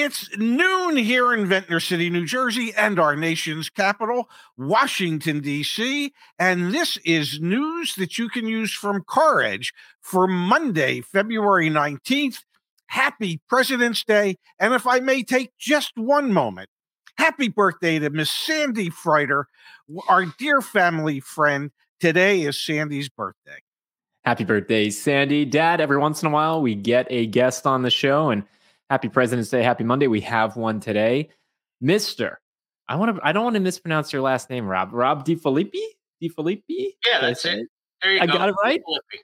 It's 0.00 0.30
noon 0.38 0.96
here 0.96 1.34
in 1.34 1.46
Ventnor 1.46 1.80
City, 1.80 2.08
New 2.08 2.24
Jersey, 2.24 2.72
and 2.76 3.00
our 3.00 3.16
nation's 3.16 3.68
capital, 3.68 4.30
Washington, 4.56 5.40
D.C. 5.40 6.12
And 6.38 6.72
this 6.72 6.98
is 6.98 7.40
news 7.40 7.96
that 7.96 8.16
you 8.16 8.28
can 8.28 8.46
use 8.46 8.72
from 8.72 9.02
CarEdge 9.02 9.72
for 10.00 10.28
Monday, 10.28 11.00
February 11.00 11.68
19th. 11.68 12.44
Happy 12.86 13.40
President's 13.48 14.04
Day. 14.04 14.36
And 14.60 14.72
if 14.72 14.86
I 14.86 15.00
may 15.00 15.24
take 15.24 15.50
just 15.58 15.96
one 15.96 16.32
moment, 16.32 16.68
happy 17.18 17.48
birthday 17.48 17.98
to 17.98 18.08
Miss 18.08 18.30
Sandy 18.30 18.90
Freiter, 18.90 19.46
our 20.08 20.26
dear 20.38 20.60
family 20.60 21.18
friend. 21.18 21.72
Today 21.98 22.42
is 22.42 22.56
Sandy's 22.56 23.08
birthday. 23.08 23.58
Happy 24.24 24.44
birthday, 24.44 24.90
Sandy. 24.90 25.44
Dad, 25.44 25.80
every 25.80 25.98
once 25.98 26.22
in 26.22 26.28
a 26.28 26.30
while 26.30 26.62
we 26.62 26.76
get 26.76 27.08
a 27.10 27.26
guest 27.26 27.66
on 27.66 27.82
the 27.82 27.90
show 27.90 28.30
and 28.30 28.44
happy 28.90 29.08
President's 29.08 29.50
Day, 29.50 29.62
happy 29.62 29.84
Monday. 29.84 30.06
We 30.06 30.20
have 30.22 30.56
one 30.56 30.80
today. 30.80 31.30
Mr. 31.82 32.36
I 32.88 32.96
want 32.96 33.16
to 33.16 33.26
I 33.26 33.32
don't 33.32 33.44
want 33.44 33.54
to 33.54 33.60
mispronounce 33.60 34.12
your 34.12 34.22
last 34.22 34.50
name, 34.50 34.66
Rob. 34.66 34.92
Rob 34.92 35.26
DeFilippi? 35.26 35.82
DeFilippi? 36.22 36.94
Yeah, 37.06 37.20
that's 37.20 37.44
it. 37.44 37.68
There 38.02 38.12
you 38.14 38.20
I 38.20 38.26
go. 38.26 38.34
got 38.34 38.48
it 38.48 38.54
right. 38.62 38.80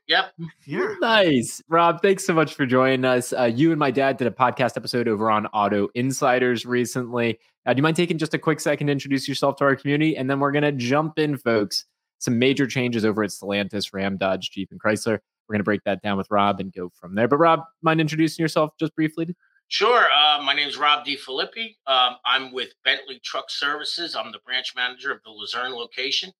Yep. 0.08 0.32
Yeah. 0.66 0.94
Nice. 1.00 1.62
Rob, 1.68 2.02
thanks 2.02 2.26
so 2.26 2.34
much 2.34 2.54
for 2.54 2.66
joining 2.66 3.04
us. 3.04 3.32
Uh, 3.32 3.44
you 3.44 3.70
and 3.70 3.78
my 3.78 3.92
dad 3.92 4.16
did 4.16 4.26
a 4.26 4.32
podcast 4.32 4.76
episode 4.76 5.06
over 5.06 5.30
on 5.30 5.46
Auto 5.46 5.88
Insiders 5.94 6.66
recently. 6.66 7.38
Uh, 7.66 7.72
do 7.72 7.78
you 7.78 7.82
mind 7.84 7.96
taking 7.96 8.18
just 8.18 8.34
a 8.34 8.38
quick 8.38 8.58
second 8.58 8.88
to 8.88 8.92
introduce 8.92 9.28
yourself 9.28 9.56
to 9.56 9.64
our 9.64 9.76
community? 9.76 10.16
And 10.16 10.28
then 10.28 10.40
we're 10.40 10.50
going 10.50 10.64
to 10.64 10.72
jump 10.72 11.20
in, 11.20 11.36
folks. 11.36 11.84
Some 12.18 12.38
major 12.38 12.66
changes 12.66 13.04
over 13.04 13.22
at 13.22 13.30
Stellantis, 13.30 13.92
Ram, 13.92 14.16
Dodge, 14.16 14.50
Jeep, 14.50 14.70
and 14.72 14.80
Chrysler. 14.80 15.18
We're 15.48 15.52
going 15.54 15.60
to 15.60 15.64
break 15.64 15.84
that 15.84 16.02
down 16.02 16.16
with 16.16 16.26
Rob 16.30 16.58
and 16.58 16.72
go 16.72 16.90
from 16.94 17.14
there. 17.14 17.28
But 17.28 17.36
Rob, 17.36 17.60
mind 17.82 18.00
introducing 18.00 18.42
yourself 18.42 18.72
just 18.80 18.94
briefly? 18.96 19.34
Sure. 19.68 20.06
Uh, 20.14 20.42
my 20.42 20.54
name 20.54 20.68
is 20.68 20.76
Rob 20.76 21.04
DeFilippi. 21.04 21.76
Um, 21.86 22.16
I'm 22.24 22.52
with 22.52 22.74
Bentley 22.84 23.20
Truck 23.24 23.50
Services. 23.50 24.14
I'm 24.14 24.30
the 24.30 24.38
branch 24.40 24.74
manager 24.76 25.10
of 25.10 25.22
the 25.24 25.30
Luzerne 25.30 25.72
location. 25.72 26.32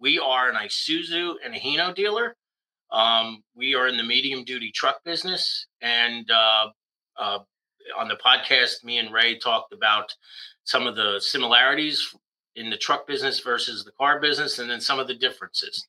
We 0.00 0.18
are 0.18 0.48
an 0.50 0.56
Isuzu 0.56 1.34
and 1.44 1.54
a 1.54 1.60
Hino 1.60 1.94
dealer. 1.94 2.34
Um, 2.90 3.42
we 3.54 3.74
are 3.74 3.86
in 3.88 3.96
the 3.96 4.02
medium 4.02 4.44
duty 4.44 4.72
truck 4.72 5.04
business. 5.04 5.66
And 5.80 6.28
uh, 6.30 6.70
uh, 7.16 7.38
on 7.96 8.08
the 8.08 8.16
podcast, 8.16 8.84
me 8.84 8.98
and 8.98 9.12
Ray 9.12 9.38
talked 9.38 9.72
about 9.72 10.14
some 10.64 10.86
of 10.86 10.96
the 10.96 11.20
similarities 11.20 12.14
in 12.56 12.68
the 12.68 12.76
truck 12.76 13.06
business 13.06 13.40
versus 13.40 13.84
the 13.84 13.92
car 13.92 14.20
business, 14.20 14.58
and 14.58 14.70
then 14.70 14.80
some 14.80 14.98
of 14.98 15.06
the 15.06 15.14
differences. 15.14 15.86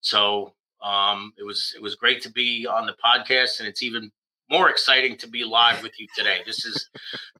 So 0.00 0.54
um, 0.82 1.32
it 1.38 1.44
was 1.44 1.72
it 1.76 1.82
was 1.82 1.94
great 1.94 2.22
to 2.22 2.32
be 2.32 2.66
on 2.66 2.86
the 2.86 2.96
podcast, 3.04 3.60
and 3.60 3.68
it's 3.68 3.82
even 3.82 4.10
more 4.50 4.68
exciting 4.68 5.16
to 5.18 5.28
be 5.28 5.44
live 5.44 5.82
with 5.82 5.98
you 5.98 6.06
today. 6.16 6.38
This 6.44 6.64
is 6.64 6.90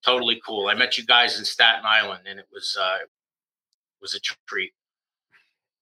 totally 0.04 0.40
cool. 0.46 0.68
I 0.68 0.74
met 0.74 0.96
you 0.96 1.04
guys 1.04 1.38
in 1.38 1.44
Staten 1.44 1.84
Island, 1.84 2.22
and 2.26 2.38
it 2.38 2.46
was 2.52 2.76
uh, 2.80 2.98
was 4.00 4.14
a 4.14 4.20
treat. 4.46 4.72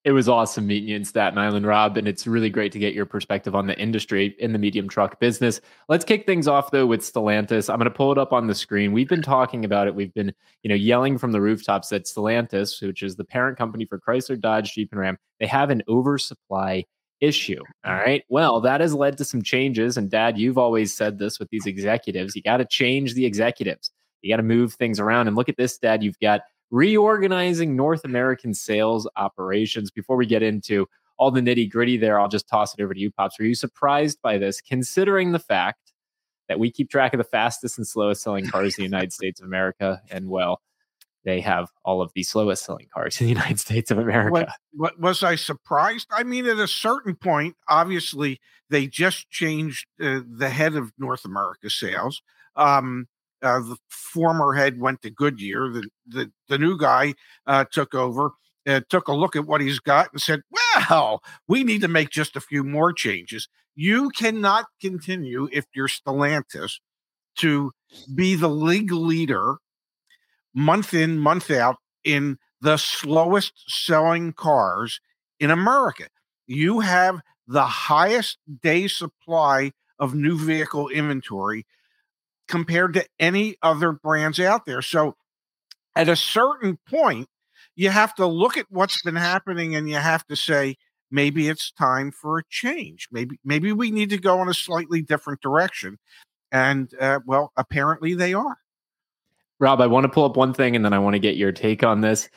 It 0.05 0.13
was 0.13 0.29
awesome 0.29 0.67
meeting 0.67 0.89
you 0.89 0.97
in 0.97 1.05
Staten 1.05 1.39
Island, 1.39 1.67
Rob, 1.67 1.97
and 1.99 2.09
it's 2.09 2.27
really 2.27 2.49
great 2.49 2.73
to 2.73 2.79
get 2.79 2.95
your 2.95 3.05
perspective 3.05 3.55
on 3.55 3.67
the 3.67 3.79
industry 3.79 4.37
in 4.39 4.53
the 4.53 4.59
medium 4.59 4.89
truck 4.89 5.19
business. 5.21 5.61
Let's 5.89 6.05
kick 6.05 6.25
things 6.25 6.49
off 6.49 6.71
though 6.71 6.87
with 6.87 7.01
Stellantis. 7.01 7.69
I'm 7.69 7.79
going 7.79 7.91
to 7.91 7.95
pull 7.95 8.13
it 8.13 8.17
up 8.17 8.33
on 8.33 8.47
the 8.47 8.55
screen. 8.55 8.93
We've 8.93 9.09
been 9.09 9.23
talking 9.23 9.65
about 9.65 9.87
it. 9.87 9.95
We've 9.95 10.15
been, 10.15 10.33
you 10.63 10.69
know, 10.69 10.77
yelling 10.77 11.19
from 11.19 11.33
the 11.33 11.41
rooftops 11.41 11.89
that 11.89 12.05
Stellantis, 12.05 12.81
which 12.81 13.03
is 13.03 13.17
the 13.17 13.25
parent 13.25 13.59
company 13.59 13.85
for 13.85 13.99
Chrysler, 13.99 14.41
Dodge, 14.41 14.73
Jeep, 14.73 14.93
and 14.93 15.01
Ram, 15.01 15.19
they 15.41 15.47
have 15.47 15.69
an 15.69 15.83
oversupply 15.89 16.85
issue. 17.21 17.63
All 17.85 17.95
right. 17.95 18.25
Well, 18.29 18.61
that 18.61 18.81
has 18.81 18.95
led 18.95 19.19
to 19.19 19.25
some 19.25 19.43
changes. 19.43 19.97
And 19.97 20.11
Dad, 20.11 20.39
you've 20.39 20.59
always 20.59 20.95
said 20.95 21.19
this 21.19 21.39
with 21.39 21.49
these 21.51 21.67
executives. 21.67 22.37
You 22.37 22.43
got 22.43 22.59
to 22.59 22.65
change 22.65 23.15
the 23.15 23.27
executives. 23.27 23.91
You 24.23 24.33
got 24.33 24.39
to 24.39 24.43
move 24.43 24.75
things 24.75 25.01
around. 25.01 25.29
And 25.29 25.37
look 25.37 25.49
at 25.49 25.57
this, 25.57 25.79
Dad. 25.79 26.03
You've 26.03 26.19
got 26.21 26.43
reorganizing 26.71 27.77
North 27.77 28.05
American 28.05 28.55
sales 28.55 29.09
operations. 29.17 29.91
Before 29.91 30.17
we 30.17 30.27
get 30.27 30.43
into 30.43 30.87
all 31.17 31.31
the 31.31 31.41
nitty 31.41 31.71
gritty 31.71 31.97
there, 31.97 32.21
I'll 32.21 32.29
just 32.29 32.49
toss 32.49 32.75
it 32.75 32.83
over 32.83 32.95
to 32.95 33.01
you, 33.01 33.11
Pops. 33.11 33.39
Were 33.39 33.47
you 33.47 33.55
surprised 33.55 34.19
by 34.23 34.39
this, 34.39 34.61
considering 34.61 35.33
the 35.33 35.39
fact 35.39 35.93
that 36.49 36.59
we 36.59 36.71
keep 36.71 36.91
track 36.91 37.13
of 37.15 37.19
the 37.19 37.25
fastest 37.25 37.79
and 37.79 37.87
slowest 37.87 38.23
selling 38.23 38.47
cars 38.49 38.77
in 38.79 38.83
the 38.83 38.87
United 38.87 39.13
States 39.13 39.41
of 39.41 39.47
America? 39.47 40.01
And 40.11 40.29
well, 40.29 40.61
they 41.29 41.41
have 41.41 41.71
all 41.85 42.01
of 42.01 42.11
the 42.15 42.23
slowest 42.23 42.65
selling 42.65 42.89
cars 42.93 43.21
in 43.21 43.27
the 43.27 43.33
United 43.35 43.61
States 43.61 43.91
of 43.91 43.99
America. 43.99 44.31
What, 44.33 44.49
what 44.73 45.01
was 45.01 45.23
I 45.23 45.37
surprised? 45.37 46.09
I 46.11 46.23
mean, 46.23 46.47
at 46.47 46.59
a 46.59 46.69
certain 46.69 47.15
point, 47.15 47.55
obviously, 47.69 48.41
they 48.71 48.87
just 48.87 49.31
changed 49.31 49.87
uh, 50.03 50.21
the 50.27 50.49
head 50.49 50.75
of 50.75 50.93
North 50.99 51.25
America 51.25 51.71
sales. 51.71 52.23
Um, 52.57 53.07
uh, 53.43 53.61
the 53.61 53.77
former 53.89 54.55
head 54.55 54.81
went 54.81 55.03
to 55.03 55.11
Goodyear. 55.11 55.71
The 55.71 55.89
the, 56.07 56.33
the 56.49 56.59
new 56.59 56.77
guy 56.77 57.15
uh, 57.47 57.67
took 57.71 57.95
over, 57.95 58.33
uh, 58.67 58.81
took 58.89 59.07
a 59.09 59.13
look 59.13 59.37
at 59.37 59.47
what 59.47 59.61
he's 59.61 59.79
got, 59.79 60.13
and 60.13 60.21
said, 60.21 60.41
"Well, 60.91 61.23
we 61.47 61.63
need 61.63 61.83
to 61.83 61.89
make 61.89 62.11
just 62.11 62.35
a 62.35 62.41
few 62.41 62.65
more 62.65 62.93
changes. 62.93 63.49
You 63.77 64.11
cannot 64.11 64.67
continue 64.81 65.49
if 65.53 65.67
you're 65.73 65.89
Stellantis 65.89 66.81
to 67.37 67.71
be 68.13 68.35
the 68.35 68.49
league 68.49 68.91
leader 68.91 69.59
month 70.59 70.93
in, 70.93 71.19
month 71.19 71.51
out 71.51 71.77
in 72.05 72.39
the 72.61 72.77
slowest 72.77 73.53
selling 73.69 74.33
cars 74.33 75.01
in 75.39 75.51
America. 75.51 76.09
You 76.47 76.81
have 76.81 77.21
the 77.47 77.65
highest 77.65 78.39
day 78.63 78.89
supply 78.89 79.73
of 79.99 80.15
new 80.15 80.37
vehicle 80.37 80.89
inventory 80.89 81.67
compared 82.49 82.95
to 82.95 83.07
any 83.19 83.57
other 83.63 83.93
brands 83.93 84.41
out 84.41 84.67
there. 84.67 84.83
So 84.83 85.17
at 85.95 86.09
a 86.09 86.17
certain 86.17 86.79
point, 86.89 87.29
you 87.77 87.91
have 87.91 88.15
to 88.17 88.27
look 88.27 88.57
at 88.57 88.67
what's 88.71 89.03
been 89.03 89.17
happening 89.17 89.75
and 89.77 89.89
you 89.89 89.97
have 89.97 90.27
to 90.27 90.37
say, 90.37 90.77
maybe 91.11 91.49
it's 91.49 91.71
time 91.71 92.11
for 92.11 92.39
a 92.39 92.43
change. 92.51 93.09
Maybe 93.13 93.39
maybe 93.45 93.73
we 93.73 93.91
need 93.91 94.11
to 94.11 94.19
go 94.19 94.43
in 94.43 94.49
a 94.49 94.55
slightly 94.55 95.03
different 95.03 95.41
direction. 95.41 95.99
And 96.51 96.93
uh, 97.01 97.21
well, 97.27 97.53
apparently 97.57 98.15
they 98.15 98.35
are. 98.35 98.59
Rob, 99.61 99.81
I 99.81 99.87
want 99.89 100.05
to 100.05 100.09
pull 100.09 100.25
up 100.25 100.37
one 100.37 100.55
thing 100.55 100.77
and 100.77 100.85
then 100.85 100.93
I 100.93 100.99
want 100.99 101.15
to 101.15 101.19
get 101.19 101.37
your 101.37 101.51
take 101.51 101.83
on 101.83 102.01
this. 102.01 102.29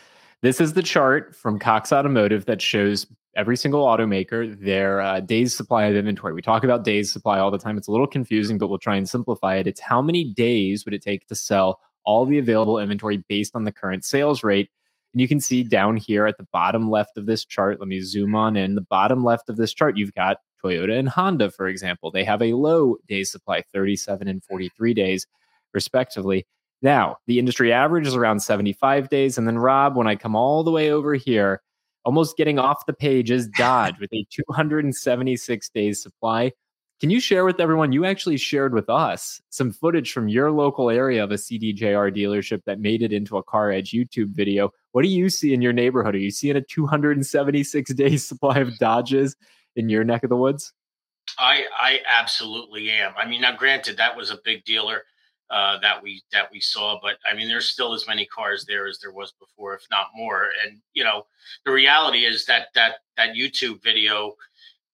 This 0.42 0.60
is 0.60 0.74
the 0.74 0.82
chart 0.82 1.36
from 1.36 1.60
Cox 1.60 1.94
Automotive 1.94 2.46
that 2.46 2.62
shows 2.62 3.06
every 3.36 3.56
single 3.56 3.86
automaker 3.86 4.60
their 4.60 5.02
uh, 5.02 5.20
days 5.20 5.56
supply 5.56 5.86
of 5.86 5.96
inventory. 5.96 6.34
We 6.34 6.42
talk 6.42 6.64
about 6.64 6.84
days 6.84 7.14
supply 7.14 7.38
all 7.38 7.52
the 7.52 7.60
time. 7.60 7.78
It's 7.78 7.88
a 7.88 7.92
little 7.92 8.08
confusing, 8.08 8.58
but 8.58 8.68
we'll 8.68 8.80
try 8.80 8.96
and 8.96 9.08
simplify 9.08 9.56
it. 9.58 9.68
It's 9.68 9.80
how 9.80 10.02
many 10.02 10.34
days 10.34 10.84
would 10.84 10.96
it 10.96 11.04
take 11.04 11.28
to 11.28 11.36
sell 11.36 11.80
all 12.04 12.26
the 12.26 12.40
available 12.40 12.80
inventory 12.80 13.18
based 13.30 13.56
on 13.56 13.64
the 13.66 13.72
current 13.72 14.04
sales 14.04 14.44
rate. 14.44 14.70
And 15.14 15.22
you 15.22 15.28
can 15.28 15.40
see 15.40 15.64
down 15.64 15.98
here 15.98 16.26
at 16.26 16.38
the 16.38 16.48
bottom 16.52 16.90
left 16.90 17.18
of 17.18 17.28
this 17.28 17.46
chart, 17.46 17.80
let 17.80 17.88
me 17.88 18.02
zoom 18.02 18.34
on 18.34 18.56
in. 18.56 18.74
The 18.74 18.82
bottom 18.82 19.24
left 19.24 19.48
of 19.50 19.58
this 19.58 19.74
chart, 19.74 19.96
you've 19.96 20.16
got 20.16 20.38
Toyota 20.64 20.98
and 20.98 21.08
Honda, 21.08 21.52
for 21.52 21.68
example. 21.68 22.10
They 22.10 22.24
have 22.24 22.42
a 22.42 22.54
low 22.54 22.96
days 23.08 23.32
supply, 23.32 23.64
37 23.74 24.28
and 24.28 24.44
43 24.44 24.94
days, 24.96 25.28
respectively. 25.74 26.48
Now, 26.82 27.18
the 27.28 27.40
industry 27.40 27.72
average 27.72 28.08
is 28.08 28.16
around 28.16 28.40
75 28.40 29.10
days. 29.10 29.38
And 29.38 29.48
then, 29.48 29.58
Rob, 29.58 29.96
when 29.96 30.08
I 30.08 30.16
come 30.16 30.36
all 30.36 30.64
the 30.64 30.72
way 30.72 30.92
over 30.92 31.14
here, 31.14 31.62
almost 32.06 32.38
getting 32.38 32.58
off 32.58 32.86
the 32.86 32.94
page 32.94 33.30
is 33.30 33.48
Dodge 33.58 34.00
with 34.00 34.12
a 34.14 34.26
276 34.32 35.70
days 35.70 36.02
supply. 36.02 36.52
Can 37.00 37.10
you 37.10 37.20
share 37.20 37.46
with 37.46 37.60
everyone? 37.60 37.92
You 37.92 38.06
actually 38.06 38.38
shared 38.38 38.76
with 38.76 38.88
us 38.88 39.42
some 39.50 39.72
footage 39.72 40.12
from 40.12 40.28
your 40.28 40.52
local 40.52 40.92
area 40.92 41.24
of 41.24 41.32
a 41.32 41.36
CDJR 41.36 42.16
dealership 42.16 42.64
that 42.66 42.80
made 42.80 43.02
it 43.02 43.12
into 43.12 43.38
a 43.38 43.44
CarEdge 43.44 43.92
YouTube 43.92 44.30
video. 44.30 44.70
What 44.92 45.02
do 45.02 45.08
you 45.08 45.30
see 45.30 45.54
in 45.54 45.64
your 45.64 45.74
neighborhood? 45.74 46.14
Are 46.14 46.20
you 46.20 46.30
seeing 46.30 46.58
a 46.58 46.62
276 46.62 47.94
day 47.96 48.18
supply 48.18 48.60
of 48.60 48.78
Dodges 48.78 49.36
in 49.76 49.90
your 49.90 50.04
neck 50.04 50.24
of 50.24 50.30
the 50.30 50.38
woods? 50.38 50.74
I 51.40 51.64
I 51.76 52.02
absolutely 52.08 52.92
am. 52.92 53.14
I 53.18 53.28
mean, 53.28 53.42
now 53.42 53.56
granted, 53.56 53.98
that 53.98 54.16
was 54.16 54.30
a 54.30 54.38
big 54.44 54.64
dealer 54.64 55.04
uh, 55.52 55.78
that 55.80 56.02
we 56.02 56.24
that 56.32 56.50
we 56.52 56.62
saw, 56.62 56.98
but 57.02 57.18
I 57.30 57.36
mean, 57.36 57.50
there's 57.50 57.70
still 57.70 57.94
as 57.94 58.08
many 58.08 58.26
cars 58.26 58.66
there 58.66 58.88
as 58.88 59.00
there 59.00 59.12
was 59.12 59.34
before, 59.34 59.76
if 59.76 59.86
not 59.92 60.08
more. 60.16 60.48
And 60.66 60.80
you 60.94 61.04
know, 61.04 61.26
the 61.66 61.72
reality 61.74 62.26
is 62.26 62.46
that 62.46 62.68
that 62.74 63.00
that 63.18 63.36
YouTube 63.36 63.84
video 63.84 64.34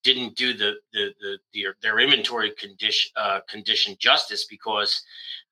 didn't 0.02 0.36
do 0.36 0.52
the 0.52 0.74
the, 0.92 1.14
the, 1.20 1.38
the 1.52 1.66
their 1.80 2.00
inventory 2.00 2.50
condition 2.58 3.12
uh, 3.14 3.38
condition 3.48 3.94
justice 4.00 4.46
because 4.46 5.00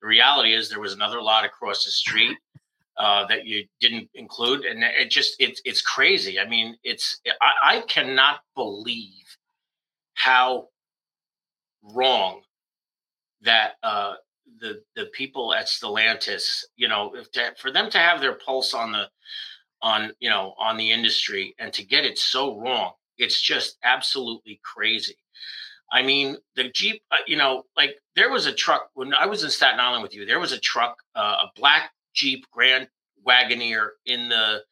the 0.02 0.08
reality 0.08 0.52
is 0.54 0.68
there 0.68 0.80
was 0.80 0.94
another 0.94 1.22
lot 1.22 1.44
across 1.44 1.84
the 1.84 1.90
street 1.92 2.36
uh, 2.96 3.26
that 3.26 3.46
you 3.46 3.64
didn't 3.80 4.08
include, 4.14 4.64
and 4.64 4.82
it 4.82 5.08
just 5.08 5.36
it's 5.38 5.62
it's 5.64 5.82
crazy. 5.82 6.40
I 6.40 6.48
mean, 6.48 6.76
it's 6.82 7.20
I, 7.40 7.76
I 7.76 7.80
cannot 7.82 8.40
believe 8.56 9.36
how 10.14 10.68
wrong 11.94 12.40
that 13.42 13.74
uh, 13.84 14.14
the 14.60 14.82
the 14.94 15.06
people 15.06 15.54
at 15.54 15.66
Stellantis, 15.66 16.64
you 16.76 16.88
know, 16.88 17.14
if 17.14 17.30
to, 17.32 17.54
for 17.58 17.70
them 17.70 17.90
to 17.90 17.98
have 17.98 18.20
their 18.20 18.34
pulse 18.34 18.74
on 18.74 18.92
the 18.92 19.08
on 19.82 20.12
you 20.20 20.30
know 20.30 20.54
on 20.58 20.76
the 20.76 20.90
industry 20.90 21.54
and 21.58 21.72
to 21.72 21.84
get 21.84 22.04
it 22.04 22.18
so 22.18 22.58
wrong 22.58 22.92
it's 23.18 23.40
just 23.40 23.78
absolutely 23.82 24.60
crazy. 24.62 25.16
I 25.92 26.02
mean, 26.02 26.36
the 26.56 26.70
Jeep, 26.70 27.02
uh, 27.12 27.16
you 27.26 27.36
know, 27.36 27.62
like 27.76 27.96
there 28.16 28.30
was 28.30 28.46
a 28.46 28.52
truck 28.52 28.90
when 28.94 29.14
I 29.14 29.26
was 29.26 29.44
in 29.44 29.50
Staten 29.50 29.78
Island 29.78 30.02
with 30.02 30.14
you. 30.14 30.26
There 30.26 30.40
was 30.40 30.52
a 30.52 30.58
truck, 30.58 30.96
uh, 31.14 31.44
a 31.44 31.50
black 31.54 31.92
Jeep 32.12 32.44
Grand 32.50 32.88
Wagoneer 33.26 33.90
in 34.04 34.28
the 34.28 34.62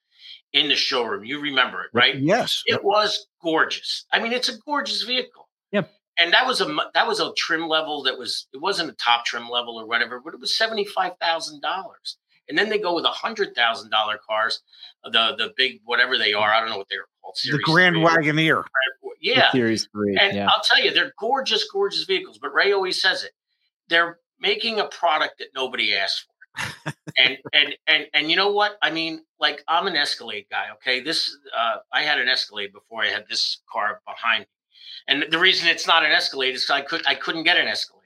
in 0.52 0.68
the 0.68 0.74
showroom. 0.74 1.24
You 1.24 1.40
remember 1.40 1.84
it, 1.84 1.90
right? 1.92 2.16
Yes. 2.16 2.62
It 2.66 2.82
was 2.82 3.26
gorgeous. 3.42 4.06
I 4.12 4.20
mean, 4.20 4.32
it's 4.32 4.48
a 4.48 4.58
gorgeous 4.58 5.02
vehicle. 5.02 5.48
Yep. 5.70 5.90
And 6.18 6.32
that 6.32 6.46
was 6.46 6.60
a 6.60 6.76
that 6.94 7.06
was 7.06 7.20
a 7.20 7.32
trim 7.36 7.68
level 7.68 8.02
that 8.04 8.18
was 8.18 8.46
it 8.52 8.60
wasn't 8.60 8.90
a 8.90 8.94
top 8.94 9.24
trim 9.24 9.48
level 9.48 9.76
or 9.80 9.86
whatever, 9.86 10.20
but 10.20 10.34
it 10.34 10.40
was 10.40 10.56
seventy 10.56 10.84
five 10.84 11.12
thousand 11.20 11.60
dollars. 11.60 12.18
And 12.48 12.58
then 12.58 12.68
they 12.68 12.78
go 12.78 12.94
with 12.94 13.04
a 13.04 13.10
hundred 13.10 13.54
thousand 13.54 13.90
dollar 13.90 14.18
cars, 14.28 14.62
the 15.04 15.34
the 15.36 15.52
big 15.56 15.80
whatever 15.84 16.18
they 16.18 16.32
are. 16.32 16.52
I 16.52 16.60
don't 16.60 16.70
know 16.70 16.78
what 16.78 16.88
they're 16.88 17.06
called. 17.22 17.36
Series 17.36 17.58
the 17.58 17.72
Grand 17.72 17.96
three. 17.96 18.04
Wagoneer. 18.04 18.64
Yeah, 19.20 19.46
the 19.52 19.58
Series 19.58 19.88
three. 19.90 20.16
And 20.16 20.36
yeah. 20.36 20.48
I'll 20.48 20.62
tell 20.62 20.82
you, 20.82 20.92
they're 20.92 21.14
gorgeous, 21.18 21.66
gorgeous 21.70 22.04
vehicles. 22.04 22.38
But 22.38 22.54
Ray 22.54 22.72
always 22.72 23.00
says 23.00 23.24
it. 23.24 23.32
They're 23.88 24.18
making 24.38 24.78
a 24.78 24.84
product 24.86 25.38
that 25.38 25.48
nobody 25.54 25.94
asked 25.94 26.26
for. 26.26 26.34
and 27.18 27.38
and 27.52 27.74
and 27.88 28.06
and 28.14 28.30
you 28.30 28.36
know 28.36 28.52
what? 28.52 28.78
I 28.82 28.90
mean, 28.90 29.22
like 29.40 29.64
I'm 29.66 29.86
an 29.86 29.96
Escalade 29.96 30.46
guy. 30.50 30.66
Okay, 30.74 31.00
this 31.00 31.36
uh, 31.56 31.76
I 31.92 32.02
had 32.02 32.20
an 32.20 32.28
Escalade 32.28 32.72
before 32.72 33.02
I 33.02 33.08
had 33.08 33.24
this 33.28 33.62
car 33.72 34.00
behind 34.06 34.42
me, 34.42 34.46
and 35.06 35.24
the 35.30 35.38
reason 35.38 35.68
it's 35.68 35.86
not 35.86 36.04
an 36.04 36.12
Escalade 36.12 36.54
is 36.54 36.68
I 36.70 36.80
could 36.80 37.02
I 37.06 37.14
couldn't 37.14 37.44
get 37.44 37.56
an 37.56 37.68
Escalade, 37.68 38.02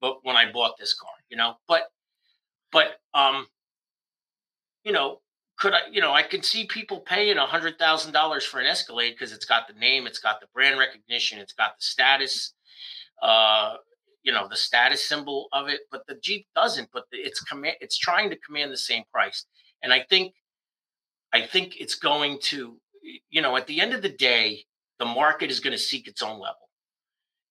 but 0.00 0.18
when 0.22 0.36
I 0.36 0.50
bought 0.50 0.78
this 0.78 0.94
car, 0.94 1.10
you 1.28 1.36
know, 1.36 1.54
but 1.68 1.82
but 2.72 3.00
um, 3.12 3.46
you 4.84 4.92
know, 4.92 5.20
could 5.56 5.74
I, 5.74 5.80
you 5.90 6.00
know, 6.00 6.12
I 6.12 6.22
can 6.22 6.42
see 6.42 6.66
people 6.66 7.00
paying 7.00 7.36
a 7.36 7.46
hundred 7.46 7.78
thousand 7.78 8.12
dollars 8.12 8.44
for 8.44 8.60
an 8.60 8.66
Escalade 8.66 9.12
because 9.12 9.32
it's 9.32 9.44
got 9.44 9.68
the 9.68 9.74
name, 9.74 10.06
it's 10.06 10.18
got 10.18 10.40
the 10.40 10.46
brand 10.54 10.78
recognition, 10.78 11.38
it's 11.38 11.52
got 11.52 11.76
the 11.78 11.82
status, 11.82 12.54
uh, 13.22 13.74
you 14.22 14.32
know, 14.32 14.48
the 14.48 14.56
status 14.56 15.06
symbol 15.06 15.48
of 15.52 15.68
it. 15.68 15.80
But 15.90 16.06
the 16.06 16.16
Jeep 16.22 16.46
doesn't. 16.54 16.88
But 16.92 17.04
it's 17.12 17.40
command, 17.40 17.76
it's 17.80 17.98
trying 17.98 18.30
to 18.30 18.36
command 18.36 18.72
the 18.72 18.78
same 18.78 19.04
price, 19.12 19.44
and 19.82 19.92
I 19.92 20.04
think, 20.08 20.34
I 21.32 21.46
think 21.46 21.80
it's 21.80 21.94
going 21.94 22.38
to, 22.44 22.78
you 23.30 23.42
know, 23.42 23.56
at 23.56 23.66
the 23.66 23.80
end 23.80 23.92
of 23.92 24.02
the 24.02 24.08
day, 24.08 24.64
the 24.98 25.04
market 25.04 25.50
is 25.50 25.60
going 25.60 25.72
to 25.72 25.78
seek 25.78 26.08
its 26.08 26.22
own 26.22 26.40
level, 26.40 26.68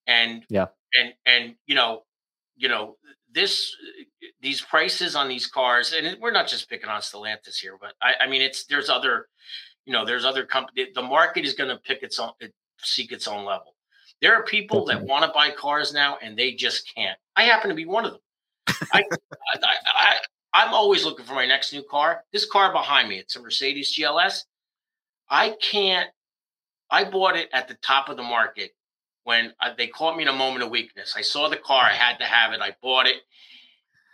and 0.07 0.43
yeah, 0.49 0.67
and 0.99 1.13
and 1.25 1.55
you 1.65 1.75
know, 1.75 2.03
you 2.55 2.69
know, 2.69 2.97
this 3.31 3.75
these 4.41 4.61
prices 4.61 5.15
on 5.15 5.27
these 5.27 5.47
cars, 5.47 5.93
and 5.93 6.17
we're 6.21 6.31
not 6.31 6.47
just 6.47 6.69
picking 6.69 6.89
on 6.89 7.01
Stellantis 7.01 7.55
here, 7.55 7.77
but 7.79 7.93
I, 8.01 8.25
I 8.25 8.27
mean, 8.27 8.41
it's 8.41 8.65
there's 8.65 8.89
other, 8.89 9.27
you 9.85 9.93
know, 9.93 10.05
there's 10.05 10.25
other 10.25 10.45
company. 10.45 10.87
The 10.93 11.01
market 11.01 11.45
is 11.45 11.53
going 11.53 11.69
to 11.69 11.77
pick 11.77 12.03
its 12.03 12.19
own, 12.19 12.31
seek 12.79 13.11
its 13.11 13.27
own 13.27 13.45
level. 13.45 13.75
There 14.21 14.33
are 14.35 14.43
people 14.43 14.85
that 14.85 15.01
want 15.01 15.25
to 15.25 15.31
buy 15.33 15.51
cars 15.51 15.93
now, 15.93 16.17
and 16.21 16.37
they 16.37 16.53
just 16.53 16.89
can't. 16.95 17.17
I 17.35 17.43
happen 17.43 17.69
to 17.69 17.75
be 17.75 17.85
one 17.85 18.05
of 18.05 18.11
them. 18.11 18.21
I, 18.93 19.03
I, 19.53 19.59
I, 19.85 20.15
I'm 20.53 20.73
always 20.73 21.03
looking 21.03 21.25
for 21.25 21.33
my 21.33 21.45
next 21.45 21.73
new 21.73 21.83
car. 21.83 22.23
This 22.31 22.45
car 22.45 22.71
behind 22.71 23.09
me, 23.09 23.17
it's 23.17 23.35
a 23.35 23.41
Mercedes 23.41 23.97
GLS. 23.97 24.43
I 25.29 25.55
can't. 25.61 26.09
I 26.93 27.03
bought 27.03 27.35
it 27.35 27.49
at 27.53 27.67
the 27.67 27.73
top 27.81 28.07
of 28.07 28.17
the 28.17 28.23
market 28.23 28.75
when 29.23 29.51
uh, 29.59 29.73
they 29.75 29.87
caught 29.87 30.15
me 30.15 30.21
in 30.21 30.29
a 30.29 30.33
moment 30.33 30.63
of 30.63 30.69
weakness. 30.69 31.15
I 31.17 31.21
saw 31.21 31.49
the 31.49 31.57
car, 31.57 31.85
I 31.85 31.93
had 31.93 32.17
to 32.19 32.25
have 32.25 32.53
it. 32.53 32.61
I 32.61 32.75
bought 32.83 33.07
it, 33.07 33.23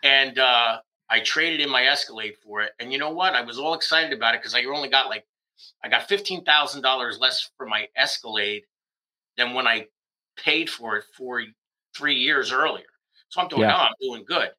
and 0.02 0.40
uh, 0.40 0.78
I 1.10 1.20
traded 1.20 1.60
in 1.60 1.70
my 1.70 1.86
Escalade 1.88 2.36
for 2.42 2.62
it. 2.62 2.72
And 2.80 2.94
you 2.94 2.98
know 2.98 3.10
what? 3.10 3.34
I 3.34 3.42
was 3.42 3.60
all 3.60 3.74
excited 3.74 4.14
about 4.14 4.34
it 4.34 4.40
because 4.40 4.56
I 4.56 4.64
only 4.64 4.88
got 4.88 5.10
like 5.10 5.26
I 5.84 5.90
got 5.90 6.08
fifteen 6.08 6.46
thousand 6.46 6.82
dollars 6.82 7.20
less 7.20 7.52
for 7.58 7.66
my 7.68 7.86
Escalade 7.98 8.64
than 9.36 9.54
when 9.54 9.68
I 9.68 9.88
paid 10.38 10.70
for 10.70 10.96
it 10.96 11.04
for 11.18 11.44
three 11.94 12.16
years 12.16 12.54
earlier. 12.54 12.86
So 13.28 13.42
I'm 13.42 13.50
doing, 13.50 13.64
yeah. 13.64 13.76
oh, 13.76 13.88
I'm 13.88 13.94
doing 14.02 14.24
good. 14.26 14.52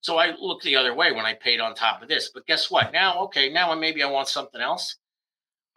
So 0.00 0.16
I 0.18 0.34
looked 0.36 0.64
the 0.64 0.74
other 0.74 0.94
way 0.94 1.12
when 1.12 1.26
I 1.26 1.34
paid 1.34 1.60
on 1.60 1.76
top 1.76 2.02
of 2.02 2.08
this. 2.08 2.30
But 2.34 2.44
guess 2.46 2.72
what? 2.72 2.92
Now, 2.92 3.20
okay, 3.24 3.52
now 3.52 3.72
maybe 3.74 4.02
I 4.02 4.10
want 4.10 4.26
something 4.26 4.60
else. 4.60 4.96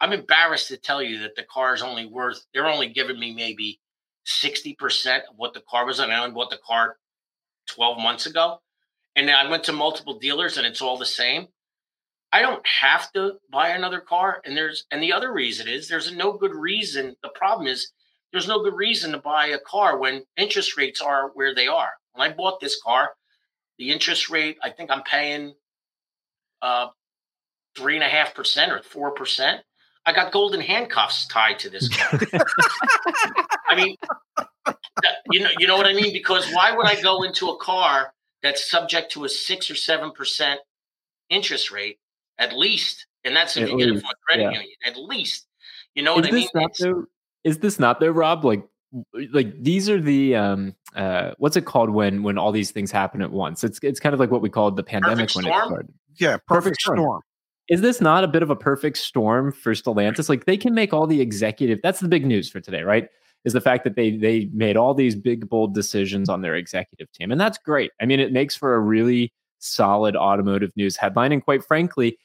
I'm 0.02 0.12
embarrassed 0.12 0.66
to 0.68 0.76
tell 0.76 1.00
you 1.00 1.20
that 1.20 1.36
the 1.36 1.44
car 1.44 1.74
is 1.74 1.80
only 1.80 2.06
worth, 2.06 2.44
they're 2.52 2.66
only 2.66 2.88
giving 2.88 3.20
me 3.20 3.32
maybe 3.32 3.78
60% 4.26 5.18
of 5.18 5.36
what 5.36 5.54
the 5.54 5.62
car 5.70 5.86
was 5.86 6.00
on. 6.00 6.10
I 6.10 6.18
only 6.18 6.34
bought 6.34 6.50
the 6.50 6.58
car 6.66 6.96
12 7.68 7.98
months 7.98 8.26
ago. 8.26 8.58
And 9.14 9.30
I 9.30 9.48
went 9.48 9.62
to 9.64 9.72
multiple 9.72 10.18
dealers 10.18 10.58
and 10.58 10.66
it's 10.66 10.82
all 10.82 10.98
the 10.98 11.06
same. 11.06 11.46
I 12.32 12.42
don't 12.42 12.66
have 12.66 13.12
to 13.12 13.34
buy 13.52 13.68
another 13.68 14.00
car. 14.00 14.42
And 14.44 14.56
there's 14.56 14.86
and 14.90 15.00
the 15.00 15.12
other 15.12 15.32
reason 15.32 15.68
is 15.68 15.86
there's 15.86 16.10
no 16.10 16.32
good 16.32 16.54
reason. 16.54 17.14
The 17.22 17.28
problem 17.28 17.68
is 17.68 17.92
there's 18.32 18.48
no 18.48 18.60
good 18.64 18.74
reason 18.74 19.12
to 19.12 19.18
buy 19.18 19.46
a 19.48 19.58
car 19.58 19.98
when 19.98 20.24
interest 20.36 20.76
rates 20.76 21.00
are 21.00 21.30
where 21.34 21.54
they 21.54 21.68
are. 21.68 21.90
When 22.14 22.28
I 22.28 22.34
bought 22.34 22.58
this 22.58 22.80
car, 22.82 23.10
the 23.78 23.90
interest 23.90 24.30
rate, 24.30 24.58
I 24.64 24.70
think 24.70 24.90
I'm 24.90 25.02
paying 25.04 25.54
uh 26.60 26.88
three 27.76 27.94
and 27.94 28.04
a 28.04 28.08
half 28.08 28.34
percent 28.34 28.72
or 28.72 28.82
four 28.82 29.12
percent. 29.12 29.62
I 30.04 30.12
got 30.12 30.32
golden 30.32 30.60
handcuffs 30.60 31.26
tied 31.28 31.58
to 31.60 31.70
this 31.70 31.88
car. 31.88 32.20
I 33.68 33.76
mean, 33.76 33.96
you 35.30 35.40
know, 35.40 35.50
you 35.58 35.66
know 35.66 35.76
what 35.76 35.86
I 35.86 35.92
mean? 35.92 36.12
Because 36.12 36.50
why 36.52 36.76
would 36.76 36.86
I 36.86 37.00
go 37.00 37.22
into 37.22 37.50
a 37.50 37.56
car 37.56 38.12
that's 38.42 38.68
subject 38.68 39.12
to 39.12 39.24
a 39.24 39.28
six 39.28 39.70
or 39.70 39.76
seven 39.76 40.10
percent 40.10 40.60
interest 41.30 41.70
rate 41.70 41.98
at 42.38 42.52
least? 42.52 43.06
And 43.24 43.36
that's 43.36 43.56
if 43.56 43.64
at 43.64 43.70
you 43.70 43.76
least, 43.76 43.88
get 43.88 43.96
it 43.96 44.00
from 44.00 44.10
a 44.10 44.14
credit 44.26 44.42
yeah. 44.42 44.60
union, 44.60 44.76
at 44.84 44.96
least. 44.96 45.46
You 45.94 46.02
know 46.02 46.18
is 46.18 46.22
what 46.22 46.28
I 46.28 46.30
mean? 46.32 46.48
Not 46.54 46.72
though, 46.80 47.04
is 47.44 47.58
this 47.58 47.78
not 47.78 48.00
though, 48.00 48.10
Rob? 48.10 48.44
Like, 48.44 48.64
like 49.32 49.62
these 49.62 49.88
are 49.88 50.00
the 50.00 50.34
um 50.34 50.74
uh 50.96 51.30
what's 51.38 51.56
it 51.56 51.64
called 51.64 51.90
when 51.90 52.22
when 52.22 52.38
all 52.38 52.50
these 52.50 52.72
things 52.72 52.90
happen 52.90 53.22
at 53.22 53.30
once? 53.30 53.62
It's 53.62 53.78
it's 53.82 54.00
kind 54.00 54.14
of 54.14 54.20
like 54.20 54.32
what 54.32 54.42
we 54.42 54.50
called 54.50 54.76
the 54.76 54.82
pandemic 54.82 55.28
perfect 55.28 55.36
when 55.36 55.44
storm? 55.44 55.62
it 55.62 55.66
started. 55.66 55.94
Yeah, 56.16 56.28
perfect, 56.32 56.48
perfect 56.48 56.80
storm. 56.80 56.98
storm 56.98 57.22
is 57.68 57.80
this 57.80 58.00
not 58.00 58.24
a 58.24 58.28
bit 58.28 58.42
of 58.42 58.50
a 58.50 58.56
perfect 58.56 58.98
storm 58.98 59.52
for 59.52 59.72
Stellantis? 59.72 60.28
Like 60.28 60.46
they 60.46 60.56
can 60.56 60.74
make 60.74 60.92
all 60.92 61.06
the 61.06 61.20
executive. 61.20 61.80
That's 61.82 62.00
the 62.00 62.08
big 62.08 62.26
news 62.26 62.50
for 62.50 62.60
today, 62.60 62.82
right? 62.82 63.08
Is 63.44 63.52
the 63.52 63.60
fact 63.60 63.84
that 63.84 63.96
they 63.96 64.16
they 64.16 64.48
made 64.52 64.76
all 64.76 64.94
these 64.94 65.16
big 65.16 65.48
bold 65.48 65.74
decisions 65.74 66.28
on 66.28 66.42
their 66.42 66.54
executive 66.54 67.10
team, 67.12 67.32
and 67.32 67.40
that's 67.40 67.58
great. 67.58 67.90
I 68.00 68.06
mean, 68.06 68.20
it 68.20 68.32
makes 68.32 68.54
for 68.54 68.74
a 68.74 68.80
really 68.80 69.32
solid 69.58 70.16
automotive 70.16 70.70
news 70.76 70.96
headline, 70.96 71.32
and 71.32 71.42
quite 71.42 71.64
frankly, 71.64 72.18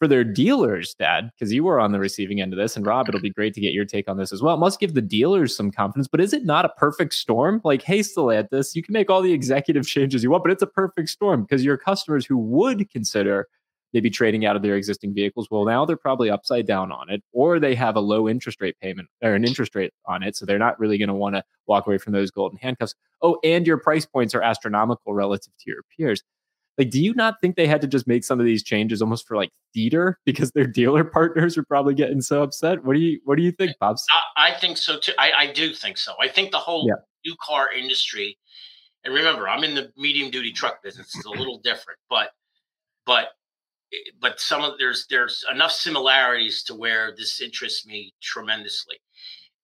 for 0.00 0.08
their 0.08 0.24
dealers, 0.24 0.94
Dad, 0.94 1.30
because 1.32 1.52
you 1.52 1.62
were 1.62 1.78
on 1.78 1.92
the 1.92 2.00
receiving 2.00 2.40
end 2.40 2.52
of 2.52 2.58
this, 2.58 2.76
and 2.76 2.84
Rob, 2.84 3.08
it'll 3.08 3.20
be 3.20 3.30
great 3.30 3.54
to 3.54 3.60
get 3.60 3.72
your 3.72 3.84
take 3.84 4.08
on 4.08 4.16
this 4.16 4.32
as 4.32 4.42
well. 4.42 4.54
It 4.54 4.58
must 4.58 4.80
give 4.80 4.94
the 4.94 5.00
dealers 5.00 5.56
some 5.56 5.70
confidence, 5.70 6.08
but 6.08 6.20
is 6.20 6.32
it 6.32 6.44
not 6.44 6.64
a 6.64 6.70
perfect 6.70 7.14
storm? 7.14 7.60
Like, 7.62 7.82
hey, 7.82 8.00
Stellantis, 8.00 8.74
you 8.74 8.82
can 8.82 8.92
make 8.92 9.10
all 9.10 9.22
the 9.22 9.32
executive 9.32 9.86
changes 9.86 10.24
you 10.24 10.30
want, 10.30 10.42
but 10.42 10.52
it's 10.52 10.62
a 10.62 10.66
perfect 10.66 11.08
storm 11.08 11.42
because 11.42 11.64
your 11.64 11.76
customers 11.76 12.26
who 12.26 12.36
would 12.36 12.90
consider 12.90 13.48
maybe 13.94 14.10
trading 14.10 14.44
out 14.44 14.56
of 14.56 14.62
their 14.62 14.76
existing 14.76 15.14
vehicles. 15.14 15.48
Well, 15.50 15.64
now 15.64 15.84
they're 15.84 15.96
probably 15.96 16.28
upside 16.28 16.66
down 16.66 16.90
on 16.90 17.08
it, 17.08 17.22
or 17.32 17.60
they 17.60 17.76
have 17.76 17.94
a 17.94 18.00
low 18.00 18.28
interest 18.28 18.60
rate 18.60 18.76
payment 18.82 19.08
or 19.22 19.34
an 19.34 19.44
interest 19.44 19.74
rate 19.74 19.94
on 20.06 20.24
it. 20.24 20.36
So 20.36 20.44
they're 20.44 20.58
not 20.58 20.78
really 20.80 20.98
going 20.98 21.08
to 21.08 21.14
want 21.14 21.36
to 21.36 21.44
walk 21.66 21.86
away 21.86 21.98
from 21.98 22.12
those 22.12 22.32
golden 22.32 22.58
handcuffs. 22.58 22.94
Oh, 23.22 23.38
and 23.44 23.66
your 23.66 23.78
price 23.78 24.04
points 24.04 24.34
are 24.34 24.42
astronomical 24.42 25.14
relative 25.14 25.52
to 25.60 25.70
your 25.70 25.82
peers. 25.96 26.22
Like, 26.76 26.90
do 26.90 27.00
you 27.00 27.14
not 27.14 27.40
think 27.40 27.54
they 27.54 27.68
had 27.68 27.80
to 27.82 27.86
just 27.86 28.08
make 28.08 28.24
some 28.24 28.40
of 28.40 28.46
these 28.46 28.64
changes 28.64 29.00
almost 29.00 29.28
for 29.28 29.36
like 29.36 29.50
theater 29.72 30.18
because 30.26 30.50
their 30.50 30.66
dealer 30.66 31.04
partners 31.04 31.56
are 31.56 31.64
probably 31.64 31.94
getting 31.94 32.20
so 32.20 32.42
upset? 32.42 32.84
What 32.84 32.94
do 32.94 33.00
you 33.00 33.20
What 33.24 33.36
do 33.36 33.44
you 33.44 33.52
think, 33.52 33.76
Bob? 33.80 33.96
I, 34.36 34.48
I 34.50 34.58
think 34.58 34.76
so 34.76 34.98
too. 34.98 35.12
I, 35.18 35.30
I, 35.38 35.52
do 35.52 35.72
think 35.72 35.98
so. 35.98 36.14
I 36.20 36.26
think 36.26 36.50
the 36.50 36.58
whole 36.58 36.88
yeah. 36.88 36.94
new 37.24 37.36
car 37.40 37.72
industry, 37.72 38.36
and 39.04 39.14
remember, 39.14 39.48
I'm 39.48 39.62
in 39.62 39.76
the 39.76 39.92
medium 39.96 40.32
duty 40.32 40.50
truck 40.50 40.82
business. 40.82 41.14
It's 41.14 41.26
a 41.26 41.30
little 41.30 41.60
different, 41.62 42.00
but 42.10 42.30
but 43.06 43.28
Eh, 43.92 43.96
but 44.20 44.40
some 44.40 44.62
of 44.62 44.74
there's 44.78 45.06
there's 45.08 45.44
enough 45.50 45.72
similarities 45.72 46.62
to 46.64 46.74
where 46.74 47.14
this 47.16 47.40
interests 47.40 47.86
me 47.86 48.12
tremendously. 48.22 48.96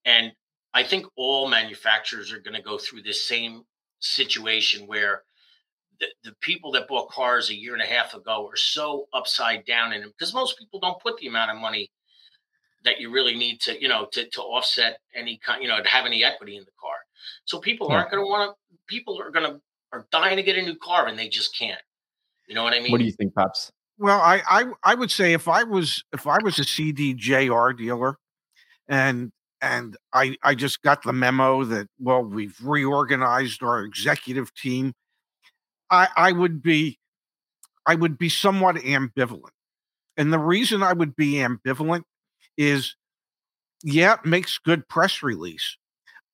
And 0.05 0.33
i 0.73 0.83
think 0.83 1.05
all 1.17 1.49
manufacturers 1.49 2.33
are 2.33 2.39
going 2.39 2.55
to 2.55 2.63
go 2.63 2.79
through 2.79 3.03
this 3.03 3.27
same 3.27 3.63
situation 3.99 4.87
where 4.87 5.23
the, 5.99 6.07
the 6.25 6.35
people 6.41 6.73
that 6.73 6.89
bought 6.89 7.11
cars 7.11 7.51
a 7.51 7.55
year 7.55 7.75
and 7.75 7.83
a 7.83 7.87
half 7.87 8.15
ago 8.15 8.49
are 8.51 8.57
so 8.57 9.07
upside 9.13 9.65
down 9.67 9.93
in 9.93 10.01
them 10.01 10.11
because 10.11 10.35
most 10.35 10.59
people 10.59 10.81
don't 10.81 11.01
put 11.01 11.17
the 11.19 11.27
amount 11.27 11.51
of 11.51 11.59
money 11.59 11.91
that 12.85 12.99
you 12.99 13.13
really 13.13 13.37
need 13.37 13.61
to 13.61 13.81
you 13.81 13.89
know 13.89 14.07
to, 14.13 14.29
to 14.31 14.41
offset 14.41 14.99
any 15.15 15.39
kind 15.45 15.63
you 15.63 15.69
know 15.69 15.83
to 15.83 15.89
have 15.89 16.07
any 16.07 16.25
equity 16.25 16.57
in 16.57 16.65
the 16.65 16.73
car. 16.81 16.97
So 17.45 17.59
people 17.59 17.89
yeah. 17.89 17.97
aren't 17.97 18.11
going 18.11 18.25
to 18.25 18.29
want 18.29 18.51
to 18.51 18.79
people 18.87 19.21
are 19.21 19.31
going 19.31 19.51
to 19.51 19.61
are 19.93 20.07
dying 20.11 20.37
to 20.37 20.43
get 20.43 20.57
a 20.57 20.63
new 20.63 20.77
car 20.77 21.09
and 21.09 21.19
they 21.19 21.29
just 21.29 21.57
can't. 21.57 21.81
You 22.49 22.55
know 22.57 22.65
what 22.65 22.73
i 22.73 22.81
mean 22.81 22.91
what 22.91 22.99
do 22.99 23.05
you 23.05 23.13
think 23.13 23.33
pops 23.33 23.71
well, 24.01 24.21
I, 24.21 24.43
I 24.49 24.65
I 24.85 24.95
would 24.97 25.11
say 25.11 25.35
if 25.35 25.47
I 25.49 25.63
was 25.65 26.03
if 26.13 26.27
I 26.27 26.39
was 26.43 26.59
a 26.59 26.63
CDJR 26.63 27.77
dealer, 27.79 28.17
and 28.89 29.33
and 29.63 29.97
I 30.15 30.37
I 30.43 30.55
just 30.55 30.83
got 30.83 31.03
the 31.05 31.13
memo 31.13 31.65
that 31.65 31.89
well 32.01 32.23
we've 32.25 32.57
reorganized 32.63 33.63
our 33.63 33.83
executive 33.85 34.55
team, 34.55 34.95
I 35.91 36.09
I 36.17 36.33
would 36.33 36.63
be 36.63 36.99
I 37.87 37.95
would 37.95 38.19
be 38.19 38.31
somewhat 38.31 38.77
ambivalent, 38.77 39.53
and 40.17 40.33
the 40.33 40.39
reason 40.39 40.83
I 40.83 40.95
would 40.95 41.17
be 41.17 41.35
ambivalent 41.35 42.05
is 42.57 42.97
yeah 43.85 44.15
it 44.15 44.27
makes 44.27 44.59
good 44.59 44.89
press 44.89 45.23
release, 45.23 45.77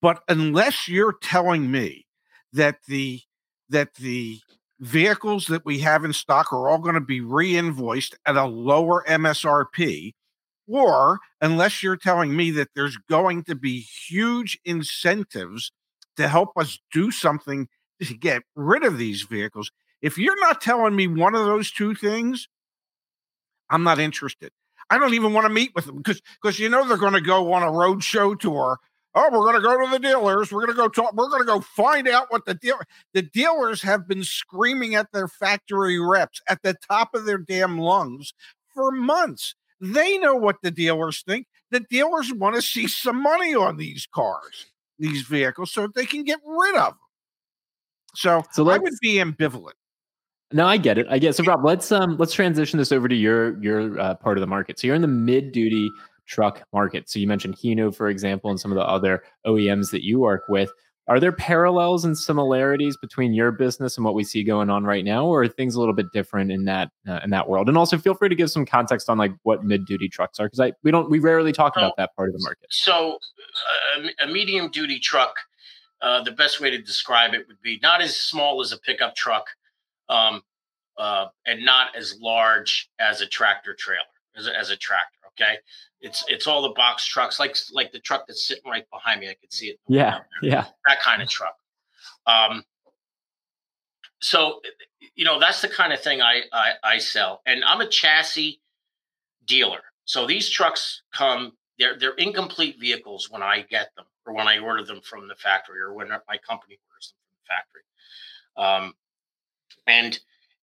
But 0.03 0.23
unless 0.29 0.89
you're 0.89 1.17
telling 1.23 1.71
me 1.71 2.07
that 2.53 2.79
the 2.89 3.23
that 3.71 3.95
the 3.97 4.41
vehicles 4.81 5.47
that 5.47 5.65
we 5.65 5.79
have 5.81 6.05
in 6.05 6.13
stock 6.13 6.53
are 6.53 6.69
all 6.69 6.79
going 6.79 6.95
to 6.95 7.01
be 7.01 7.21
re-invoiced 7.21 8.17
at 8.27 8.37
a 8.37 8.45
lower 8.45 9.05
MSRP, 9.09 10.13
or 10.69 11.19
unless 11.41 11.83
you're 11.83 11.97
telling 11.97 12.37
me 12.37 12.51
that 12.53 12.69
there's 12.75 12.97
going 13.09 13.45
to 13.45 13.55
be 13.55 13.81
huge 13.81 14.59
incentives 14.65 15.73
to 16.17 16.29
help 16.29 16.51
us 16.57 16.79
do 16.93 17.11
something 17.11 17.69
to 18.03 18.15
get 18.15 18.43
rid 18.55 18.85
of 18.85 18.99
these 18.99 19.23
vehicles. 19.23 19.71
If 20.03 20.19
you're 20.19 20.41
not 20.41 20.61
telling 20.61 20.95
me 20.95 21.07
one 21.07 21.35
of 21.35 21.47
those 21.47 21.71
two 21.71 21.95
things, 21.95 22.49
I'm 23.71 23.83
not 23.83 23.99
interested. 23.99 24.51
I 24.91 24.99
don't 24.99 25.15
even 25.15 25.33
want 25.33 25.47
to 25.47 25.53
meet 25.53 25.73
with 25.75 25.87
them 25.87 25.97
because 25.97 26.21
because 26.41 26.59
you 26.59 26.69
know 26.69 26.87
they're 26.87 26.97
going 26.97 27.15
to 27.15 27.21
go 27.21 27.53
on 27.53 27.63
a 27.63 27.73
road 27.73 28.05
show 28.05 28.35
tour. 28.35 28.79
Oh, 29.19 29.31
we're 29.33 29.51
going 29.51 29.55
to 29.55 29.63
go 29.63 29.83
to 29.83 29.91
the 29.91 29.99
dealers. 29.99 30.53
We're 30.53 30.67
going 30.67 30.77
to 30.77 30.83
go 30.83 30.89
talk. 30.89 31.15
We're 31.15 31.31
going 31.31 31.41
to 31.41 31.47
go 31.47 31.61
find 31.61 32.07
out 32.07 32.31
what 32.31 32.45
the 32.45 32.53
deal. 32.53 32.79
The 33.15 33.23
dealers 33.23 33.81
have 33.81 34.07
been 34.07 34.23
screaming 34.23 34.95
at 34.95 35.11
their 35.11 35.27
factory 35.27 35.99
reps 35.99 36.43
at 36.51 36.61
the 36.63 36.77
top 36.89 37.15
of 37.15 37.25
their 37.25 37.39
damn 37.39 37.79
lungs 37.79 38.35
for 38.75 38.93
months. 38.93 39.55
They 39.81 40.19
know 40.19 40.35
what 40.35 40.57
the 40.63 40.71
dealers 40.71 41.23
think. 41.27 41.47
The 41.71 41.81
dealers 41.81 42.31
want 42.31 42.57
to 42.57 42.63
see 42.63 42.87
some 42.87 43.23
money 43.23 43.55
on 43.55 43.79
these 43.79 44.07
cars, 44.15 44.67
these 44.99 45.23
vehicles, 45.23 45.73
so 45.73 45.89
they 45.89 46.05
can 46.05 46.23
get 46.23 46.39
rid 46.47 46.77
of 46.77 46.91
them. 46.91 46.99
So, 48.15 48.45
so 48.53 48.69
I 48.69 48.77
would 48.77 48.93
be 49.01 49.15
ambivalent. 49.15 49.73
No, 50.53 50.67
I 50.67 50.77
get 50.77 50.99
it. 50.99 51.07
I 51.09 51.19
get 51.19 51.31
it. 51.31 51.37
So, 51.37 51.45
Rob, 51.45 51.65
let's 51.65 51.91
um 51.91 52.17
let's 52.19 52.35
transition 52.35 52.79
this 52.79 52.93
over 52.93 53.09
to 53.09 53.15
your 53.15 53.61
your 53.63 53.99
uh, 53.99 54.15
part 54.15 54.37
of 54.37 54.41
the 54.43 54.47
market. 54.47 54.79
So, 54.79 54.87
you're 54.87 54.97
in 54.97 55.03
the 55.03 55.09
mid 55.09 55.53
duty 55.53 55.91
truck 56.27 56.63
market. 56.73 57.09
So, 57.09 57.19
you 57.19 57.27
mentioned 57.27 57.57
Hino, 57.57 57.95
for 57.95 58.09
example, 58.09 58.51
and 58.51 58.61
some 58.61 58.71
of 58.71 58.77
the 58.77 58.85
other 58.85 59.23
OEMs 59.47 59.91
that 59.91 60.05
you 60.05 60.19
work 60.19 60.45
with. 60.49 60.71
Are 61.09 61.21
there 61.21 61.31
parallels 61.31 62.05
and 62.05 62.19
similarities 62.19 62.97
between 62.97 63.33
your 63.33 63.53
business 63.53 63.97
and 63.97 64.05
what 64.05 64.15
we 64.15 64.25
see 64.25 64.43
going 64.43 64.71
on 64.71 64.83
right 64.83 65.05
now, 65.05 65.25
or 65.25 65.45
are 65.45 65.49
things 65.49 65.77
a 65.77 65.79
little 65.79 65.95
bit 65.95 66.07
different 66.13 66.51
in 66.51 66.65
that 66.65 66.91
uh, 67.09 67.21
in 67.23 67.31
that 67.31 67.49
world? 67.49 67.69
And 67.69 67.79
also, 67.79 67.97
feel 67.97 68.15
free 68.15 68.29
to 68.29 68.35
give 68.35 68.51
some 68.51 68.67
context 68.67 69.09
on 69.09 69.17
like 69.17 69.31
what 69.45 69.63
mid 69.63 69.87
duty 69.87 70.09
trucks 70.09 70.41
are, 70.41 70.47
because 70.47 70.59
I 70.59 70.73
we 70.83 70.91
don't 70.91 71.09
we 71.09 71.21
rarely 71.21 71.53
talk 71.53 71.75
so, 71.75 71.81
about 71.81 71.97
that 71.97 72.17
part 72.17 72.31
of 72.31 72.35
the 72.35 72.43
market. 72.43 72.67
So, 72.71 73.19
uh, 73.97 74.09
a 74.25 74.27
medium 74.27 74.69
duty 74.71 74.99
truck 74.99 75.37
uh, 76.03 76.23
the 76.23 76.33
best 76.33 76.61
way 76.61 76.71
to 76.71 76.79
describe 76.79 77.35
it 77.35 77.47
would 77.49 77.61
be 77.63 77.79
not 77.83 78.03
as 78.03 78.17
small 78.17 78.61
as 78.61 78.73
a 78.73 78.79
pickup 78.79 79.17
truck 79.17 79.47
um, 80.09 80.43
uh, 80.99 81.27
and 81.47 81.65
not 81.65 81.97
as 81.97 82.19
large 82.21 82.91
as 82.99 83.21
a 83.21 83.27
tractor 83.27 83.75
trailer 83.75 84.03
as 84.37 84.47
a, 84.47 84.59
as 84.59 84.71
a, 84.71 84.77
tractor 84.77 85.16
okay? 85.41 85.57
It's 86.01 86.25
it's 86.29 86.47
all 86.47 86.63
the 86.63 86.75
box 86.75 87.07
trucks 87.07 87.41
like 87.41 87.57
like 87.73 87.93
the 87.93 87.99
truck 87.99 88.27
that's 88.27 88.47
sitting 88.47 88.71
right 88.71 88.89
behind 88.91 89.21
me 89.21 89.29
i 89.29 89.35
could 89.35 89.53
see 89.53 89.69
it. 89.69 89.79
Yeah 89.89 90.21
yeah. 90.43 90.67
That 90.87 91.01
kind 91.01 91.23
of 91.23 91.29
truck. 91.29 91.57
Um, 92.27 92.65
so 94.21 94.61
you 95.15 95.25
know 95.25 95.39
that's 95.39 95.63
the 95.63 95.69
kind 95.69 95.93
of 95.93 96.01
thing 96.01 96.21
I, 96.23 96.43
I 96.53 96.73
i 96.83 96.99
sell. 96.99 97.43
And 97.47 97.65
i'm 97.65 97.81
a 97.81 97.89
chassis 97.89 98.61
dealer. 99.47 99.83
So 100.05 100.27
these 100.27 100.49
trucks 100.49 101.03
come 101.13 101.53
they're 101.79 101.99
they're 101.99 102.15
incomplete 102.15 102.77
vehicles 102.81 103.31
when 103.31 103.43
i 103.43 103.63
get 103.63 103.95
them 103.97 104.07
or 104.27 104.35
when 104.35 104.49
I 104.49 104.59
order 104.59 104.85
them 104.85 105.01
from 105.01 105.29
the 105.29 105.35
factory 105.37 105.81
or 105.81 105.95
when 105.95 106.09
my 106.09 106.39
company 106.39 106.79
orders 106.91 107.13
them 107.13 107.19
from 107.23 107.37
the 107.39 107.47
factory. 107.49 107.83
Um, 108.57 108.95
and 109.87 110.19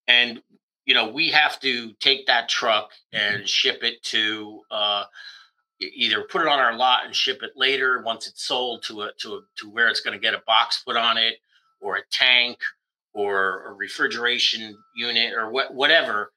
and 0.06 0.42
you 0.86 0.94
know 0.94 1.08
we 1.08 1.30
have 1.30 1.60
to 1.60 1.92
take 1.94 2.26
that 2.26 2.48
truck 2.48 2.90
and 3.12 3.36
mm-hmm. 3.36 3.46
ship 3.46 3.82
it 3.82 4.02
to 4.02 4.60
uh, 4.70 5.04
either 5.80 6.22
put 6.22 6.42
it 6.42 6.48
on 6.48 6.58
our 6.58 6.76
lot 6.76 7.04
and 7.04 7.14
ship 7.14 7.42
it 7.42 7.52
later 7.56 8.02
once 8.04 8.26
it's 8.26 8.46
sold 8.46 8.82
to 8.84 9.02
a 9.02 9.10
to 9.18 9.34
a, 9.34 9.40
to 9.56 9.70
where 9.70 9.88
it's 9.88 10.00
going 10.00 10.16
to 10.16 10.22
get 10.22 10.34
a 10.34 10.42
box 10.46 10.82
put 10.86 10.96
on 10.96 11.16
it 11.16 11.36
or 11.80 11.96
a 11.96 12.02
tank 12.10 12.58
or 13.12 13.66
a 13.66 13.72
refrigeration 13.72 14.76
unit 14.96 15.32
or 15.34 15.50
what 15.50 15.74
whatever. 15.74 16.32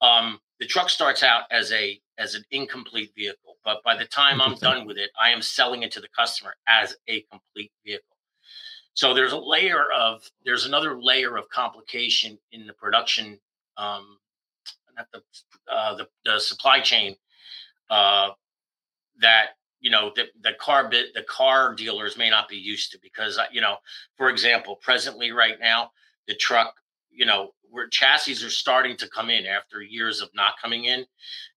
Um, 0.00 0.38
the 0.60 0.66
truck 0.66 0.90
starts 0.90 1.22
out 1.22 1.44
as 1.50 1.72
a 1.72 2.00
as 2.18 2.34
an 2.34 2.44
incomplete 2.50 3.12
vehicle. 3.16 3.56
But 3.64 3.82
by 3.84 3.96
the 3.96 4.04
time 4.04 4.40
I'm 4.40 4.56
done 4.56 4.86
with 4.86 4.98
it, 4.98 5.10
I 5.20 5.30
am 5.30 5.42
selling 5.42 5.82
it 5.82 5.92
to 5.92 6.00
the 6.00 6.08
customer 6.16 6.54
as 6.66 6.96
a 7.08 7.22
complete 7.30 7.72
vehicle. 7.84 8.16
So 8.94 9.14
there's 9.14 9.32
a 9.32 9.38
layer 9.38 9.84
of 9.96 10.22
there's 10.44 10.66
another 10.66 11.00
layer 11.00 11.36
of 11.36 11.48
complication 11.48 12.38
in 12.52 12.66
the 12.66 12.72
production, 12.72 13.38
um, 13.78 14.18
not 14.96 15.06
the, 15.12 15.22
uh, 15.72 15.94
the 15.96 16.08
the 16.24 16.38
supply 16.38 16.80
chain 16.80 17.14
uh, 17.90 18.30
that 19.20 19.50
you 19.80 19.90
know 19.90 20.12
the, 20.14 20.24
the 20.42 20.52
car 20.60 20.88
bit 20.88 21.14
the 21.14 21.22
car 21.22 21.74
dealers 21.74 22.18
may 22.18 22.28
not 22.28 22.48
be 22.48 22.56
used 22.56 22.92
to 22.92 22.98
because 23.02 23.38
uh, 23.38 23.44
you 23.50 23.60
know 23.60 23.76
for 24.16 24.28
example 24.28 24.76
presently 24.76 25.30
right 25.30 25.60
now 25.60 25.90
the 26.26 26.34
truck 26.34 26.74
you 27.10 27.24
know 27.24 27.52
where 27.70 27.88
chassis 27.88 28.44
are 28.44 28.50
starting 28.50 28.96
to 28.96 29.08
come 29.08 29.30
in 29.30 29.46
after 29.46 29.82
years 29.82 30.20
of 30.20 30.30
not 30.34 30.54
coming 30.60 30.84
in. 30.84 31.04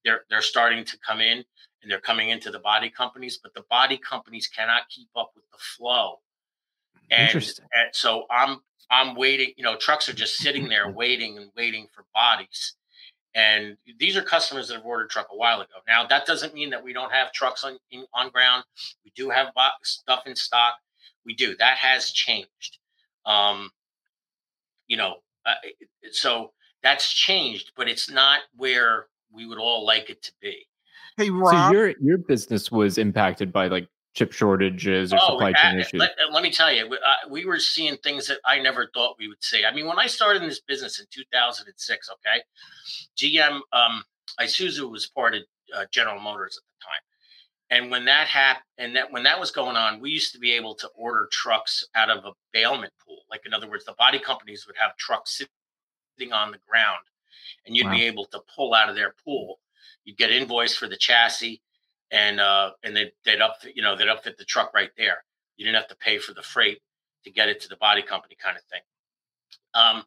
They're 0.04 0.22
they're 0.30 0.42
starting 0.42 0.84
to 0.86 0.98
come 1.06 1.22
in 1.22 1.44
and 1.82 1.92
they're 1.92 2.00
coming 2.00 2.30
into 2.30 2.52
the 2.52 2.60
body 2.60 2.90
companies, 2.90 3.40
but 3.42 3.54
the 3.54 3.64
body 3.70 3.98
companies 3.98 4.48
cannot 4.48 4.90
keep 4.90 5.10
up 5.16 5.32
with 5.36 5.46
the 5.52 5.58
flow. 5.58 6.20
And, 7.10 7.36
and 7.36 7.90
so 7.94 8.26
I'm 8.30 8.60
I'm 8.90 9.16
waiting, 9.16 9.54
you 9.58 9.64
know, 9.64 9.76
trucks 9.78 10.10
are 10.10 10.14
just 10.14 10.38
sitting 10.38 10.68
there 10.68 10.90
waiting 10.96 11.38
and 11.38 11.52
waiting 11.56 11.88
for 11.94 12.06
bodies. 12.14 12.76
And 13.34 13.78
these 13.98 14.18
are 14.18 14.22
customers 14.22 14.68
that 14.68 14.76
have 14.76 14.86
ordered 14.86 15.10
truck 15.10 15.28
a 15.32 15.38
while 15.38 15.62
ago. 15.62 15.76
Now 15.88 16.06
that 16.08 16.26
doesn't 16.26 16.54
mean 16.54 16.70
that 16.72 16.84
we 16.84 16.92
don't 16.92 17.12
have 17.12 17.32
trucks 17.32 17.64
on 17.64 17.78
in, 17.92 18.06
on 18.14 18.30
ground. 18.30 18.66
We 19.06 19.12
do 19.16 19.30
have 19.30 19.48
stuff 19.84 20.24
in 20.26 20.36
stock. 20.36 20.74
We 21.26 21.34
do. 21.36 21.56
That 21.58 21.78
has 21.78 22.12
changed. 22.12 22.80
Um, 23.26 23.70
you 24.88 24.98
know, 24.98 25.16
uh, 25.46 25.54
so 26.12 26.52
that's 26.84 27.14
changed, 27.14 27.72
but 27.78 27.88
it's 27.88 28.10
not 28.10 28.42
where 28.58 29.06
we 29.32 29.46
would 29.46 29.60
all 29.60 29.86
like 29.86 30.10
it 30.10 30.22
to 30.24 30.34
be. 30.42 30.68
Hey, 31.16 31.30
Rob. 31.30 31.72
So 31.72 31.78
your 31.78 31.94
your 32.02 32.18
business 32.18 32.72
was 32.72 32.98
impacted 32.98 33.54
by 33.54 33.68
like 33.68 33.88
chip 34.14 34.32
shortages 34.34 35.14
or 35.14 35.20
oh, 35.22 35.28
supply 35.32 35.54
chain 35.54 35.80
issues. 35.80 36.00
Let, 36.00 36.12
let, 36.32 36.44
me 36.44 36.52
tell 36.52 36.72
you, 36.72 36.90
we, 36.90 36.98
uh, 36.98 37.30
we, 37.30 37.46
were 37.46 37.60
seeing 37.60 37.98
things 37.98 38.28
that 38.28 38.40
I 38.46 38.60
never 38.60 38.90
thought 38.94 39.16
we 39.18 39.28
would 39.28 39.42
see. 39.44 39.64
I 39.66 39.74
mean, 39.74 39.88
when 39.88 40.00
I 40.00 40.08
started 40.08 40.42
in 40.42 40.50
this 40.50 40.62
business 40.62 41.00
in 41.00 41.06
2006, 41.12 42.10
okay, 42.12 42.44
GM 43.18 43.60
um, 43.72 44.04
Isuzu 44.40 44.90
was 44.92 45.08
part 45.08 45.36
of 45.36 45.44
uh, 45.76 45.86
General 45.92 46.20
Motors 46.20 46.58
at 46.58 46.64
the 46.64 46.86
time. 46.86 47.02
And 47.72 47.90
when 47.90 48.04
that 48.06 48.28
happened, 48.28 48.66
and 48.78 48.96
that 48.98 49.12
when 49.12 49.24
that 49.24 49.40
was 49.40 49.52
going 49.52 49.78
on, 49.78 50.02
we 50.02 50.10
used 50.10 50.34
to 50.34 50.40
be 50.40 50.52
able 50.52 50.76
to 50.76 50.90
order 50.90 51.30
trucks 51.32 51.88
out 51.96 52.10
of 52.10 52.26
a 52.26 52.32
bailment 52.52 52.92
pool. 53.06 53.20
Like 53.30 53.46
in 53.46 53.54
other 53.54 53.70
words, 53.70 53.86
the 53.86 53.94
body 53.94 54.20
companies 54.20 54.68
would 54.68 54.76
have 54.78 54.98
trucks 54.98 55.42
sitting 56.18 56.34
on 56.34 56.52
the 56.52 56.60
ground, 56.68 57.00
and 57.66 57.76
you'd 57.76 57.86
wow. 57.86 57.94
be 57.94 58.04
able 58.04 58.26
to 58.26 58.42
pull 58.54 58.74
out 58.74 58.90
of 58.90 58.96
their 58.96 59.16
pool. 59.24 59.60
You'd 60.04 60.18
get 60.18 60.32
invoice 60.32 60.76
for 60.76 60.88
the 60.88 60.98
chassis, 60.98 61.62
and 62.12 62.40
uh, 62.40 62.72
and 62.84 62.96
they'd, 62.96 63.12
they'd 63.26 63.42
up 63.42 63.58
you 63.76 63.82
know 63.82 63.96
they'd 63.96 64.08
upfit 64.08 64.38
the 64.38 64.46
truck 64.46 64.74
right 64.74 64.92
there. 64.98 65.24
You 65.58 65.66
didn't 65.66 65.78
have 65.78 65.90
to 65.90 65.96
pay 65.96 66.18
for 66.18 66.34
the 66.34 66.42
freight 66.42 66.80
to 67.24 67.32
get 67.32 67.50
it 67.50 67.62
to 67.62 67.70
the 67.70 67.78
body 67.78 68.02
company, 68.02 68.36
kind 68.42 68.58
of 68.58 68.64
thing. 68.64 68.82
Um, 69.74 70.04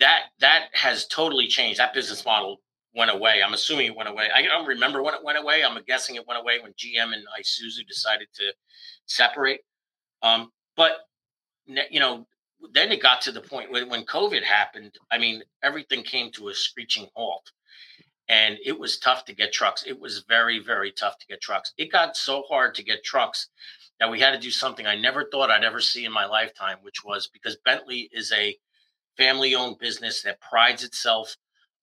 that 0.00 0.24
that 0.40 0.68
has 0.72 1.06
totally 1.06 1.46
changed. 1.46 1.78
That 1.78 1.94
business 1.94 2.24
model 2.24 2.60
went 2.94 3.10
away. 3.10 3.42
I'm 3.44 3.54
assuming 3.54 3.86
it 3.86 3.96
went 3.96 4.08
away. 4.08 4.28
I 4.34 4.42
don't 4.42 4.66
remember 4.66 5.02
when 5.02 5.14
it 5.14 5.24
went 5.24 5.38
away. 5.38 5.64
I'm 5.64 5.78
guessing 5.86 6.16
it 6.16 6.26
went 6.26 6.40
away 6.40 6.58
when 6.60 6.72
GM 6.72 7.14
and 7.14 7.24
Isuzu 7.40 7.86
decided 7.86 8.28
to 8.34 8.52
separate. 9.06 9.60
Um, 10.22 10.50
but 10.76 10.92
you 11.66 12.00
know, 12.00 12.26
then 12.72 12.92
it 12.92 13.02
got 13.02 13.20
to 13.22 13.32
the 13.32 13.40
point 13.40 13.70
when, 13.70 13.88
when 13.88 14.04
COVID 14.04 14.42
happened. 14.42 14.94
I 15.10 15.18
mean, 15.18 15.42
everything 15.62 16.02
came 16.02 16.30
to 16.32 16.48
a 16.48 16.54
screeching 16.54 17.06
halt, 17.14 17.50
and 18.28 18.58
it 18.64 18.78
was 18.78 18.98
tough 18.98 19.24
to 19.26 19.34
get 19.34 19.52
trucks. 19.52 19.84
It 19.86 19.98
was 19.98 20.24
very, 20.28 20.58
very 20.58 20.92
tough 20.92 21.18
to 21.18 21.26
get 21.26 21.40
trucks. 21.40 21.72
It 21.76 21.92
got 21.92 22.16
so 22.16 22.42
hard 22.48 22.74
to 22.76 22.84
get 22.84 23.04
trucks 23.04 23.48
that 24.00 24.10
we 24.10 24.20
had 24.20 24.32
to 24.32 24.38
do 24.38 24.50
something 24.50 24.86
I 24.86 24.96
never 24.96 25.28
thought 25.30 25.50
I'd 25.50 25.64
ever 25.64 25.80
see 25.80 26.04
in 26.04 26.12
my 26.12 26.26
lifetime, 26.26 26.78
which 26.82 27.04
was 27.04 27.28
because 27.32 27.56
Bentley 27.64 28.08
is 28.12 28.32
a 28.32 28.56
family-owned 29.16 29.78
business 29.78 30.22
that 30.22 30.40
prides 30.40 30.84
itself 30.84 31.36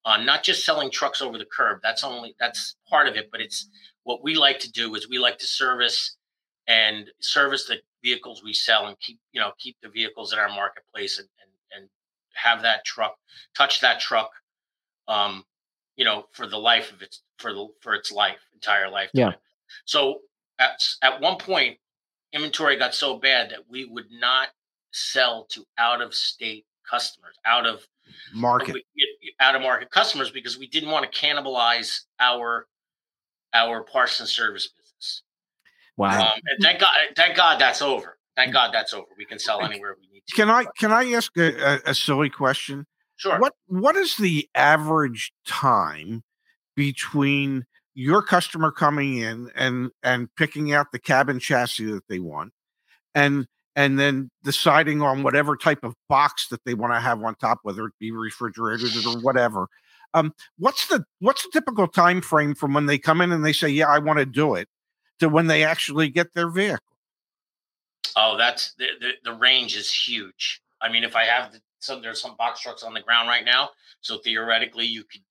on 0.05 0.25
not 0.25 0.43
just 0.43 0.65
selling 0.65 0.89
trucks 0.89 1.21
over 1.21 1.37
the 1.37 1.45
curb. 1.45 1.79
That's 1.83 2.03
only 2.03 2.35
that's 2.39 2.75
part 2.89 3.07
of 3.07 3.15
it, 3.15 3.29
but 3.31 3.41
it's 3.41 3.69
what 4.03 4.23
we 4.23 4.35
like 4.35 4.59
to 4.59 4.71
do 4.71 4.95
is 4.95 5.09
we 5.09 5.19
like 5.19 5.37
to 5.39 5.47
service 5.47 6.15
and 6.67 7.09
service 7.19 7.65
the 7.65 7.77
vehicles 8.03 8.43
we 8.43 8.53
sell 8.53 8.87
and 8.87 8.99
keep 8.99 9.19
you 9.33 9.41
know 9.41 9.51
keep 9.59 9.75
the 9.81 9.89
vehicles 9.89 10.31
in 10.33 10.39
our 10.39 10.49
marketplace 10.49 11.19
and 11.19 11.27
and, 11.41 11.81
and 11.81 11.89
have 12.33 12.61
that 12.61 12.85
truck 12.85 13.15
touch 13.57 13.81
that 13.81 13.99
truck 13.99 14.31
um 15.07 15.43
you 15.99 16.05
know 16.05 16.25
for 16.31 16.47
the 16.47 16.57
life 16.57 16.91
of 16.91 17.01
its 17.01 17.21
for 17.37 17.53
the 17.53 17.67
for 17.81 17.93
its 17.93 18.11
life 18.11 18.39
entire 18.53 18.89
life 18.89 19.09
yeah 19.13 19.33
so 19.85 20.19
at, 20.57 20.81
at 21.03 21.21
one 21.21 21.37
point 21.37 21.77
inventory 22.33 22.77
got 22.77 22.95
so 22.95 23.17
bad 23.17 23.51
that 23.51 23.59
we 23.69 23.85
would 23.85 24.09
not 24.11 24.47
sell 24.91 25.45
to 25.49 25.63
out 25.77 26.01
of 26.01 26.13
state 26.15 26.65
customers 26.89 27.35
out 27.45 27.67
of 27.67 27.85
market 28.33 28.75
out 29.39 29.55
of 29.55 29.61
market 29.61 29.91
customers 29.91 30.31
because 30.31 30.57
we 30.57 30.67
didn't 30.67 30.89
want 30.89 31.09
to 31.09 31.19
cannibalize 31.19 32.01
our 32.19 32.65
our 33.53 33.83
parts 33.83 34.19
and 34.19 34.29
service 34.29 34.67
business. 34.67 35.23
Wow! 35.97 36.21
Um, 36.21 36.39
and 36.45 36.61
thank 36.61 36.79
God, 36.79 36.93
thank 37.15 37.35
God 37.35 37.59
that's 37.59 37.81
over. 37.81 38.17
thank 38.35 38.53
God 38.53 38.71
that's 38.73 38.93
over. 38.93 39.07
We 39.17 39.25
can 39.25 39.39
sell 39.39 39.61
anywhere 39.61 39.95
we 39.99 40.07
need 40.13 40.23
to. 40.27 40.35
Can 40.35 40.49
I 40.49 40.65
can 40.77 40.91
I 40.91 41.11
ask 41.11 41.35
a, 41.37 41.79
a 41.85 41.93
silly 41.93 42.29
question? 42.29 42.85
Sure. 43.19 43.37
What 43.37 43.53
what 43.67 43.97
is 43.97 44.15
the 44.15 44.47
average 44.55 45.33
time 45.45 46.23
between 46.77 47.65
your 47.93 48.21
customer 48.21 48.71
coming 48.71 49.17
in 49.17 49.51
and 49.55 49.91
and 50.03 50.33
picking 50.37 50.71
out 50.71 50.93
the 50.93 50.99
cabin 50.99 51.37
chassis 51.37 51.83
that 51.91 52.07
they 52.07 52.19
want 52.19 52.53
and 53.13 53.45
and 53.75 53.99
then 53.99 54.31
deciding 54.45 55.01
on 55.01 55.21
whatever 55.21 55.57
type 55.57 55.83
of 55.83 55.95
box 56.07 56.47
that 56.47 56.63
they 56.63 56.73
want 56.73 56.93
to 56.93 56.99
have 57.01 57.21
on 57.21 57.35
top 57.35 57.59
whether 57.63 57.87
it 57.87 57.93
be 57.99 58.11
refrigerated 58.11 59.05
or 59.05 59.19
whatever? 59.19 59.67
Um, 60.13 60.33
what's 60.57 60.87
the 60.87 61.03
what's 61.19 61.43
the 61.43 61.49
typical 61.51 61.89
time 61.89 62.21
frame 62.21 62.55
from 62.55 62.73
when 62.73 62.85
they 62.85 62.97
come 62.97 63.19
in 63.19 63.33
and 63.33 63.43
they 63.43 63.51
say 63.51 63.67
yeah 63.67 63.89
i 63.89 63.99
want 63.99 64.19
to 64.19 64.25
do 64.25 64.55
it 64.55 64.69
to 65.19 65.27
when 65.27 65.47
they 65.47 65.65
actually 65.65 66.07
get 66.07 66.33
their 66.33 66.49
vehicle? 66.49 66.95
Oh 68.15 68.37
that's 68.37 68.75
the, 68.75 68.87
the, 69.01 69.11
the 69.25 69.33
range 69.33 69.75
is 69.75 69.91
huge. 69.91 70.61
I 70.81 70.89
mean 70.89 71.03
if 71.03 71.17
i 71.17 71.25
have 71.25 71.51
the, 71.51 71.59
some 71.79 72.01
there's 72.01 72.21
some 72.21 72.35
box 72.37 72.61
trucks 72.61 72.83
on 72.83 72.93
the 72.93 73.01
ground 73.01 73.27
right 73.27 73.45
now 73.45 73.69
so 74.01 74.17
theoretically 74.19 74.85
you 74.85 75.03
could 75.03 75.21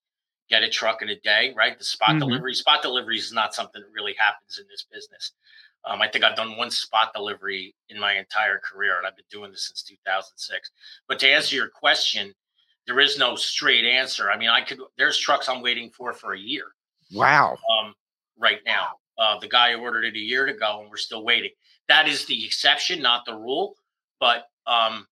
get 0.48 0.62
a 0.62 0.68
truck 0.68 1.02
in 1.02 1.10
a 1.10 1.20
day, 1.20 1.52
right? 1.56 1.78
The 1.78 1.84
spot 1.84 2.10
mm-hmm. 2.10 2.20
delivery, 2.20 2.54
spot 2.54 2.82
delivery 2.82 3.18
is 3.18 3.32
not 3.32 3.54
something 3.54 3.82
that 3.82 3.92
really 3.92 4.14
happens 4.18 4.58
in 4.58 4.66
this 4.68 4.86
business. 4.90 5.32
Um, 5.84 6.02
I 6.02 6.08
think 6.08 6.24
I've 6.24 6.36
done 6.36 6.56
one 6.56 6.70
spot 6.70 7.12
delivery 7.14 7.74
in 7.88 8.00
my 8.00 8.14
entire 8.14 8.58
career, 8.58 8.98
and 8.98 9.06
I've 9.06 9.16
been 9.16 9.24
doing 9.30 9.50
this 9.50 9.68
since 9.68 9.82
2006. 9.82 10.70
But 11.06 11.18
to 11.20 11.28
answer 11.28 11.54
your 11.54 11.68
question, 11.68 12.34
there 12.86 12.98
is 13.00 13.18
no 13.18 13.36
straight 13.36 13.84
answer. 13.84 14.30
I 14.30 14.36
mean, 14.36 14.48
I 14.48 14.62
could. 14.62 14.78
There's 14.96 15.18
trucks 15.18 15.48
I'm 15.48 15.62
waiting 15.62 15.90
for 15.90 16.12
for 16.12 16.32
a 16.32 16.38
year. 16.38 16.64
Wow. 17.12 17.56
Um, 17.80 17.94
right 18.38 18.60
now, 18.66 18.88
uh, 19.18 19.38
the 19.38 19.48
guy 19.48 19.74
ordered 19.74 20.04
it 20.04 20.16
a 20.16 20.20
year 20.20 20.46
ago, 20.46 20.80
and 20.80 20.90
we're 20.90 20.96
still 20.96 21.24
waiting. 21.24 21.50
That 21.88 22.08
is 22.08 22.24
the 22.26 22.44
exception, 22.44 23.00
not 23.00 23.24
the 23.24 23.34
rule. 23.34 23.74
But 24.20 24.48
um, 24.66 25.06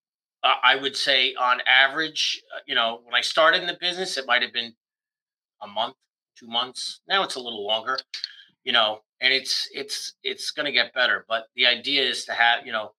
I 0.45 0.77
would 0.77 0.97
say, 0.97 1.35
on 1.35 1.61
average, 1.67 2.43
uh, 2.55 2.61
you 2.67 2.75
know, 2.75 3.01
when 3.05 3.15
I 3.15 3.21
started 3.21 3.63
in 3.63 3.67
the 3.67 3.79
business, 3.81 4.17
it 4.17 4.27
might 4.27 4.43
have 4.43 4.53
been 4.53 4.73
a 5.63 5.67
month, 5.67 5.97
two 6.39 6.47
months. 6.47 7.01
Now 7.09 7.25
it's 7.25 7.35
a 7.35 7.41
little 7.41 7.67
longer, 7.67 7.99
you 8.65 8.73
know, 8.73 9.01
and 9.21 9.33
it's 9.33 9.69
it's 9.75 10.15
it's 10.23 10.51
going 10.51 10.67
to 10.67 10.73
get 10.73 10.95
better. 10.95 11.25
But 11.29 11.47
the 11.57 11.67
idea 11.67 12.03
is 12.03 12.25
to 12.27 12.33
have, 12.33 12.65
you 12.67 12.73
know, 12.73 12.93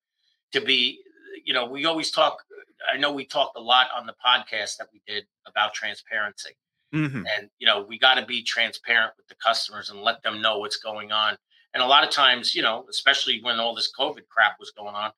to 0.54 0.62
be, 0.62 1.00
you 1.46 1.54
know, 1.54 1.66
we 1.66 1.86
always 1.86 2.12
talk. 2.12 2.44
I 2.92 2.98
know 2.98 3.12
we 3.12 3.26
talked 3.26 3.58
a 3.58 3.62
lot 3.62 3.88
on 3.96 4.06
the 4.08 4.16
podcast 4.26 4.78
that 4.78 4.88
we 4.92 5.02
did 5.08 5.26
about 5.46 5.74
transparency. 5.74 6.52
Mm-hmm. 6.94 7.24
And 7.38 7.50
you 7.60 7.68
know, 7.68 7.86
we 7.88 8.00
got 8.00 8.16
to 8.16 8.26
be 8.26 8.44
transparent 8.44 9.14
with 9.18 9.28
the 9.28 9.36
customers 9.36 9.90
and 9.90 10.02
let 10.02 10.22
them 10.24 10.42
know 10.42 10.60
what's 10.60 10.78
going 10.78 11.12
on. 11.12 11.38
And 11.74 11.84
a 11.84 11.88
lot 11.88 12.04
of 12.04 12.10
times, 12.10 12.56
you 12.56 12.62
know, 12.62 12.86
especially 12.90 13.42
when 13.42 13.60
all 13.60 13.76
this 13.76 13.92
COVID 13.98 14.28
crap 14.30 14.54
was 14.60 14.72
going 14.72 14.96
on, 14.96 15.12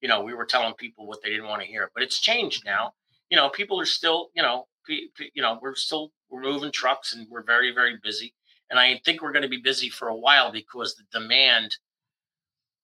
you 0.00 0.08
know, 0.08 0.22
we 0.22 0.34
were 0.34 0.44
telling 0.44 0.74
people 0.74 1.06
what 1.06 1.22
they 1.22 1.30
didn't 1.30 1.48
want 1.48 1.62
to 1.62 1.68
hear. 1.68 1.90
But 1.94 2.02
it's 2.02 2.20
changed 2.20 2.64
now. 2.64 2.92
You 3.30 3.36
know, 3.36 3.48
people 3.48 3.80
are 3.80 3.86
still, 3.86 4.30
you 4.34 4.42
know, 4.42 4.66
you 4.88 5.42
know, 5.42 5.58
we're 5.60 5.74
still 5.74 6.12
we're 6.30 6.42
moving 6.42 6.72
trucks 6.72 7.14
and 7.14 7.26
we're 7.30 7.42
very 7.42 7.74
very 7.74 7.98
busy. 8.02 8.34
And 8.70 8.78
I 8.78 9.00
think 9.04 9.22
we're 9.22 9.32
going 9.32 9.42
to 9.42 9.48
be 9.48 9.60
busy 9.60 9.88
for 9.88 10.08
a 10.08 10.16
while 10.16 10.50
because 10.50 10.96
the 10.96 11.04
demand 11.12 11.76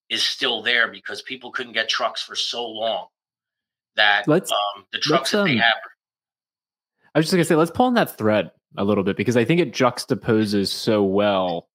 is 0.09 0.23
still 0.23 0.62
there 0.62 0.88
because 0.88 1.23
people 1.23 1.50
couldn't 1.50 1.73
get 1.73 1.88
trucks 1.88 2.23
for 2.23 2.37
so 2.37 2.64
long 2.64 3.07
that 3.97 4.28
um, 4.28 4.85
the 4.92 4.99
trucks 4.99 5.33
that 5.33 5.45
they 5.45 5.52
um, 5.52 5.59
have. 5.59 5.75
I 7.14 7.19
was 7.19 7.26
just 7.26 7.33
gonna 7.33 7.45
say, 7.45 7.57
let's 7.57 7.71
pull 7.71 7.87
on 7.87 7.95
that 7.95 8.16
thread 8.16 8.50
a 8.76 8.85
little 8.85 9.04
bit 9.04 9.16
because 9.16 9.37
I 9.37 9.45
think 9.45 9.61
it 9.61 9.73
juxtaposes 9.73 10.69
so 10.69 11.02
well 11.02 11.69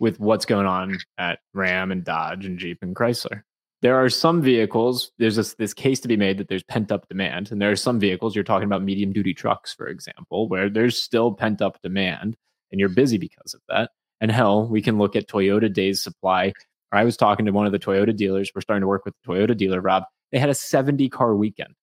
with 0.00 0.20
what's 0.20 0.44
going 0.44 0.66
on 0.66 0.98
at 1.18 1.38
Ram 1.54 1.92
and 1.92 2.04
Dodge 2.04 2.44
and 2.44 2.58
Jeep 2.58 2.78
and 2.82 2.94
Chrysler 2.94 3.42
there 3.86 4.02
are 4.02 4.10
some 4.10 4.42
vehicles 4.42 5.12
there's 5.18 5.36
this, 5.36 5.54
this 5.54 5.72
case 5.72 6.00
to 6.00 6.08
be 6.08 6.16
made 6.16 6.38
that 6.38 6.48
there's 6.48 6.64
pent 6.64 6.90
up 6.90 7.06
demand 7.06 7.52
and 7.52 7.62
there 7.62 7.70
are 7.70 7.76
some 7.76 8.00
vehicles 8.00 8.34
you're 8.34 8.42
talking 8.42 8.66
about 8.66 8.82
medium 8.82 9.12
duty 9.12 9.32
trucks 9.32 9.72
for 9.72 9.86
example 9.86 10.48
where 10.48 10.68
there's 10.68 11.00
still 11.00 11.32
pent 11.32 11.62
up 11.62 11.80
demand 11.82 12.36
and 12.72 12.80
you're 12.80 12.88
busy 12.88 13.16
because 13.16 13.54
of 13.54 13.60
that. 13.68 13.90
And 14.20 14.32
hell 14.32 14.66
we 14.66 14.82
can 14.82 14.98
look 14.98 15.14
at 15.14 15.28
toyota 15.28 15.72
days 15.72 16.02
supply. 16.02 16.52
I 16.90 17.04
was 17.04 17.16
talking 17.16 17.46
to 17.46 17.52
one 17.52 17.64
of 17.64 17.70
the 17.70 17.78
toyota 17.78 18.16
dealers 18.16 18.50
we're 18.52 18.60
starting 18.60 18.80
to 18.80 18.88
work 18.88 19.04
with 19.04 19.14
the 19.22 19.32
toyota 19.32 19.56
dealer 19.56 19.80
rob. 19.80 20.02
They 20.32 20.40
had 20.40 20.50
a 20.50 20.54
70 20.54 21.08
car 21.10 21.36
weekend. 21.36 21.76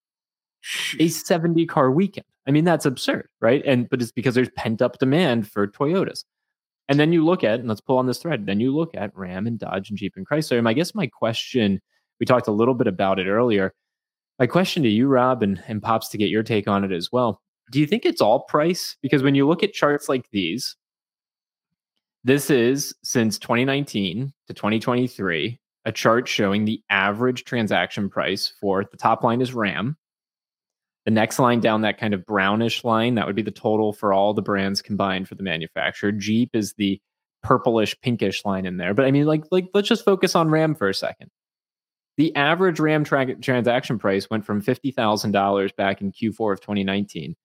A 1.00 1.08
70 1.08 1.66
car 1.68 1.90
weekend. 1.90 2.26
I 2.46 2.52
mean 2.52 2.66
that's 2.66 2.86
absurd 2.86 3.30
right? 3.40 3.64
And 3.66 3.90
but 3.90 4.02
it's 4.02 4.12
because 4.12 4.36
there's 4.36 4.50
pent 4.58 4.82
up 4.82 4.98
demand 5.00 5.50
for 5.50 5.68
toyotas. 5.68 6.26
And 6.90 7.00
then 7.00 7.14
you 7.14 7.24
look 7.24 7.46
at, 7.46 7.62
and 7.62 7.70
let's 7.70 7.80
pull 7.80 7.98
on 7.98 8.08
this 8.08 8.18
thread, 8.18 8.46
then 8.46 8.60
you 8.60 8.76
look 8.76 8.92
at 8.94 9.16
Ram 9.16 9.48
and 9.48 9.58
Dodge 9.58 9.90
and 9.90 9.98
Jeep 9.98 10.16
and 10.18 10.28
Chrysler. 10.28 10.58
And 10.58 10.68
I 10.68 10.74
guess 10.74 10.94
my 10.94 11.08
question, 11.08 11.82
we 12.20 12.26
talked 12.26 12.48
a 12.48 12.52
little 12.52 12.74
bit 12.74 12.88
about 12.88 13.20
it 13.20 13.28
earlier. 13.28 13.74
My 14.40 14.48
question 14.48 14.84
to 14.84 14.90
you, 14.90 15.08
Rob, 15.08 15.44
and, 15.44 15.64
and 15.68 15.82
Pops, 15.82 16.10
to 16.10 16.18
get 16.18 16.30
your 16.30 16.44
take 16.44 16.68
on 16.68 16.84
it 16.84 16.92
as 16.92 17.10
well. 17.12 17.42
Do 17.72 17.80
you 17.80 17.88
think 17.88 18.06
it's 18.06 18.22
all 18.22 18.42
price? 18.42 18.98
Because 19.02 19.24
when 19.24 19.36
you 19.36 19.48
look 19.48 19.64
at 19.64 19.74
charts 19.74 20.10
like 20.10 20.30
these, 20.32 20.76
this 22.24 22.50
is 22.50 22.96
since 23.04 23.38
2019 23.40 24.34
to 24.48 24.54
2023, 24.54 25.60
a 25.86 25.92
chart 25.92 26.28
showing 26.28 26.66
the 26.66 26.82
average 26.90 27.44
transaction 27.44 28.10
price 28.10 28.54
for 28.62 28.86
the 28.90 28.98
top 28.98 29.24
line 29.24 29.42
is 29.42 29.54
Ram, 29.54 29.98
the 31.06 31.12
next 31.12 31.38
line 31.38 31.60
down, 31.60 31.82
that 31.82 32.00
kind 32.00 32.14
of 32.14 32.26
brownish 32.26 32.84
line, 32.84 33.16
that 33.16 33.28
would 33.28 33.36
be 33.36 33.42
the 33.42 33.52
total 33.52 33.92
for 33.92 34.14
all 34.14 34.34
the 34.34 34.42
brands 34.42 34.82
combined 34.82 35.28
for 35.28 35.36
the 35.36 35.44
manufacturer. 35.44 36.12
Jeep 36.12 36.52
is 36.54 36.74
the 36.74 37.02
purplish 37.44 38.00
pinkish 38.02 38.46
line 38.46 38.66
in 38.66 38.78
there. 38.78 38.94
But 38.94 39.06
I 39.06 39.12
mean, 39.12 39.26
like, 39.26 39.44
like 39.52 39.68
let's 39.74 39.90
just 39.90 40.06
focus 40.06 40.34
on 40.34 40.50
Ram 40.50 40.76
for 40.76 40.88
a 40.88 40.94
second. 40.94 41.30
The 42.18 42.36
average 42.36 42.80
Ram 42.80 43.04
tra- 43.04 43.36
transaction 43.36 43.98
price 43.98 44.30
went 44.30 44.46
from 44.46 44.62
fifty 44.62 44.92
thousand 44.92 45.32
dollars 45.32 45.72
back 45.72 46.02
in 46.02 46.12
Q4 46.12 46.54
of 46.54 46.62
2019 46.62 47.36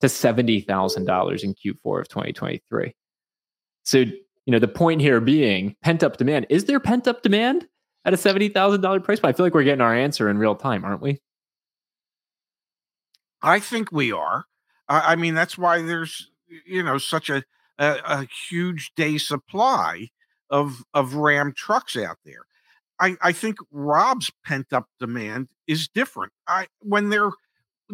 to 0.00 0.08
seventy 0.08 0.60
thousand 0.60 1.06
dollars 1.06 1.42
in 1.42 1.54
Q4 1.54 2.00
of 2.00 2.08
2023. 2.08 2.94
So 3.84 3.98
you 3.98 4.52
know 4.52 4.58
the 4.58 4.68
point 4.68 5.00
here 5.00 5.20
being 5.20 5.76
pent 5.82 6.02
up 6.02 6.16
demand. 6.16 6.46
Is 6.50 6.64
there 6.64 6.80
pent 6.80 7.08
up 7.08 7.22
demand 7.22 7.66
at 8.04 8.14
a 8.14 8.16
seventy 8.16 8.48
thousand 8.48 8.80
dollar 8.80 9.00
price? 9.00 9.20
But 9.20 9.28
I 9.28 9.32
feel 9.32 9.46
like 9.46 9.54
we're 9.54 9.64
getting 9.64 9.80
our 9.80 9.94
answer 9.94 10.28
in 10.28 10.38
real 10.38 10.54
time, 10.54 10.84
aren't 10.84 11.02
we? 11.02 11.20
I 13.42 13.58
think 13.60 13.90
we 13.90 14.12
are. 14.12 14.44
I, 14.88 15.12
I 15.12 15.16
mean, 15.16 15.34
that's 15.34 15.58
why 15.58 15.82
there's 15.82 16.30
you 16.66 16.82
know 16.82 16.98
such 16.98 17.30
a, 17.30 17.42
a, 17.78 17.96
a 18.04 18.28
huge 18.48 18.92
day 18.94 19.18
supply 19.18 20.10
of 20.48 20.84
of 20.94 21.14
Ram 21.14 21.52
trucks 21.54 21.96
out 21.96 22.18
there. 22.24 22.46
I, 23.00 23.16
I 23.22 23.32
think 23.32 23.56
Rob's 23.72 24.30
pent 24.44 24.72
up 24.72 24.86
demand 25.00 25.48
is 25.66 25.88
different. 25.88 26.32
I 26.46 26.66
when 26.80 27.08
they're 27.08 27.30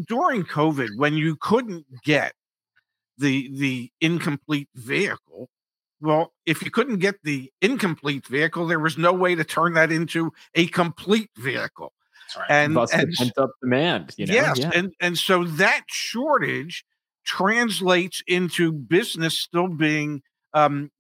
during 0.06 0.44
COVID, 0.44 0.96
when 0.96 1.14
you 1.14 1.36
couldn't 1.36 1.86
get 2.02 2.34
the 3.16 3.48
the 3.56 3.90
incomplete 4.00 4.68
vehicle, 4.74 5.48
well, 6.00 6.32
if 6.44 6.62
you 6.62 6.70
couldn't 6.70 6.98
get 6.98 7.16
the 7.22 7.50
incomplete 7.62 8.26
vehicle, 8.26 8.66
there 8.66 8.80
was 8.80 8.98
no 8.98 9.12
way 9.12 9.34
to 9.34 9.44
turn 9.44 9.74
that 9.74 9.92
into 9.92 10.32
a 10.54 10.66
complete 10.66 11.30
vehicle. 11.36 11.92
Right. 12.36 12.50
And, 12.50 12.76
and 12.76 13.12
pent 13.12 13.38
up 13.38 13.50
demand. 13.62 14.12
You 14.16 14.26
know? 14.26 14.34
Yes, 14.34 14.58
yeah. 14.58 14.70
and 14.74 14.92
and 15.00 15.16
so 15.16 15.44
that 15.44 15.84
shortage 15.86 16.84
translates 17.24 18.22
into 18.26 18.72
business 18.72 19.38
still 19.38 19.68
being 19.68 20.22
um, 20.52 20.90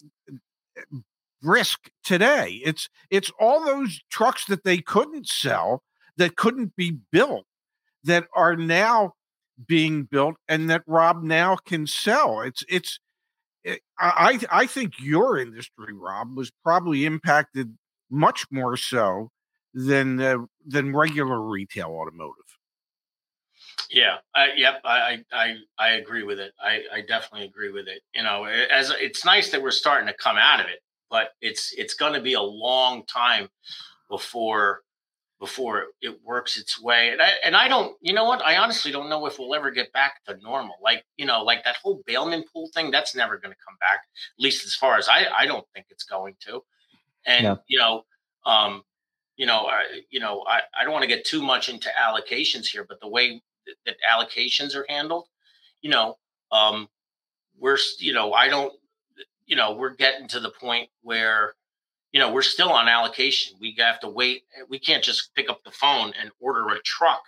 brisk 1.42 1.90
today. 2.04 2.60
It's 2.64 2.88
it's 3.10 3.30
all 3.38 3.64
those 3.64 4.00
trucks 4.10 4.44
that 4.46 4.64
they 4.64 4.78
couldn't 4.78 5.28
sell 5.28 5.82
that 6.16 6.36
couldn't 6.36 6.76
be 6.76 6.98
built 7.12 7.46
that 8.04 8.26
are 8.34 8.56
now 8.56 9.12
being 9.66 10.04
built 10.04 10.36
and 10.48 10.68
that 10.70 10.82
Rob 10.86 11.22
now 11.22 11.56
can 11.56 11.86
sell. 11.86 12.40
It's 12.40 12.64
it's 12.68 12.98
it, 13.64 13.80
I 13.98 14.40
I 14.50 14.66
think 14.66 14.94
your 15.00 15.38
industry, 15.38 15.92
Rob, 15.92 16.36
was 16.36 16.52
probably 16.62 17.04
impacted 17.04 17.76
much 18.10 18.46
more 18.50 18.76
so 18.76 19.30
than 19.74 20.20
uh, 20.20 20.38
than 20.64 20.94
regular 20.94 21.40
retail 21.40 21.88
automotive. 21.88 22.44
Yeah, 23.90 24.16
I, 24.34 24.48
yep, 24.56 24.80
I, 24.84 25.24
I 25.32 25.54
I 25.78 25.88
agree 25.92 26.22
with 26.22 26.38
it. 26.38 26.52
I, 26.60 26.82
I 26.92 27.00
definitely 27.02 27.46
agree 27.46 27.70
with 27.70 27.88
it. 27.88 28.02
You 28.14 28.22
know, 28.22 28.44
as 28.44 28.90
it's 29.00 29.24
nice 29.24 29.50
that 29.50 29.62
we're 29.62 29.70
starting 29.70 30.06
to 30.06 30.14
come 30.14 30.36
out 30.36 30.60
of 30.60 30.66
it, 30.66 30.80
but 31.10 31.30
it's 31.40 31.72
it's 31.76 31.94
going 31.94 32.12
to 32.12 32.20
be 32.20 32.34
a 32.34 32.42
long 32.42 33.04
time 33.06 33.48
before 34.10 34.82
before 35.38 35.84
it 36.00 36.18
works 36.24 36.56
its 36.56 36.80
way. 36.80 37.10
And 37.10 37.20
I 37.20 37.30
and 37.44 37.54
I 37.54 37.68
don't, 37.68 37.96
you 38.00 38.12
know 38.12 38.24
what? 38.24 38.42
I 38.44 38.56
honestly 38.56 38.90
don't 38.90 39.10
know 39.10 39.26
if 39.26 39.38
we'll 39.38 39.54
ever 39.54 39.70
get 39.70 39.92
back 39.92 40.24
to 40.26 40.36
normal. 40.42 40.76
Like 40.82 41.04
you 41.16 41.26
know, 41.26 41.42
like 41.42 41.64
that 41.64 41.76
whole 41.82 42.02
bailment 42.06 42.46
pool 42.52 42.70
thing. 42.74 42.90
That's 42.90 43.14
never 43.14 43.36
going 43.38 43.52
to 43.52 43.64
come 43.66 43.76
back. 43.80 44.00
At 44.38 44.42
least 44.42 44.64
as 44.64 44.74
far 44.74 44.96
as 44.96 45.08
I 45.08 45.26
I 45.36 45.46
don't 45.46 45.66
think 45.74 45.86
it's 45.90 46.04
going 46.04 46.36
to. 46.46 46.62
And 47.26 47.44
yeah. 47.44 47.56
you 47.66 47.78
know, 47.78 48.04
um, 48.46 48.82
you 49.36 49.44
know, 49.46 49.66
I, 49.66 49.82
you 50.10 50.20
know, 50.20 50.44
I, 50.46 50.60
I 50.78 50.84
don't 50.84 50.92
want 50.92 51.02
to 51.02 51.08
get 51.08 51.24
too 51.24 51.42
much 51.42 51.68
into 51.68 51.90
allocations 52.00 52.66
here, 52.66 52.84
but 52.88 53.00
the 53.00 53.08
way 53.08 53.42
that, 53.66 53.74
that 53.84 53.96
allocations 54.10 54.74
are 54.74 54.86
handled, 54.88 55.26
you 55.82 55.90
know, 55.90 56.16
um, 56.52 56.88
we're, 57.58 57.78
you 57.98 58.12
know, 58.12 58.32
I 58.32 58.48
don't, 58.48 58.72
you 59.46 59.56
know, 59.56 59.72
we're 59.72 59.94
getting 59.94 60.28
to 60.28 60.40
the 60.40 60.50
point 60.50 60.88
where, 61.02 61.54
you 62.12 62.20
know, 62.20 62.32
we're 62.32 62.42
still 62.42 62.70
on 62.70 62.88
allocation. 62.88 63.56
We 63.60 63.74
have 63.78 64.00
to 64.00 64.08
wait. 64.08 64.44
We 64.68 64.78
can't 64.78 65.04
just 65.04 65.34
pick 65.34 65.48
up 65.48 65.62
the 65.64 65.70
phone 65.70 66.12
and 66.20 66.30
order 66.40 66.68
a 66.68 66.80
truck. 66.82 67.22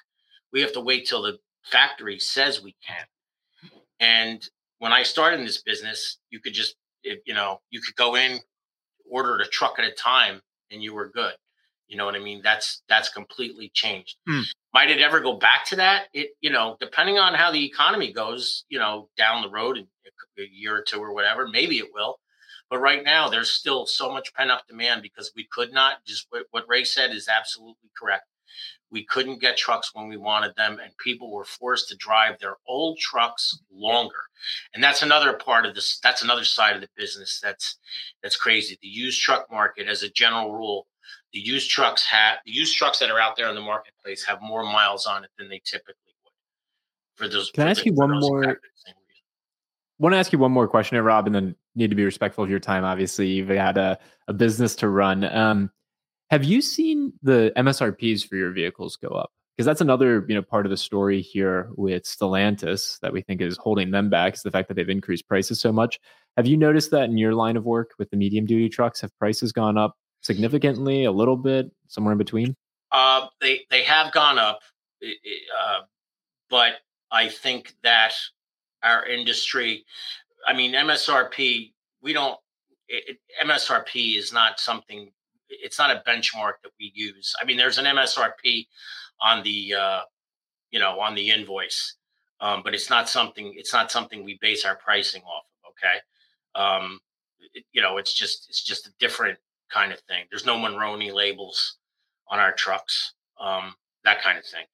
We 0.53 0.61
have 0.63 0.73
to 0.73 0.81
wait 0.81 1.07
till 1.07 1.23
the 1.23 1.39
factory 1.65 2.19
says 2.19 2.63
we 2.63 2.75
can. 2.87 3.05
And 4.01 4.49
when 4.79 4.93
I 4.93 5.03
started 5.03 5.41
in 5.41 5.47
this 5.47 5.63
business, 5.63 6.19
you 6.31 6.41
could 6.41 6.55
just, 6.55 6.77
you 7.03 7.35
know, 7.35 7.61
you 7.71 7.81
could 7.81 7.97
go 7.97 8.15
in, 8.15 8.39
order 9.11 9.37
a 9.37 9.47
truck 9.47 9.79
at 9.79 9.85
a 9.85 9.91
time, 9.91 10.43
and 10.71 10.83
you 10.83 10.95
were 10.95 11.09
good. 11.09 11.35
You 11.89 11.97
know 11.97 12.05
what 12.05 12.15
I 12.15 12.19
mean? 12.19 12.43
That's 12.45 12.83
that's 12.89 13.09
completely 13.09 13.71
changed. 13.75 14.17
Hmm. 14.27 14.43
Might 14.75 14.91
it 14.91 15.01
ever 15.01 15.21
go 15.21 15.39
back 15.39 15.65
to 15.67 15.77
that? 15.77 16.05
It, 16.13 16.31
you 16.41 16.51
know, 16.51 16.77
depending 16.81 17.19
on 17.19 17.35
how 17.35 17.51
the 17.51 17.65
economy 17.65 18.13
goes, 18.13 18.65
you 18.69 18.79
know, 18.79 19.09
down 19.17 19.43
the 19.43 19.51
road, 19.51 19.79
a 19.79 20.43
year 20.53 20.77
or 20.77 20.83
two 20.83 21.01
or 21.01 21.15
whatever, 21.15 21.49
maybe 21.49 21.79
it 21.79 21.89
will. 21.93 22.19
But 22.71 22.81
right 22.81 23.03
now, 23.03 23.29
there's 23.29 23.51
still 23.51 23.87
so 23.87 24.13
much 24.13 24.35
pent 24.35 24.51
up 24.51 24.67
demand 24.69 25.03
because 25.03 25.33
we 25.35 25.49
could 25.51 25.73
not 25.73 26.05
just 26.05 26.27
what, 26.31 26.45
what 26.51 26.69
Ray 26.69 26.85
said 26.85 27.13
is 27.13 27.29
absolutely 27.29 27.91
correct. 27.99 28.27
We 28.91 29.05
couldn't 29.05 29.41
get 29.41 29.57
trucks 29.57 29.91
when 29.95 30.09
we 30.09 30.17
wanted 30.17 30.55
them, 30.57 30.79
and 30.83 30.97
people 30.97 31.31
were 31.31 31.45
forced 31.45 31.89
to 31.89 31.97
drive 31.97 32.39
their 32.39 32.57
old 32.67 32.99
trucks 32.99 33.59
longer. 33.71 34.17
And 34.75 34.83
that's 34.83 35.03
another 35.03 35.35
part 35.35 35.67
of 35.67 35.75
this. 35.75 35.99
That's 36.03 36.23
another 36.23 36.45
side 36.45 36.75
of 36.75 36.81
the 36.81 36.89
business 36.97 37.41
that's 37.43 37.79
that's 38.23 38.37
crazy. 38.37 38.79
The 38.81 38.89
used 38.89 39.21
truck 39.21 39.51
market, 39.51 39.89
as 39.89 40.03
a 40.03 40.11
general 40.11 40.53
rule, 40.53 40.87
the 41.33 41.41
used 41.41 41.71
trucks 41.71 42.05
have 42.07 42.39
the 42.47 42.53
used 42.53 42.77
trucks 42.77 42.99
that 43.01 43.11
are 43.11 43.21
out 43.21 43.37
there 43.37 43.49
in 43.49 43.55
the 43.55 43.61
marketplace 43.61 44.25
have 44.25 44.41
more 44.41 44.65
miles 44.65 45.07
on 45.07 45.25
it 45.25 45.31
than 45.39 45.49
they 45.49 45.61
typically 45.65 45.95
would. 46.25 46.33
For 47.17 47.29
those, 47.29 47.51
can 47.51 47.63
for 47.63 47.69
I 47.69 47.71
ask 47.71 47.83
the, 47.83 47.91
you 47.91 47.95
one 47.95 48.19
more? 48.19 48.59
want 49.99 50.13
to 50.13 50.19
ask 50.19 50.33
you 50.33 50.39
one 50.39 50.53
more 50.53 50.69
question 50.69 50.97
here, 50.97 51.03
Rob, 51.03 51.27
and 51.27 51.35
then 51.35 51.57
need 51.75 51.91
to 51.91 51.97
be 51.97 52.05
respectful 52.05 52.45
of 52.45 52.51
your 52.51 52.61
time. 52.61 52.85
Obviously, 52.85 53.29
you've 53.29 53.49
had 53.49 53.77
a, 53.77 53.99
a 54.29 54.33
business 54.33 54.75
to 54.77 54.89
run. 54.89 55.25
Um, 55.25 55.71
have 56.31 56.45
you 56.45 56.63
seen 56.63 57.13
the 57.23 57.53
MSRPs 57.57 58.27
for 58.27 58.37
your 58.37 58.53
vehicles 58.53 58.97
go 58.97 59.09
up? 59.09 59.31
Because 59.57 59.67
that's 59.67 59.81
another 59.81 60.25
you 60.29 60.37
know 60.37 60.43
part 60.43 60.67
of 60.67 60.71
the 60.71 60.77
story 60.77 61.21
here 61.21 61.69
with 61.75 62.05
Stellantis 62.05 63.01
that 63.01 63.13
we 63.13 63.23
think 63.23 63.41
is 63.41 63.57
holding 63.57 63.91
them 63.91 64.09
back 64.09 64.35
is 64.35 64.43
the 64.43 64.53
fact 64.53 64.69
that 64.69 64.75
they've 64.75 64.89
increased 64.89 65.27
prices 65.27 65.61
so 65.61 65.73
much. 65.73 65.99
Have 66.37 66.47
you 66.47 66.57
noticed 66.57 66.93
that 66.93 67.05
in 67.05 67.19
your 67.19 67.35
line 67.35 67.57
of 67.57 67.65
work 67.65 67.91
with 67.99 68.09
the 68.11 68.17
medium 68.17 68.47
duty 68.47 68.69
trucks? 68.69 69.01
Have 69.01 69.17
prices 69.19 69.51
gone 69.51 69.77
up 69.77 69.97
significantly, 70.29 71.05
a 71.05 71.13
little 71.21 71.37
bit, 71.37 71.65
somewhere 71.89 72.13
in 72.13 72.19
between? 72.19 72.55
Uh, 72.93 73.27
they 73.41 73.55
they 73.71 73.83
have 73.83 74.13
gone 74.13 74.39
up, 74.39 74.61
uh, 75.03 75.81
but 76.49 76.73
I 77.11 77.29
think 77.29 77.75
that 77.83 78.13
our 78.83 79.07
industry. 79.07 79.85
I 80.47 80.53
mean, 80.55 80.73
MSRP, 80.73 81.73
we 82.01 82.13
don't, 82.13 82.39
it, 82.89 83.19
MSRP 83.45 84.17
is 84.17 84.33
not 84.33 84.61
something, 84.61 85.11
it's 85.49 85.79
not 85.79 85.91
a 85.91 86.03
benchmark 86.09 86.55
that 86.63 86.73
we 86.79 86.93
use. 86.95 87.35
I 87.41 87.45
mean, 87.45 87.57
there's 87.57 87.79
an 87.79 87.85
MSRP 87.85 88.67
on 89.21 89.43
the, 89.43 89.75
uh, 89.75 90.01
you 90.71 90.79
know, 90.79 91.01
on 91.01 91.15
the 91.15 91.31
invoice, 91.31 91.97
um, 92.41 92.63
but 92.65 92.73
it's 92.75 92.89
not 92.89 93.09
something, 93.09 93.53
it's 93.57 93.73
not 93.73 93.91
something 93.91 94.25
we 94.25 94.39
base 94.41 94.65
our 94.65 94.77
pricing 94.77 95.23
off 95.23 95.45
of. 95.65 95.73
Okay. 95.73 95.99
Um, 96.55 97.01
it, 97.55 97.65
you 97.73 97.83
know, 97.83 97.99
it's 97.99 98.15
just, 98.15 98.49
it's 98.49 98.63
just 98.63 98.87
a 98.87 98.93
different 98.99 99.39
kind 99.71 99.93
of 99.93 100.01
thing. 100.01 100.25
There's 100.31 100.47
no 100.47 100.57
Monroney 100.57 101.13
labels 101.13 101.77
on 102.29 102.39
our 102.39 102.53
trucks, 102.53 103.15
um, 103.41 103.75
that 104.05 104.23
kind 104.23 104.39
of 104.39 104.45
thing. 104.45 104.65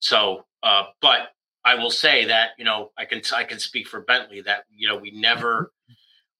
So, 0.00 0.44
uh, 0.62 0.84
but 1.00 1.30
I 1.64 1.74
will 1.74 1.90
say 1.90 2.24
that 2.26 2.50
you 2.58 2.64
know 2.64 2.92
I 2.98 3.04
can 3.04 3.22
I 3.34 3.44
can 3.44 3.58
speak 3.58 3.88
for 3.88 4.00
Bentley 4.00 4.40
that 4.42 4.64
you 4.70 4.88
know 4.88 4.96
we 4.96 5.10
never 5.10 5.72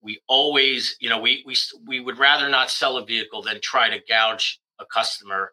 we 0.02 0.20
always 0.28 0.96
you 1.00 1.08
know 1.08 1.20
we 1.20 1.42
we 1.46 1.56
we 1.86 2.00
would 2.00 2.18
rather 2.18 2.48
not 2.48 2.70
sell 2.70 2.96
a 2.96 3.04
vehicle 3.04 3.42
than 3.42 3.60
try 3.60 3.88
to 3.88 4.00
gouge 4.08 4.60
a 4.78 4.84
customer 4.86 5.52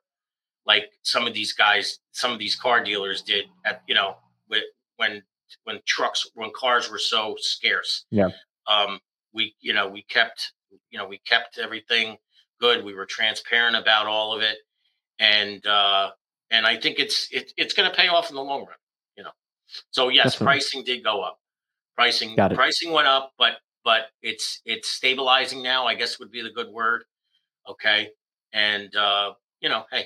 like 0.65 0.85
some 1.01 1.27
of 1.27 1.33
these 1.33 1.53
guys 1.53 1.99
some 2.11 2.31
of 2.31 2.39
these 2.39 2.55
car 2.55 2.83
dealers 2.83 3.21
did 3.21 3.45
at 3.65 3.81
you 3.87 3.95
know 3.95 4.15
when 4.97 5.23
when 5.63 5.79
trucks 5.85 6.29
when 6.35 6.51
cars 6.55 6.89
were 6.89 6.99
so 6.99 7.35
scarce 7.39 8.05
yeah 8.11 8.29
um 8.67 8.99
we 9.33 9.55
you 9.59 9.73
know 9.73 9.87
we 9.87 10.03
kept 10.03 10.53
you 10.89 10.97
know 10.97 11.07
we 11.07 11.19
kept 11.19 11.57
everything 11.57 12.17
good 12.65 12.78
we 12.89 12.93
were 12.99 13.06
transparent 13.06 13.76
about 13.84 14.06
all 14.08 14.30
of 14.36 14.41
it 14.41 14.58
and 15.19 15.65
uh 15.67 16.06
and 16.52 16.65
i 16.65 16.76
think 16.84 16.97
it's 17.04 17.28
it, 17.38 17.52
it's 17.62 17.73
going 17.78 17.89
to 17.89 17.95
pay 18.02 18.08
off 18.08 18.30
in 18.30 18.36
the 18.36 18.41
long 18.52 18.62
run 18.69 18.80
You 19.17 19.23
know, 19.26 19.36
so 19.91 20.02
yes, 20.10 20.26
Definitely. 20.34 20.45
pricing 20.45 20.84
did 20.89 21.04
go 21.04 21.15
up. 21.28 21.38
Pricing 21.99 22.30
pricing 22.56 22.91
went 22.97 23.08
up, 23.08 23.26
but 23.38 23.54
but 23.84 24.02
it's 24.21 24.62
it's 24.65 24.88
stabilizing 24.99 25.62
now. 25.62 25.82
I 25.91 25.95
guess 25.99 26.19
would 26.19 26.32
be 26.32 26.41
the 26.41 26.54
good 26.60 26.69
word. 26.80 27.02
Okay, 27.71 28.10
and 28.54 28.89
uh, 28.95 29.34
you 29.62 29.69
know, 29.69 29.84
hey, 29.91 30.06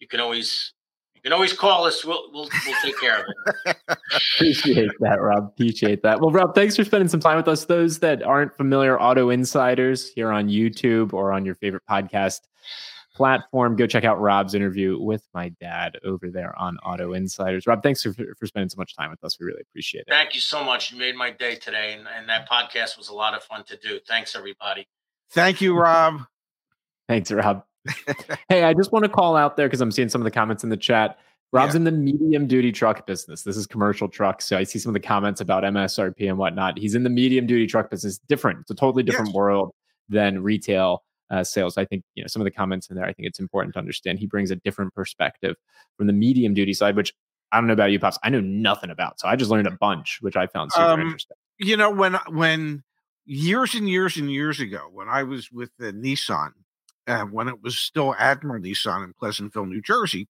you 0.00 0.08
can 0.08 0.20
always 0.20 0.74
you 1.22 1.30
can 1.30 1.34
always 1.34 1.52
call 1.52 1.84
us. 1.84 2.04
We'll 2.04 2.30
we'll, 2.32 2.48
we'll 2.66 2.76
take 2.82 2.98
care 3.00 3.20
of 3.20 3.26
it. 3.66 3.76
Appreciate 4.36 4.90
that, 4.98 5.20
Rob. 5.20 5.52
Appreciate 5.54 6.02
that. 6.02 6.20
Well, 6.20 6.32
Rob, 6.32 6.54
thanks 6.54 6.74
for 6.74 6.82
spending 6.82 7.08
some 7.08 7.20
time 7.20 7.36
with 7.36 7.46
us. 7.46 7.66
Those 7.66 8.00
that 8.00 8.24
aren't 8.24 8.56
familiar, 8.56 9.00
Auto 9.00 9.30
Insiders 9.30 10.08
here 10.08 10.32
on 10.32 10.48
YouTube 10.48 11.12
or 11.12 11.32
on 11.32 11.44
your 11.44 11.54
favorite 11.54 11.84
podcast 11.88 12.40
platform. 13.14 13.76
Go 13.76 13.86
check 13.86 14.04
out 14.04 14.20
Rob's 14.20 14.54
interview 14.54 14.98
with 15.00 15.26
my 15.32 15.50
dad 15.60 15.96
over 16.04 16.28
there 16.28 16.58
on 16.58 16.76
Auto 16.78 17.12
Insiders. 17.12 17.68
Rob, 17.68 17.84
thanks 17.84 18.02
for, 18.02 18.12
for 18.12 18.46
spending 18.46 18.68
so 18.68 18.78
much 18.78 18.96
time 18.96 19.10
with 19.10 19.22
us. 19.22 19.38
We 19.38 19.46
really 19.46 19.62
appreciate 19.62 20.00
it. 20.02 20.10
Thank 20.10 20.34
you 20.34 20.40
so 20.40 20.64
much. 20.64 20.90
You 20.90 20.98
made 20.98 21.14
my 21.14 21.30
day 21.30 21.54
today, 21.54 21.94
and, 21.96 22.08
and 22.08 22.28
that 22.28 22.48
podcast 22.48 22.98
was 22.98 23.10
a 23.10 23.14
lot 23.14 23.34
of 23.34 23.44
fun 23.44 23.62
to 23.64 23.76
do. 23.76 24.00
Thanks, 24.08 24.34
everybody. 24.34 24.88
Thank 25.30 25.60
you, 25.60 25.78
Rob. 25.78 26.22
Thanks, 27.08 27.30
Rob. 27.30 27.64
Hey, 28.48 28.64
I 28.64 28.74
just 28.74 28.92
want 28.92 29.04
to 29.04 29.08
call 29.08 29.36
out 29.36 29.56
there 29.56 29.66
because 29.66 29.80
I'm 29.80 29.90
seeing 29.90 30.08
some 30.08 30.20
of 30.20 30.24
the 30.24 30.30
comments 30.30 30.64
in 30.64 30.70
the 30.70 30.76
chat. 30.76 31.18
Rob's 31.52 31.74
yeah. 31.74 31.78
in 31.78 31.84
the 31.84 31.92
medium 31.92 32.46
duty 32.46 32.72
truck 32.72 33.06
business. 33.06 33.42
This 33.42 33.56
is 33.56 33.66
commercial 33.66 34.08
trucks. 34.08 34.46
So 34.46 34.56
I 34.56 34.64
see 34.64 34.78
some 34.78 34.90
of 34.90 34.94
the 34.94 35.06
comments 35.06 35.40
about 35.40 35.64
MSRP 35.64 36.28
and 36.28 36.38
whatnot. 36.38 36.78
He's 36.78 36.94
in 36.94 37.02
the 37.02 37.10
medium 37.10 37.46
duty 37.46 37.66
truck 37.66 37.90
business. 37.90 38.18
Different. 38.26 38.60
It's 38.60 38.70
a 38.70 38.74
totally 38.74 39.02
different 39.02 39.28
yes. 39.28 39.34
world 39.34 39.74
than 40.08 40.42
retail 40.42 41.02
uh, 41.30 41.44
sales. 41.44 41.76
I 41.76 41.84
think 41.84 42.04
you 42.14 42.22
know 42.22 42.28
some 42.28 42.40
of 42.40 42.44
the 42.44 42.50
comments 42.50 42.88
in 42.88 42.96
there. 42.96 43.04
I 43.04 43.12
think 43.12 43.26
it's 43.26 43.40
important 43.40 43.74
to 43.74 43.80
understand 43.80 44.18
he 44.18 44.26
brings 44.26 44.50
a 44.50 44.56
different 44.56 44.94
perspective 44.94 45.56
from 45.96 46.06
the 46.06 46.12
medium 46.12 46.54
duty 46.54 46.74
side, 46.74 46.94
which 46.94 47.12
I 47.50 47.58
don't 47.58 47.66
know 47.66 47.72
about 47.72 47.90
you, 47.90 47.98
pops. 47.98 48.18
I 48.22 48.30
know 48.30 48.40
nothing 48.40 48.90
about, 48.90 49.18
so 49.18 49.28
I 49.28 49.36
just 49.36 49.50
learned 49.50 49.66
a 49.66 49.72
bunch, 49.72 50.18
which 50.20 50.36
I 50.36 50.46
found 50.46 50.72
super 50.72 50.84
um, 50.84 51.00
interesting. 51.00 51.36
You 51.58 51.76
know, 51.76 51.90
when 51.90 52.14
when 52.28 52.82
years 53.24 53.74
and 53.74 53.88
years 53.88 54.16
and 54.16 54.30
years 54.30 54.60
ago, 54.60 54.88
when 54.92 55.08
I 55.08 55.22
was 55.22 55.50
with 55.50 55.70
the 55.78 55.92
Nissan, 55.92 56.52
uh, 57.06 57.24
when 57.24 57.48
it 57.48 57.62
was 57.62 57.78
still 57.78 58.14
Admiral 58.18 58.62
Nissan 58.62 59.04
in 59.04 59.12
Pleasantville, 59.18 59.66
New 59.66 59.82
Jersey, 59.82 60.28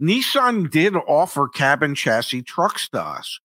Nissan 0.00 0.70
did 0.70 0.94
offer 0.96 1.48
cabin 1.48 1.94
chassis 1.94 2.42
trucks 2.42 2.88
to 2.90 3.02
us, 3.02 3.40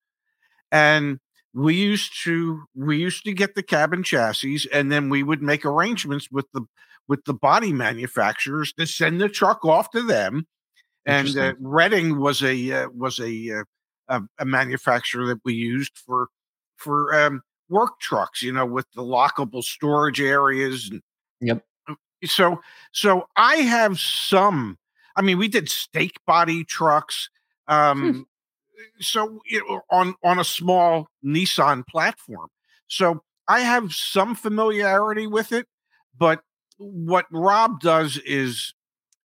and 0.72 1.18
we 1.56 1.74
used 1.74 2.12
to 2.24 2.64
we 2.74 2.98
used 2.98 3.24
to 3.24 3.32
get 3.32 3.54
the 3.54 3.62
cabin 3.62 4.02
chassis 4.02 4.68
and 4.72 4.92
then 4.92 5.08
we 5.08 5.22
would 5.22 5.42
make 5.42 5.64
arrangements 5.64 6.30
with 6.30 6.44
the 6.52 6.62
with 7.08 7.24
the 7.24 7.32
body 7.32 7.72
manufacturers 7.72 8.74
to 8.74 8.86
send 8.86 9.20
the 9.20 9.28
truck 9.28 9.64
off 9.64 9.90
to 9.90 10.02
them 10.02 10.46
and 11.06 11.36
uh, 11.38 11.54
Reading 11.58 12.18
was 12.18 12.42
a 12.42 12.72
uh, 12.72 12.88
was 12.94 13.18
a, 13.20 13.60
uh, 13.60 13.64
a, 14.08 14.22
a 14.40 14.44
manufacturer 14.44 15.26
that 15.28 15.40
we 15.44 15.54
used 15.54 15.96
for 15.96 16.28
for 16.76 17.14
um, 17.14 17.40
work 17.70 17.98
trucks 18.00 18.42
you 18.42 18.52
know 18.52 18.66
with 18.66 18.86
the 18.94 19.02
lockable 19.02 19.62
storage 19.62 20.20
areas 20.20 20.90
and 20.90 21.00
yep 21.40 21.64
uh, 21.88 21.94
so 22.24 22.60
so 22.92 23.26
i 23.36 23.56
have 23.56 23.98
some 23.98 24.78
i 25.16 25.22
mean 25.22 25.38
we 25.38 25.48
did 25.48 25.68
stake 25.68 26.16
body 26.26 26.64
trucks 26.64 27.28
hmm. 27.68 27.74
um 27.74 28.26
so 29.00 29.40
you 29.46 29.66
know, 29.68 29.82
on 29.90 30.14
on 30.22 30.38
a 30.38 30.44
small 30.44 31.08
Nissan 31.24 31.86
platform. 31.86 32.48
So 32.88 33.22
I 33.48 33.60
have 33.60 33.92
some 33.92 34.34
familiarity 34.34 35.26
with 35.26 35.52
it, 35.52 35.66
but 36.18 36.40
what 36.78 37.26
Rob 37.30 37.80
does 37.80 38.18
is, 38.18 38.74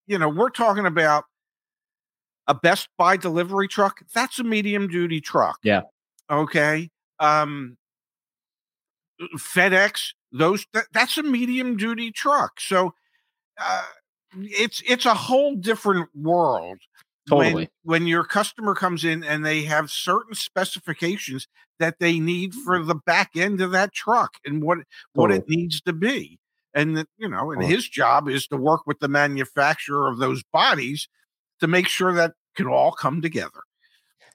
you 0.07 0.17
know, 0.17 0.29
we're 0.29 0.49
talking 0.49 0.85
about 0.85 1.25
a 2.47 2.53
Best 2.53 2.89
Buy 2.97 3.17
delivery 3.17 3.67
truck. 3.67 4.01
That's 4.13 4.39
a 4.39 4.43
medium 4.43 4.87
duty 4.87 5.21
truck. 5.21 5.57
Yeah. 5.63 5.81
Okay. 6.29 6.89
Um, 7.19 7.77
FedEx, 9.37 10.13
those 10.31 10.65
that, 10.73 10.85
that's 10.93 11.17
a 11.17 11.23
medium 11.23 11.77
duty 11.77 12.11
truck. 12.11 12.59
So 12.59 12.93
uh, 13.59 13.85
it's 14.37 14.81
it's 14.87 15.05
a 15.05 15.13
whole 15.13 15.55
different 15.55 16.09
world 16.15 16.79
Totally. 17.29 17.53
When, 17.53 17.67
when 17.83 18.07
your 18.07 18.23
customer 18.23 18.73
comes 18.73 19.05
in 19.05 19.23
and 19.23 19.45
they 19.45 19.63
have 19.63 19.91
certain 19.91 20.33
specifications 20.33 21.47
that 21.79 21.99
they 21.99 22.19
need 22.19 22.53
for 22.53 22.77
mm-hmm. 22.77 22.87
the 22.87 22.95
back 22.95 23.31
end 23.35 23.61
of 23.61 23.71
that 23.71 23.93
truck 23.93 24.35
and 24.43 24.61
what 24.63 24.79
totally. 24.79 24.87
what 25.13 25.31
it 25.31 25.47
needs 25.47 25.81
to 25.81 25.93
be. 25.93 26.39
And 26.73 26.97
that, 26.97 27.07
you 27.17 27.27
know, 27.29 27.51
and 27.51 27.63
his 27.63 27.87
job 27.87 28.29
is 28.29 28.47
to 28.47 28.57
work 28.57 28.87
with 28.87 28.99
the 28.99 29.09
manufacturer 29.09 30.09
of 30.09 30.19
those 30.19 30.41
bodies 30.53 31.09
to 31.59 31.67
make 31.67 31.87
sure 31.87 32.13
that 32.13 32.33
can 32.55 32.67
all 32.67 32.91
come 32.91 33.21
together. 33.21 33.61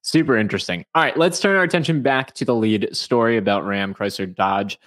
Super 0.02 0.36
interesting. 0.36 0.84
All 0.94 1.02
right, 1.02 1.16
let's 1.16 1.40
turn 1.40 1.56
our 1.56 1.64
attention 1.64 2.02
back 2.02 2.34
to 2.34 2.44
the 2.44 2.54
lead 2.54 2.94
story 2.94 3.36
about 3.36 3.66
Ram 3.66 3.94
Chrysler 3.94 4.32
Dodge. 4.32 4.78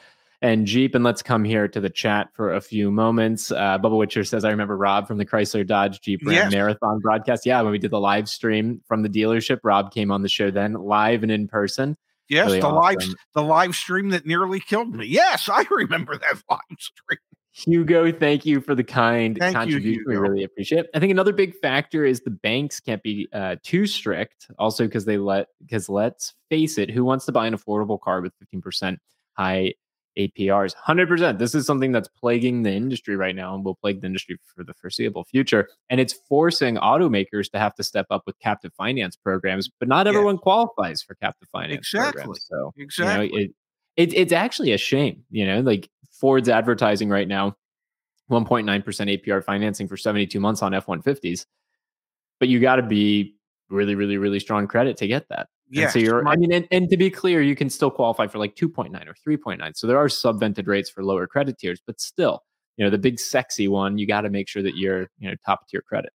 And 0.42 0.66
Jeep. 0.66 0.96
And 0.96 1.04
let's 1.04 1.22
come 1.22 1.44
here 1.44 1.68
to 1.68 1.80
the 1.80 1.90
chat 1.90 2.30
for 2.34 2.54
a 2.54 2.62
few 2.62 2.92
moments. 2.92 3.52
Uh, 3.52 3.78
Bubba 3.78 3.98
Witcher 3.98 4.24
says, 4.24 4.46
I 4.46 4.50
remember 4.50 4.78
Rob 4.78 5.08
from 5.08 5.18
the 5.18 5.26
Chrysler 5.26 5.66
Dodge 5.66 6.02
Jeep 6.02 6.22
Ram 6.26 6.36
yes. 6.36 6.52
Marathon 6.52 7.00
broadcast. 7.00 7.46
Yeah, 7.46 7.62
when 7.62 7.72
we 7.72 7.80
did 7.80 7.92
the 7.92 8.00
live 8.00 8.30
stream 8.30 8.82
from 8.88 9.04
the 9.04 9.10
dealership, 9.10 9.60
Rob 9.64 9.92
came 9.92 10.12
on 10.12 10.22
the 10.22 10.30
show 10.30 10.52
then 10.52 10.74
live 10.74 11.24
and 11.24 11.32
in 11.32 11.48
person. 11.48 11.98
Yes, 12.30 12.46
really 12.48 12.60
the 12.60 12.68
awesome. 12.68 13.00
live 13.10 13.16
the 13.34 13.44
live 13.44 13.76
stream 13.76 14.10
that 14.10 14.26
nearly 14.26 14.60
killed 14.60 14.96
me. 14.96 15.08
Yes, 15.08 15.50
I 15.52 15.66
remember 15.72 16.16
that 16.18 16.44
live 16.50 16.60
stream. 16.78 17.20
Hugo, 17.52 18.12
thank 18.12 18.46
you 18.46 18.62
for 18.62 18.76
the 18.76 18.84
kind 18.84 19.36
thank 19.38 19.56
contribution. 19.56 20.04
You, 20.06 20.06
we 20.08 20.16
really 20.16 20.44
appreciate 20.44 20.86
it. 20.86 20.90
I 20.94 21.00
think 21.00 21.12
another 21.12 21.34
big 21.34 21.56
factor 21.56 22.06
is 22.06 22.22
the 22.22 22.30
banks 22.30 22.80
can't 22.80 23.02
be 23.04 23.28
uh, 23.34 23.58
too 23.64 23.88
strict. 23.88 24.50
Also, 24.60 24.86
because 24.86 25.06
they 25.06 25.18
let 25.18 25.48
because 25.60 25.90
let's 25.90 26.36
face 26.50 26.78
it, 26.78 26.90
who 26.90 27.04
wants 27.04 27.26
to 27.26 27.32
buy 27.32 27.48
an 27.48 27.58
affordable 27.58 28.00
car 28.00 28.22
with 28.22 28.32
15% 28.54 28.98
high 29.34 29.74
APRs. 30.20 30.76
100%. 30.76 31.40
This 31.40 31.56
is 31.56 31.66
something 31.66 31.92
that's 31.92 32.10
plaguing 32.10 32.64
the 32.64 32.72
industry 32.72 33.16
right 33.16 33.36
now 33.36 33.56
and 33.56 33.64
will 33.64 33.76
plague 33.76 34.02
the 34.02 34.08
industry 34.08 34.38
for 34.44 34.64
the 34.64 34.74
foreseeable 34.74 35.24
future. 35.24 35.70
And 35.90 36.00
it's 36.00 36.14
forcing 36.14 36.76
automakers 36.76 37.50
to 37.52 37.60
have 37.60 37.74
to 37.76 37.84
step 37.84 38.08
up 38.10 38.24
with 38.26 38.38
captive 38.40 38.74
finance 38.74 39.16
programs, 39.16 39.70
but 39.80 39.88
not 39.88 40.08
everyone 40.08 40.36
yeah. 40.36 40.42
qualifies 40.42 41.02
for 41.02 41.16
captive 41.16 41.48
finance 41.52 41.88
exactly. 41.88 42.24
programs. 42.24 42.46
So, 42.48 42.74
exactly. 42.78 43.26
You 43.28 43.32
know, 43.32 43.38
it, 43.38 43.52
it, 43.96 44.14
it's 44.14 44.34
actually 44.34 44.74
a 44.74 44.78
shame, 44.78 45.24
you 45.32 45.46
know, 45.46 45.62
like 45.62 45.90
Ford's 46.12 46.50
advertising 46.50 47.10
right 47.10 47.28
now 47.28 47.56
1.9% 48.30 48.84
APR 48.84 49.44
financing 49.44 49.88
for 49.88 49.98
72 49.98 50.40
months 50.40 50.62
on 50.62 50.74
F 50.74 50.86
150s. 50.86 51.46
But 52.40 52.50
you 52.50 52.60
got 52.60 52.78
to 52.78 52.84
be 52.84 53.36
really, 53.70 53.96
really, 53.96 54.18
really 54.18 54.40
strong 54.40 54.68
credit 54.68 54.98
to 54.98 55.08
get 55.08 55.28
that. 55.30 55.48
Yeah. 55.70 55.90
So 55.90 56.00
you're, 56.00 56.28
I 56.28 56.36
mean, 56.36 56.52
and, 56.52 56.68
and 56.72 56.90
to 56.90 56.98
be 56.98 57.10
clear, 57.10 57.42
you 57.42 57.56
can 57.56 57.70
still 57.70 57.92
qualify 57.92 58.28
for 58.28 58.40
like 58.40 58.56
2.9 58.56 58.90
or 59.08 59.16
3.9. 59.28 59.72
So 59.76 59.88
there 59.88 59.98
are 59.98 60.08
subvented 60.08 60.68
rates 60.68 60.90
for 60.90 61.04
lower 61.04 61.28
credit 61.28 61.60
tiers, 61.60 61.80
but 61.86 62.02
still, 62.02 62.42
you 62.78 62.86
know, 62.86 62.90
the 62.90 62.98
big 62.98 63.20
sexy 63.20 63.68
one, 63.68 63.98
you 63.98 64.08
got 64.08 64.22
to 64.22 64.30
make 64.30 64.48
sure 64.48 64.64
that 64.64 64.76
you're, 64.76 65.10
you 65.20 65.30
know, 65.30 65.36
top 65.46 65.68
tier 65.68 65.82
credit. 65.82 66.12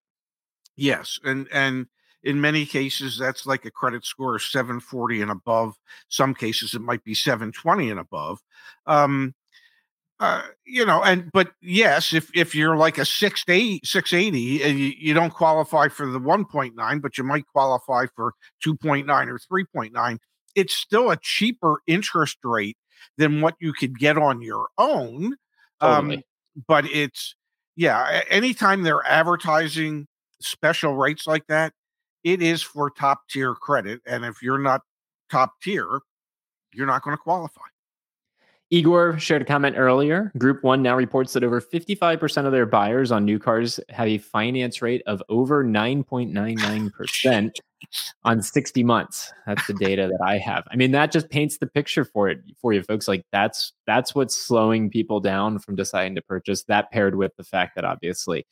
Yes. 0.77 1.19
And, 1.25 1.49
and, 1.53 1.87
in 2.25 2.41
many 2.41 2.65
cases 2.65 3.19
that's 3.19 3.47
like 3.47 3.65
a 3.65 3.71
credit 3.71 4.05
score 4.05 4.37
of 4.37 4.43
740 4.43 5.23
and 5.23 5.31
above 5.31 5.75
some 6.09 6.35
cases 6.35 6.75
it 6.75 6.81
might 6.81 7.03
be 7.05 7.15
720 7.15 7.91
and 7.91 7.99
above 7.99 8.39
um, 8.87 9.35
uh, 10.23 10.43
you 10.65 10.87
know, 10.87 11.03
and 11.03 11.29
but 11.33 11.51
yes, 11.61 12.13
if 12.13 12.31
if 12.33 12.55
you're 12.55 12.77
like 12.77 12.97
a 12.97 13.05
680, 13.05 13.81
680 13.85 14.63
and 14.63 14.79
you, 14.79 14.93
you 14.97 15.15
don't 15.15 15.35
qualify 15.35 15.89
for 15.89 16.07
the 16.07 16.21
1.9, 16.21 17.03
but 17.03 17.19
you 17.19 17.25
might 17.25 17.45
qualify 17.49 18.07
for 18.15 18.35
2.9 18.65 19.09
or 19.27 19.65
3.9, 19.65 20.19
it's 20.55 20.75
still 20.75 21.11
a 21.11 21.17
cheaper 21.17 21.83
interest 21.89 22.39
rate 22.45 22.77
than 23.19 23.41
what 23.41 23.57
you 23.59 23.73
could 23.73 23.99
get 23.99 24.17
on 24.17 24.43
your 24.43 24.69
own. 24.79 25.35
Um, 25.81 26.07
totally. 26.07 26.17
Um, 26.17 26.23
but 26.69 26.87
it's 26.87 27.35
yeah, 27.75 28.21
anytime 28.31 28.85
they're 28.85 29.05
advertising 29.05 30.07
special 30.41 30.95
rates 30.95 31.27
like 31.27 31.49
that, 31.49 31.73
it 32.23 32.41
is 32.41 32.63
for 32.63 32.91
top 32.91 33.23
tier 33.29 33.57
credit. 33.57 34.01
And 34.07 34.25
if 34.25 34.41
you're 34.41 34.59
not 34.59 34.83
top 35.29 35.55
tier, 35.65 35.99
you're 36.73 36.87
not 36.87 37.03
going 37.03 37.17
to 37.17 37.21
qualify. 37.21 37.72
Igor 38.73 39.19
shared 39.19 39.43
a 39.43 39.45
comment 39.45 39.77
earlier. 39.77 40.33
Group 40.39 40.65
One 40.65 40.81
now 40.81 40.97
reports 40.97 41.35
that 41.35 41.45
over 41.45 41.61
55% 41.61 42.47
of 42.47 42.53
their 42.53 42.65
buyers 42.65 43.13
on 43.13 43.27
new 43.27 43.39
cars 43.39 43.79
have 43.91 44.09
a 44.09 44.17
finance 44.17 44.81
rate 44.81 45.03
of 45.07 45.23
over 45.29 45.63
9.99% 45.63 47.51
on 48.25 48.41
60 48.41 48.83
months. 48.83 49.31
That's 49.47 49.67
the 49.67 49.75
data 49.75 50.09
that 50.11 50.25
I 50.27 50.39
have. 50.39 50.67
I 50.71 50.77
mean, 50.77 50.91
that 50.93 51.13
just 51.13 51.29
paints 51.29 51.59
the 51.59 51.67
picture 51.67 52.07
for 52.07 52.31
it 52.31 52.41
for 52.63 52.73
you 52.73 52.83
folks. 52.83 53.09
Like 53.09 53.27
that's 53.31 53.75
that's 53.87 54.15
what's 54.15 54.35
slowing 54.35 54.89
people 54.89 55.21
down 55.21 55.59
from 55.59 55.77
deciding 55.77 56.15
to 56.15 56.23
purchase. 56.23 56.63
That 56.63 56.91
paired 56.91 57.15
with 57.15 57.37
the 57.37 57.45
fact 57.45 57.75
that 57.75 57.85
obviously 57.85 58.47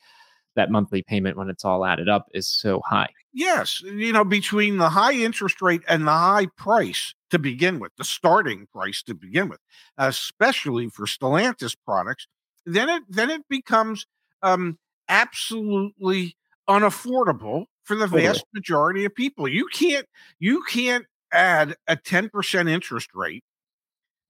that 0.57 0.71
monthly 0.71 1.03
payment 1.03 1.37
when 1.37 1.49
it's 1.49 1.65
all 1.65 1.85
added 1.85 2.09
up 2.09 2.27
is 2.35 2.49
so 2.49 2.81
high. 2.85 3.09
Yes, 3.33 3.83
you 3.83 4.13
know, 4.13 4.25
between 4.25 4.79
the 4.79 4.91
high 4.91 5.13
interest 5.13 5.63
rate 5.63 5.83
and 5.89 6.07
the 6.07 6.13
high 6.13 6.47
price 6.57 7.15
to 7.31 7.39
begin 7.39 7.79
with, 7.79 7.93
the 7.97 8.05
starting 8.05 8.67
price 8.73 9.03
to 9.05 9.15
begin 9.15 9.49
with, 9.49 9.61
especially 9.97 10.89
for 10.89 11.07
Stellantis 11.07 11.77
products, 11.85 12.27
then 12.67 12.89
it 12.89 13.03
then 13.09 13.31
it 13.31 13.43
becomes 13.49 14.07
um, 14.43 14.79
absolutely 15.09 16.37
unaffordable 16.69 17.67
for 17.85 17.97
the 17.97 18.07
vast 18.07 18.45
majority 18.55 19.05
of 19.05 19.15
people. 19.15 19.49
You 19.49 19.67
can't 19.67 20.07
you 20.39 20.63
can't 20.69 21.07
add 21.33 21.77
a 21.87 21.97
10% 21.97 22.69
interest 22.69 23.11
rate 23.15 23.45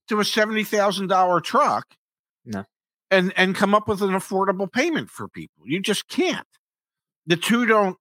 to 0.08 0.20
a 0.20 0.22
$70,000 0.22 1.44
truck. 1.44 1.86
No. 2.44 2.64
And 3.10 3.32
and 3.36 3.56
come 3.56 3.74
up 3.74 3.88
with 3.88 4.02
an 4.02 4.10
affordable 4.10 4.70
payment 4.70 5.10
for 5.10 5.28
people. 5.28 5.64
You 5.64 5.80
just 5.80 6.08
can't. 6.08 6.46
The 7.26 7.36
two 7.36 7.66
don't 7.66 7.96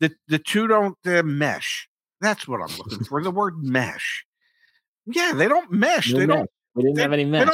the 0.00 0.12
the 0.26 0.38
two 0.38 0.66
don't 0.66 0.96
uh, 1.06 1.22
mesh. 1.22 1.88
That's 2.20 2.48
what 2.48 2.60
I'm 2.60 2.76
looking 2.76 3.04
for. 3.04 3.22
The 3.22 3.30
word 3.30 3.62
mesh. 3.62 4.24
Yeah, 5.06 5.32
they 5.34 5.48
don't 5.48 5.70
mesh. 5.70 6.12
they 6.12 6.26
don't. 6.26 6.50
We 6.74 6.82
didn't 6.82 6.96
they, 6.96 7.02
have 7.02 7.12
any 7.12 7.24
mesh. 7.24 7.48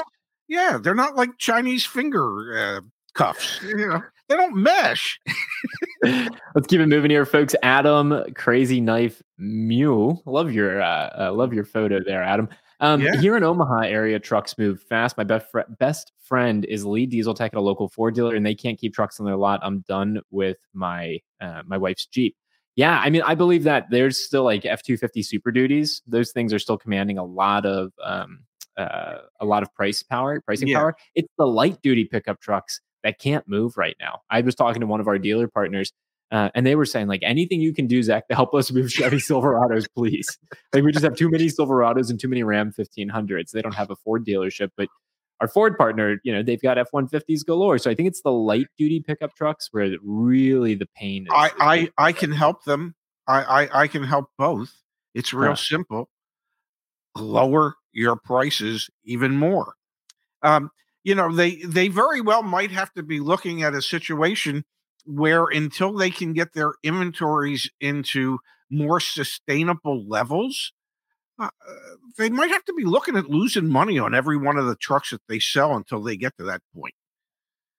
Yeah, 0.48 0.78
they're 0.80 0.94
not 0.94 1.16
like 1.16 1.38
Chinese 1.38 1.84
finger 1.84 2.56
uh, 2.56 2.80
cuffs. 3.14 3.60
You 3.62 3.88
know, 3.88 4.02
they 4.28 4.36
don't 4.36 4.56
mesh. 4.56 5.20
Let's 6.02 6.66
keep 6.68 6.80
it 6.80 6.86
moving 6.86 7.10
here, 7.10 7.26
folks. 7.26 7.54
Adam, 7.62 8.24
crazy 8.34 8.80
knife 8.80 9.22
mule. 9.38 10.22
Love 10.26 10.52
your 10.52 10.80
uh, 10.82 11.10
uh, 11.18 11.32
love 11.32 11.52
your 11.52 11.64
photo 11.64 12.00
there, 12.04 12.22
Adam. 12.22 12.48
Um, 12.80 13.00
yeah. 13.00 13.16
Here 13.20 13.36
in 13.36 13.42
Omaha 13.42 13.80
area, 13.80 14.18
trucks 14.18 14.58
move 14.58 14.82
fast. 14.82 15.16
My 15.16 15.24
best 15.24 15.46
fr- 15.50 15.60
best 15.78 16.12
friend 16.22 16.64
is 16.66 16.84
lead 16.84 17.10
diesel 17.10 17.34
tech 17.34 17.54
at 17.54 17.58
a 17.58 17.60
local 17.60 17.88
Ford 17.88 18.14
dealer, 18.14 18.34
and 18.34 18.44
they 18.44 18.54
can't 18.54 18.78
keep 18.78 18.94
trucks 18.94 19.18
on 19.18 19.26
their 19.26 19.36
lot. 19.36 19.60
I'm 19.62 19.80
done 19.88 20.20
with 20.30 20.58
my 20.74 21.18
uh, 21.40 21.62
my 21.66 21.78
wife's 21.78 22.06
Jeep. 22.06 22.36
Yeah, 22.74 23.00
I 23.02 23.08
mean, 23.08 23.22
I 23.22 23.34
believe 23.34 23.62
that 23.62 23.86
there's 23.90 24.22
still 24.22 24.44
like 24.44 24.66
F 24.66 24.82
two 24.82 24.98
fifty 24.98 25.22
Super 25.22 25.50
Duties. 25.50 26.02
Those 26.06 26.32
things 26.32 26.52
are 26.52 26.58
still 26.58 26.76
commanding 26.76 27.16
a 27.16 27.24
lot 27.24 27.64
of 27.64 27.92
um, 28.04 28.40
uh, 28.76 29.18
a 29.40 29.46
lot 29.46 29.62
of 29.62 29.74
price 29.74 30.02
power, 30.02 30.40
pricing 30.42 30.68
yeah. 30.68 30.78
power. 30.78 30.96
It's 31.14 31.32
the 31.38 31.46
light 31.46 31.80
duty 31.82 32.04
pickup 32.04 32.40
trucks 32.40 32.80
that 33.02 33.18
can't 33.18 33.46
move 33.48 33.78
right 33.78 33.96
now. 34.00 34.20
I 34.28 34.42
was 34.42 34.54
talking 34.54 34.80
to 34.80 34.86
one 34.86 35.00
of 35.00 35.08
our 35.08 35.18
dealer 35.18 35.48
partners 35.48 35.92
uh, 36.32 36.50
and 36.54 36.66
they 36.66 36.74
were 36.74 36.84
saying 36.84 37.06
like 37.06 37.22
anything 37.22 37.60
you 37.60 37.72
can 37.72 37.86
do, 37.86 38.02
Zach, 38.02 38.28
to 38.28 38.34
help 38.34 38.54
us 38.54 38.72
move 38.72 38.90
Chevy 38.90 39.18
Silverados, 39.18 39.86
please. 39.96 40.26
like 40.72 40.82
we 40.82 40.92
just 40.92 41.04
have 41.04 41.14
too 41.14 41.30
many 41.30 41.46
Silverados 41.46 42.10
and 42.10 42.18
too 42.18 42.28
many 42.28 42.42
Ram 42.42 42.72
1500s. 42.72 43.52
They 43.52 43.62
don't 43.62 43.74
have 43.74 43.90
a 43.90 43.96
Ford 43.96 44.26
dealership, 44.26 44.70
but 44.76 44.88
our 45.40 45.48
Ford 45.48 45.76
partner, 45.76 46.18
you 46.24 46.32
know, 46.32 46.42
they've 46.42 46.60
got 46.60 46.78
F 46.78 46.88
150s 46.92 47.44
galore. 47.44 47.78
So 47.78 47.90
I 47.90 47.94
think 47.94 48.08
it's 48.08 48.22
the 48.22 48.32
light 48.32 48.66
duty 48.76 49.00
pickup 49.00 49.34
trucks 49.36 49.68
where 49.70 49.94
really 50.02 50.74
the 50.74 50.88
pain 50.96 51.24
is. 51.24 51.28
I, 51.30 51.50
I, 51.98 52.08
I 52.08 52.12
can 52.12 52.32
help 52.32 52.64
them. 52.64 52.94
I, 53.28 53.42
I, 53.42 53.82
I 53.82 53.88
can 53.88 54.02
help 54.02 54.30
both. 54.38 54.72
It's 55.14 55.32
real 55.32 55.50
huh. 55.50 55.56
simple. 55.56 56.08
Lower 57.16 57.76
your 57.92 58.16
prices 58.16 58.90
even 59.04 59.36
more. 59.36 59.74
Um, 60.42 60.70
you 61.04 61.14
know, 61.14 61.32
they 61.32 61.56
they 61.62 61.88
very 61.88 62.20
well 62.20 62.42
might 62.42 62.70
have 62.72 62.92
to 62.94 63.02
be 63.02 63.20
looking 63.20 63.62
at 63.62 63.74
a 63.74 63.80
situation 63.80 64.64
where 65.06 65.46
until 65.46 65.92
they 65.92 66.10
can 66.10 66.32
get 66.32 66.52
their 66.52 66.74
inventories 66.82 67.70
into 67.80 68.38
more 68.70 69.00
sustainable 69.00 70.06
levels, 70.06 70.72
uh, 71.38 71.48
they 72.18 72.30
might 72.30 72.50
have 72.50 72.64
to 72.64 72.74
be 72.74 72.84
looking 72.84 73.16
at 73.16 73.30
losing 73.30 73.68
money 73.68 73.98
on 73.98 74.14
every 74.14 74.36
one 74.36 74.56
of 74.56 74.66
the 74.66 74.76
trucks 74.76 75.10
that 75.10 75.20
they 75.28 75.38
sell 75.38 75.74
until 75.74 76.02
they 76.02 76.16
get 76.16 76.36
to 76.38 76.44
that 76.44 76.62
point. 76.74 76.94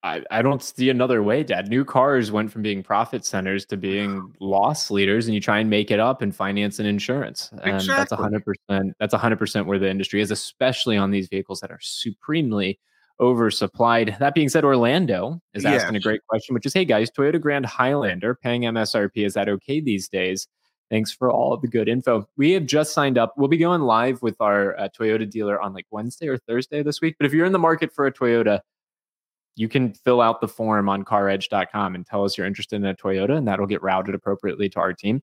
I, 0.03 0.21
I 0.29 0.41
don't 0.41 0.61
see 0.61 0.89
another 0.89 1.23
way, 1.23 1.43
Dad. 1.43 1.69
New 1.69 1.83
cars 1.83 2.31
went 2.31 2.51
from 2.51 2.61
being 2.61 2.83
profit 2.83 3.25
centers 3.25 3.65
to 3.65 3.77
being 3.77 4.31
loss 4.39 4.91
leaders, 4.91 5.25
and 5.25 5.33
you 5.33 5.41
try 5.41 5.59
and 5.59 5.69
make 5.69 5.89
it 5.89 5.99
up 5.99 6.21
in 6.21 6.31
finance 6.31 6.79
and 6.79 6.87
insurance. 6.87 7.49
And 7.51 7.75
exactly. 7.75 7.95
that's 7.95 8.13
hundred 8.13 8.45
percent. 8.45 8.93
That's 8.99 9.13
hundred 9.15 9.39
percent 9.39 9.65
where 9.65 9.79
the 9.79 9.89
industry 9.89 10.21
is, 10.21 10.29
especially 10.29 10.97
on 10.97 11.09
these 11.09 11.27
vehicles 11.27 11.59
that 11.61 11.71
are 11.71 11.79
supremely 11.81 12.79
oversupplied. 13.19 14.17
That 14.19 14.33
being 14.33 14.49
said, 14.49 14.63
Orlando 14.63 15.41
is 15.53 15.65
asking 15.65 15.95
a 15.95 15.99
great 15.99 16.21
question, 16.27 16.53
which 16.53 16.65
is 16.65 16.73
Hey 16.73 16.85
guys, 16.85 17.09
Toyota 17.11 17.39
Grand 17.39 17.65
Highlander 17.65 18.35
paying 18.35 18.63
MSRP. 18.63 19.25
Is 19.25 19.33
that 19.33 19.49
okay 19.49 19.79
these 19.79 20.07
days? 20.07 20.47
Thanks 20.89 21.11
for 21.11 21.29
all 21.29 21.53
of 21.53 21.61
the 21.61 21.67
good 21.67 21.89
info. 21.89 22.27
We 22.37 22.51
have 22.51 22.65
just 22.65 22.93
signed 22.93 23.17
up. 23.17 23.33
We'll 23.37 23.49
be 23.49 23.57
going 23.57 23.81
live 23.81 24.21
with 24.21 24.39
our 24.39 24.77
uh, 24.79 24.87
Toyota 24.89 25.29
dealer 25.29 25.59
on 25.59 25.73
like 25.73 25.85
Wednesday 25.91 26.27
or 26.27 26.37
Thursday 26.37 26.81
this 26.81 27.01
week. 27.01 27.15
But 27.19 27.25
if 27.25 27.33
you're 27.33 27.45
in 27.45 27.51
the 27.51 27.59
market 27.59 27.93
for 27.93 28.05
a 28.05 28.13
Toyota, 28.13 28.61
you 29.55 29.67
can 29.67 29.93
fill 29.93 30.21
out 30.21 30.39
the 30.39 30.47
form 30.47 30.87
on 30.87 31.03
caredge.com 31.03 31.95
and 31.95 32.05
tell 32.05 32.23
us 32.23 32.37
you're 32.37 32.47
interested 32.47 32.77
in 32.77 32.85
a 32.85 32.95
Toyota, 32.95 33.35
and 33.35 33.47
that'll 33.47 33.65
get 33.65 33.81
routed 33.81 34.15
appropriately 34.15 34.69
to 34.69 34.79
our 34.79 34.93
team. 34.93 35.21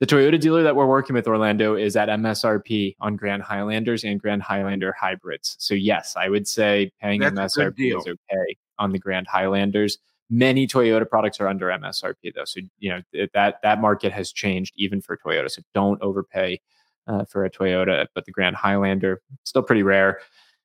The 0.00 0.06
Toyota 0.06 0.38
dealer 0.38 0.62
that 0.62 0.76
we're 0.76 0.86
working 0.86 1.14
with, 1.14 1.26
Orlando, 1.26 1.74
is 1.74 1.96
at 1.96 2.08
MSRP 2.08 2.94
on 3.00 3.16
Grand 3.16 3.42
Highlanders 3.42 4.04
and 4.04 4.20
Grand 4.20 4.42
Highlander 4.42 4.92
hybrids. 4.92 5.56
So, 5.58 5.74
yes, 5.74 6.14
I 6.16 6.28
would 6.28 6.46
say 6.46 6.92
paying 7.00 7.20
That's 7.20 7.56
MSRP 7.56 7.96
is 7.96 8.06
okay 8.06 8.56
on 8.78 8.92
the 8.92 8.98
Grand 9.00 9.26
Highlanders. 9.26 9.98
Many 10.30 10.68
Toyota 10.68 11.08
products 11.08 11.40
are 11.40 11.48
under 11.48 11.66
MSRP, 11.66 12.32
though. 12.32 12.44
So, 12.44 12.60
you 12.78 12.90
know, 12.90 13.26
that, 13.34 13.56
that 13.62 13.80
market 13.80 14.12
has 14.12 14.30
changed 14.30 14.72
even 14.76 15.00
for 15.00 15.16
Toyota. 15.16 15.50
So, 15.50 15.62
don't 15.74 16.00
overpay 16.00 16.60
uh, 17.08 17.24
for 17.24 17.44
a 17.44 17.50
Toyota, 17.50 18.06
but 18.14 18.24
the 18.24 18.32
Grand 18.32 18.54
Highlander, 18.54 19.20
still 19.42 19.62
pretty 19.62 19.82
rare. 19.82 20.20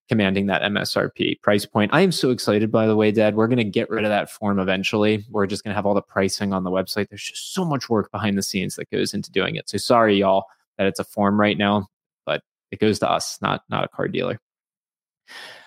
Commanding 0.10 0.48
that 0.48 0.62
MSRP 0.62 1.42
price 1.42 1.66
point. 1.66 1.94
I 1.94 2.02
am 2.02 2.12
so 2.12 2.30
excited, 2.30 2.72
by 2.72 2.88
the 2.88 2.96
way, 2.96 3.12
Dad. 3.12 3.36
We're 3.36 3.48
going 3.48 3.58
to 3.58 3.64
get 3.64 3.90
rid 3.90 4.04
of 4.04 4.10
that 4.10 4.30
form 4.30 4.60
eventually. 4.60 5.26
We're 5.30 5.48
just 5.48 5.64
going 5.64 5.72
to 5.72 5.76
have 5.76 5.86
all 5.86 5.94
the 5.94 6.02
pricing 6.02 6.54
on 6.54 6.64
the 6.64 6.72
website. 6.72 7.10
There's 7.10 7.24
just 7.24 7.54
so 7.54 7.64
much 7.64 7.90
work 7.90 8.12
behind 8.12 8.38
the 8.38 8.44
scenes 8.44 8.76
that 8.76 8.90
goes 8.90 9.14
into 9.14 9.32
doing 9.32 9.56
it. 9.56 9.70
So 9.70 9.78
sorry, 9.78 10.18
y'all, 10.18 10.46
that 10.78 10.88
it's 10.88 11.00
a 11.00 11.04
form 11.04 11.40
right 11.40 11.58
now, 11.58 11.88
but 12.26 12.42
it 12.72 12.80
goes 12.80 13.00
to 13.00 13.10
us, 13.10 13.40
not 13.42 13.64
not 13.70 13.86
a 13.86 13.88
car 13.88 14.08
dealer. 14.08 14.40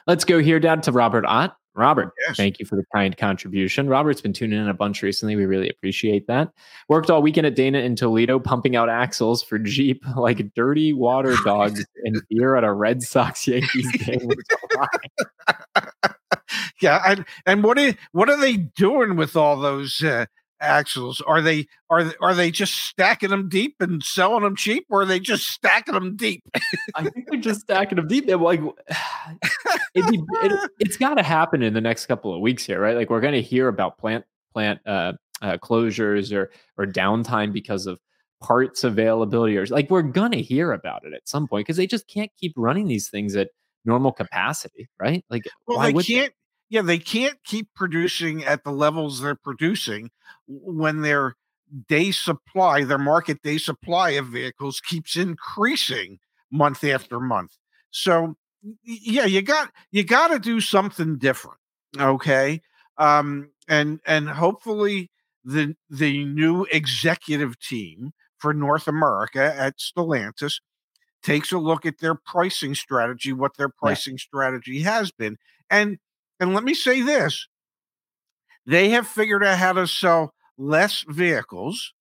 Let's 0.06 0.24
go 0.24 0.38
here, 0.38 0.60
Dad, 0.60 0.82
to 0.84 0.92
Robert 0.92 1.24
Ott. 1.26 1.56
Robert, 1.76 2.12
yes. 2.26 2.36
thank 2.36 2.58
you 2.58 2.64
for 2.64 2.76
the 2.76 2.84
kind 2.94 3.16
contribution. 3.16 3.88
Robert's 3.88 4.22
been 4.22 4.32
tuning 4.32 4.58
in 4.58 4.68
a 4.68 4.74
bunch 4.74 5.02
recently. 5.02 5.36
We 5.36 5.44
really 5.44 5.68
appreciate 5.68 6.26
that. 6.26 6.50
Worked 6.88 7.10
all 7.10 7.20
weekend 7.20 7.46
at 7.46 7.54
Dana 7.54 7.78
in 7.78 7.96
Toledo, 7.96 8.38
pumping 8.38 8.76
out 8.76 8.88
axles 8.88 9.42
for 9.42 9.58
Jeep 9.58 10.02
like 10.16 10.54
dirty 10.54 10.92
water 10.92 11.34
dogs 11.44 11.84
and 12.04 12.22
beer 12.30 12.56
at 12.56 12.64
a 12.64 12.72
Red 12.72 13.02
Sox 13.02 13.46
Yankees 13.46 13.92
game. 13.92 14.28
yeah, 16.80 17.02
and, 17.06 17.26
and 17.44 17.62
what 17.62 17.78
are 17.78 17.94
what 18.12 18.30
are 18.30 18.40
they 18.40 18.56
doing 18.56 19.16
with 19.16 19.36
all 19.36 19.60
those 19.60 20.02
uh, 20.02 20.24
axles? 20.60 21.20
Are 21.26 21.40
they 21.40 21.66
are 21.90 22.12
are 22.20 22.34
they 22.34 22.50
just 22.50 22.74
stacking 22.74 23.30
them 23.30 23.48
deep 23.48 23.76
and 23.80 24.02
selling 24.02 24.42
them 24.42 24.56
cheap, 24.56 24.86
or 24.90 25.02
are 25.02 25.06
they 25.06 25.20
just 25.20 25.46
stacking 25.48 25.94
them 25.94 26.16
deep? 26.16 26.42
I 26.94 27.02
think 27.04 27.28
they're 27.30 27.40
just 27.40 27.62
stacking 27.62 27.96
them 27.96 28.08
deep. 28.08 28.26
They're 28.26 28.36
like, 28.36 28.60
it, 29.94 30.04
it, 30.04 30.70
it's 30.78 30.96
got 30.96 31.14
to 31.14 31.22
happen 31.22 31.62
in 31.62 31.74
the 31.74 31.80
next 31.80 32.06
couple 32.06 32.34
of 32.34 32.40
weeks 32.40 32.64
here, 32.64 32.80
right? 32.80 32.96
Like 32.96 33.10
we're 33.10 33.20
going 33.20 33.34
to 33.34 33.42
hear 33.42 33.68
about 33.68 33.98
plant 33.98 34.24
plant 34.52 34.80
uh, 34.86 35.12
uh, 35.42 35.58
closures 35.58 36.32
or 36.32 36.50
or 36.76 36.86
downtime 36.86 37.52
because 37.52 37.86
of 37.86 37.98
parts 38.40 38.84
availability, 38.84 39.56
or 39.56 39.66
like 39.66 39.90
we're 39.90 40.02
going 40.02 40.32
to 40.32 40.42
hear 40.42 40.72
about 40.72 41.04
it 41.04 41.12
at 41.12 41.28
some 41.28 41.46
point 41.46 41.66
because 41.66 41.76
they 41.76 41.86
just 41.86 42.06
can't 42.08 42.30
keep 42.38 42.52
running 42.56 42.86
these 42.86 43.08
things 43.08 43.36
at 43.36 43.50
normal 43.84 44.12
capacity, 44.12 44.88
right? 45.00 45.24
Like, 45.30 45.44
well, 45.66 45.80
they 45.80 45.92
can't. 45.92 46.32
They? 46.32 46.45
Yeah, 46.68 46.82
they 46.82 46.98
can't 46.98 47.38
keep 47.44 47.68
producing 47.74 48.44
at 48.44 48.64
the 48.64 48.72
levels 48.72 49.20
they're 49.20 49.34
producing 49.34 50.10
when 50.46 51.02
their 51.02 51.36
day 51.88 52.10
supply, 52.10 52.84
their 52.84 52.98
market 52.98 53.42
day 53.42 53.58
supply 53.58 54.10
of 54.10 54.26
vehicles 54.28 54.80
keeps 54.80 55.16
increasing 55.16 56.18
month 56.50 56.84
after 56.84 57.20
month. 57.20 57.56
So 57.90 58.36
yeah, 58.82 59.26
you 59.26 59.42
got 59.42 59.70
you 59.90 60.04
got 60.04 60.28
to 60.28 60.38
do 60.38 60.60
something 60.60 61.18
different. 61.18 61.58
Okay. 61.98 62.60
Um 62.98 63.50
and 63.68 64.00
and 64.06 64.28
hopefully 64.28 65.10
the 65.44 65.76
the 65.88 66.24
new 66.24 66.66
executive 66.72 67.58
team 67.60 68.12
for 68.38 68.52
North 68.52 68.88
America 68.88 69.54
at 69.56 69.78
Stellantis 69.78 70.60
takes 71.22 71.52
a 71.52 71.58
look 71.58 71.86
at 71.86 71.98
their 71.98 72.14
pricing 72.14 72.74
strategy, 72.74 73.32
what 73.32 73.56
their 73.56 73.68
pricing 73.68 74.14
yeah. 74.14 74.18
strategy 74.18 74.82
has 74.82 75.10
been, 75.10 75.36
and 75.70 75.98
and 76.40 76.54
let 76.54 76.64
me 76.64 76.74
say 76.74 77.02
this 77.02 77.46
they 78.66 78.90
have 78.90 79.06
figured 79.06 79.44
out 79.44 79.58
how 79.58 79.72
to 79.72 79.86
sell 79.86 80.34
less 80.58 81.04
vehicles 81.08 81.92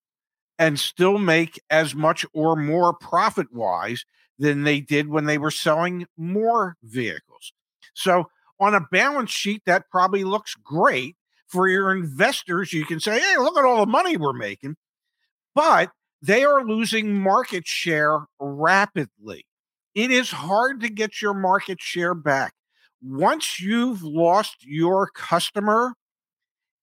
and 0.58 0.80
still 0.80 1.18
make 1.18 1.62
as 1.70 1.94
much 1.94 2.26
or 2.34 2.56
more 2.56 2.94
profit 2.94 3.52
wise 3.54 4.06
than 4.40 4.64
they 4.64 4.80
did 4.80 5.08
when 5.08 5.26
they 5.26 5.38
were 5.38 5.52
selling 5.52 6.06
more 6.18 6.76
vehicles. 6.84 7.54
So, 7.94 8.26
on 8.60 8.74
a 8.74 8.88
balance 8.92 9.32
sheet, 9.32 9.64
that 9.66 9.90
probably 9.92 10.24
looks 10.24 10.56
great 10.56 11.18
for 11.48 11.68
your 11.68 11.92
investors. 11.92 12.72
You 12.72 12.86
can 12.86 13.02
say, 13.02 13.20
hey, 13.20 13.38
look 13.38 13.58
at 13.58 13.66
all 13.66 13.86
the 13.86 13.92
money 13.92 14.16
we're 14.16 14.34
making. 14.34 14.78
But 15.54 15.92
they 16.22 16.46
are 16.46 16.66
losing 16.66 17.20
market 17.20 17.68
share 17.68 18.20
rapidly. 18.40 19.46
It 19.94 20.10
is 20.10 20.32
hard 20.32 20.82
to 20.82 20.90
get 20.90 21.22
your 21.22 21.34
market 21.34 21.82
share 21.82 22.14
back 22.14 22.54
once 23.06 23.60
you've 23.60 24.02
lost 24.02 24.66
your 24.66 25.08
customer, 25.08 25.94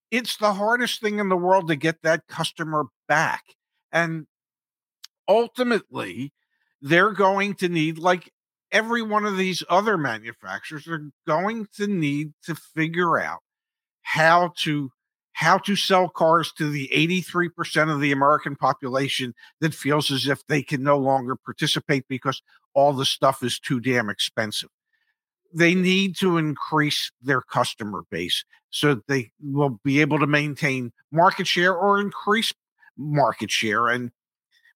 it's 0.09 0.37
the 0.37 0.53
hardest 0.53 1.01
thing 1.01 1.19
in 1.19 1.27
the 1.27 1.35
world 1.35 1.67
to 1.67 1.75
get 1.75 2.01
that 2.03 2.27
customer 2.27 2.85
back. 3.07 3.43
And 3.91 4.27
ultimately, 5.27 6.31
they're 6.81 7.11
going 7.11 7.55
to 7.55 7.67
need, 7.67 7.97
like 7.97 8.31
every 8.71 9.01
one 9.01 9.25
of 9.25 9.37
these 9.37 9.63
other 9.69 9.97
manufacturers, 9.97 10.87
are 10.87 11.09
going 11.27 11.67
to 11.75 11.87
need 11.87 12.33
to 12.43 12.55
figure 12.55 13.19
out 13.19 13.39
how 14.03 14.53
to 14.59 14.91
how 15.35 15.57
to 15.57 15.75
sell 15.75 16.07
cars 16.07 16.53
to 16.53 16.69
the 16.69 16.87
83% 16.93 17.91
of 17.91 17.99
the 17.99 18.11
American 18.11 18.55
population 18.55 19.33
that 19.61 19.73
feels 19.73 20.11
as 20.11 20.27
if 20.27 20.45
they 20.45 20.61
can 20.61 20.83
no 20.83 20.95
longer 20.95 21.35
participate 21.35 22.05
because 22.07 22.39
all 22.75 22.93
the 22.93 23.03
stuff 23.03 23.41
is 23.41 23.59
too 23.59 23.79
damn 23.79 24.11
expensive 24.11 24.69
they 25.53 25.75
need 25.75 26.15
to 26.17 26.37
increase 26.37 27.11
their 27.21 27.41
customer 27.41 28.03
base 28.09 28.43
so 28.69 29.01
they 29.07 29.31
will 29.41 29.79
be 29.83 30.01
able 30.01 30.19
to 30.19 30.27
maintain 30.27 30.91
market 31.11 31.47
share 31.47 31.75
or 31.75 31.99
increase 31.99 32.51
market 32.97 33.51
share. 33.51 33.87
And 33.87 34.11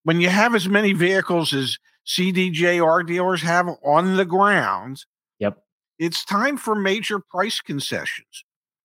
when 0.04 0.20
you 0.20 0.28
have 0.28 0.54
as 0.54 0.68
many 0.68 0.92
vehicles 0.92 1.52
as 1.52 1.78
CDJR 2.06 3.06
dealers 3.06 3.42
have 3.42 3.68
on 3.84 4.16
the 4.16 4.24
ground, 4.24 5.04
yep, 5.38 5.58
it's 5.98 6.24
time 6.24 6.56
for 6.56 6.74
major 6.74 7.18
price 7.18 7.60
concessions. 7.60 8.44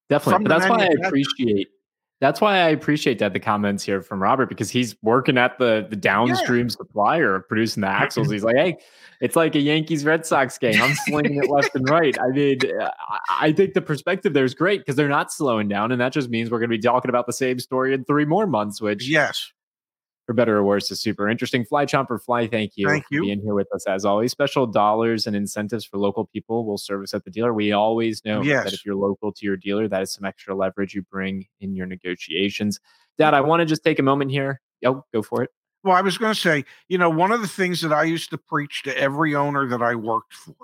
Definitely. 0.10 0.48
That's 0.48 0.68
why 0.68 0.86
I 0.86 1.08
appreciate 1.08 1.70
that's 2.22 2.40
why 2.40 2.60
I 2.60 2.70
appreciate 2.70 3.20
that 3.20 3.34
the 3.34 3.40
comments 3.40 3.84
here 3.84 4.02
from 4.02 4.22
Robert 4.22 4.48
because 4.48 4.70
he's 4.70 4.96
working 5.02 5.38
at 5.38 5.58
the 5.58 5.86
the 5.90 5.96
downstream 5.96 6.68
yeah. 6.68 6.76
supplier 6.78 7.36
of 7.36 7.48
producing 7.48 7.82
the 7.82 7.88
axles. 7.90 8.32
He's 8.32 8.44
like, 8.44 8.56
hey, 8.56 8.78
it's 9.20 9.36
like 9.36 9.56
a 9.56 9.60
Yankees 9.60 10.06
Red 10.06 10.26
Sox 10.26 10.58
game. 10.58 10.82
I'm 10.82 10.96
slinging 10.96 11.44
it 11.44 11.50
left 11.50 11.76
and 11.76 11.88
right. 11.90 12.18
I 12.20 12.28
mean, 12.30 12.60
I 13.30 13.52
think 13.52 13.74
the 13.74 13.82
perspective 13.82 14.34
there 14.34 14.46
is 14.46 14.54
great 14.54 14.82
because 14.82 14.96
they're 14.96 15.10
not 15.10 15.32
slowing 15.32 15.68
down, 15.68 15.92
and 15.92 16.00
that 16.00 16.14
just 16.14 16.30
means 16.30 16.50
we're 16.50 16.60
going 16.60 16.70
to 16.70 16.78
be 16.78 16.82
talking 16.82 17.10
about 17.10 17.28
the 17.28 17.34
same 17.34 17.60
story 17.60 17.94
in 17.94 18.06
three 18.06 18.26
more 18.26 18.48
months. 18.48 18.82
Which 18.82 19.08
yes, 19.08 19.52
for 20.26 20.34
better 20.34 20.58
or 20.58 20.64
worse, 20.64 20.90
is 20.90 21.02
super 21.02 21.28
interesting. 21.28 21.66
Fly 21.66 21.86
Chomper 21.86 22.22
Fly, 22.22 22.48
thank 22.48 22.74
you 22.76 22.88
thank 22.88 23.04
for 23.04 23.16
you. 23.16 23.22
being 23.22 23.42
here 23.42 23.54
with 23.54 23.68
us 23.74 23.86
as 23.88 24.06
always. 24.06 24.32
Special 24.32 24.66
dollars 24.66 25.28
and 25.28 25.36
incentives 25.36 25.86
for 25.86 25.98
local 25.98 26.26
people 26.26 26.66
will 26.66 26.78
service 26.78 27.14
at 27.14 27.26
the 27.26 27.32
dealer. 27.32 27.54
We 27.54 27.72
always 27.72 28.24
know 28.24 28.42
yes. 28.42 28.64
that 28.64 28.74
if 28.74 28.86
you're 28.86 28.96
local 28.96 29.32
to 29.34 29.46
your 29.46 29.58
dealer, 29.58 29.88
that 29.88 30.02
is 30.02 30.14
some 30.14 30.26
extra 30.26 30.56
leverage 30.56 30.94
you 30.94 31.02
bring 31.02 31.46
in 31.60 31.76
your 31.76 31.88
negotiations. 31.88 32.80
Dad, 33.18 33.34
I 33.34 33.42
want 33.42 33.60
to 33.60 33.66
just 33.66 33.84
take 33.84 34.00
a 34.00 34.04
moment 34.04 34.32
here. 34.32 34.62
Oh, 34.86 35.04
go 35.14 35.22
for 35.22 35.44
it. 35.44 35.50
Well, 35.84 35.96
I 35.96 36.02
was 36.02 36.18
going 36.18 36.34
to 36.34 36.40
say, 36.40 36.64
you 36.88 36.98
know, 36.98 37.10
one 37.10 37.34
of 37.34 37.42
the 37.42 37.48
things 37.48 37.82
that 37.82 37.92
I 37.92 38.04
used 38.04 38.30
to 38.30 38.38
preach 38.38 38.84
to 38.84 38.98
every 38.98 39.36
owner 39.36 39.68
that 39.68 39.82
I 39.82 39.96
worked 39.96 40.34
for 40.34 40.56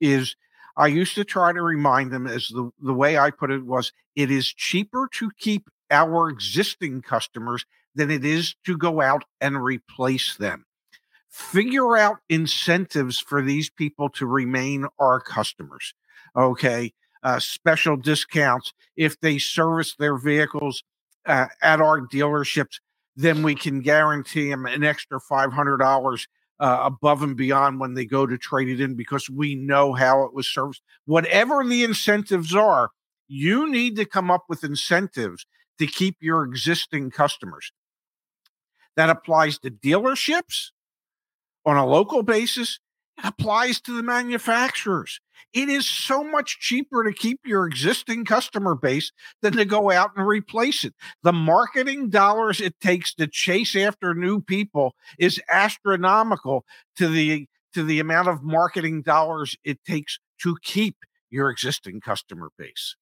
is 0.00 0.34
I 0.76 0.88
used 0.88 1.14
to 1.14 1.24
try 1.24 1.52
to 1.52 1.62
remind 1.62 2.10
them, 2.10 2.26
as 2.26 2.48
the, 2.48 2.70
the 2.80 2.94
way 2.94 3.16
I 3.16 3.30
put 3.30 3.52
it 3.52 3.64
was, 3.64 3.92
it 4.16 4.30
is 4.30 4.52
cheaper 4.52 5.08
to 5.12 5.30
keep 5.38 5.68
our 5.90 6.28
existing 6.28 7.02
customers 7.02 7.64
than 7.94 8.10
it 8.10 8.24
is 8.24 8.54
to 8.64 8.76
go 8.76 9.00
out 9.00 9.24
and 9.40 9.62
replace 9.62 10.36
them. 10.36 10.64
Figure 11.28 11.96
out 11.96 12.18
incentives 12.28 13.18
for 13.18 13.42
these 13.42 13.70
people 13.70 14.08
to 14.10 14.26
remain 14.26 14.86
our 14.98 15.20
customers. 15.20 15.94
Okay. 16.36 16.92
Uh, 17.22 17.38
special 17.38 17.96
discounts 17.96 18.72
if 18.96 19.18
they 19.20 19.38
service 19.38 19.94
their 19.94 20.16
vehicles 20.16 20.82
uh, 21.26 21.46
at 21.62 21.80
our 21.80 22.00
dealerships, 22.00 22.80
then 23.16 23.42
we 23.42 23.54
can 23.54 23.80
guarantee 23.80 24.50
them 24.50 24.66
an 24.66 24.82
extra 24.82 25.20
$500 25.20 26.26
uh, 26.60 26.78
above 26.82 27.22
and 27.22 27.36
beyond 27.36 27.80
when 27.80 27.94
they 27.94 28.04
go 28.04 28.26
to 28.26 28.38
trade 28.38 28.68
it 28.68 28.80
in 28.80 28.94
because 28.94 29.28
we 29.30 29.54
know 29.54 29.92
how 29.92 30.24
it 30.24 30.34
was 30.34 30.46
serviced. 30.46 30.82
Whatever 31.06 31.64
the 31.64 31.84
incentives 31.84 32.54
are, 32.54 32.90
you 33.28 33.70
need 33.70 33.96
to 33.96 34.04
come 34.04 34.30
up 34.30 34.44
with 34.48 34.64
incentives 34.64 35.46
to 35.78 35.86
keep 35.86 36.16
your 36.20 36.44
existing 36.44 37.10
customers. 37.10 37.72
That 38.96 39.10
applies 39.10 39.58
to 39.60 39.70
dealerships 39.70 40.70
on 41.64 41.76
a 41.76 41.86
local 41.86 42.22
basis. 42.22 42.78
It 43.18 43.24
applies 43.26 43.80
to 43.82 43.96
the 43.96 44.02
manufacturers. 44.02 45.20
It 45.52 45.68
is 45.68 45.86
so 45.88 46.24
much 46.24 46.58
cheaper 46.60 47.04
to 47.04 47.12
keep 47.12 47.40
your 47.44 47.66
existing 47.66 48.24
customer 48.24 48.74
base 48.74 49.12
than 49.42 49.52
to 49.54 49.64
go 49.64 49.90
out 49.90 50.10
and 50.16 50.26
replace 50.26 50.84
it. 50.84 50.94
The 51.22 51.32
marketing 51.32 52.08
dollars 52.08 52.60
it 52.60 52.78
takes 52.80 53.14
to 53.14 53.26
chase 53.26 53.76
after 53.76 54.14
new 54.14 54.40
people 54.40 54.94
is 55.18 55.40
astronomical 55.50 56.64
to 56.96 57.08
the 57.08 57.46
to 57.74 57.82
the 57.82 58.00
amount 58.00 58.28
of 58.28 58.42
marketing 58.42 59.02
dollars 59.02 59.56
it 59.64 59.82
takes 59.84 60.18
to 60.42 60.56
keep 60.62 60.96
your 61.30 61.50
existing 61.50 62.00
customer 62.00 62.50
base. 62.58 62.96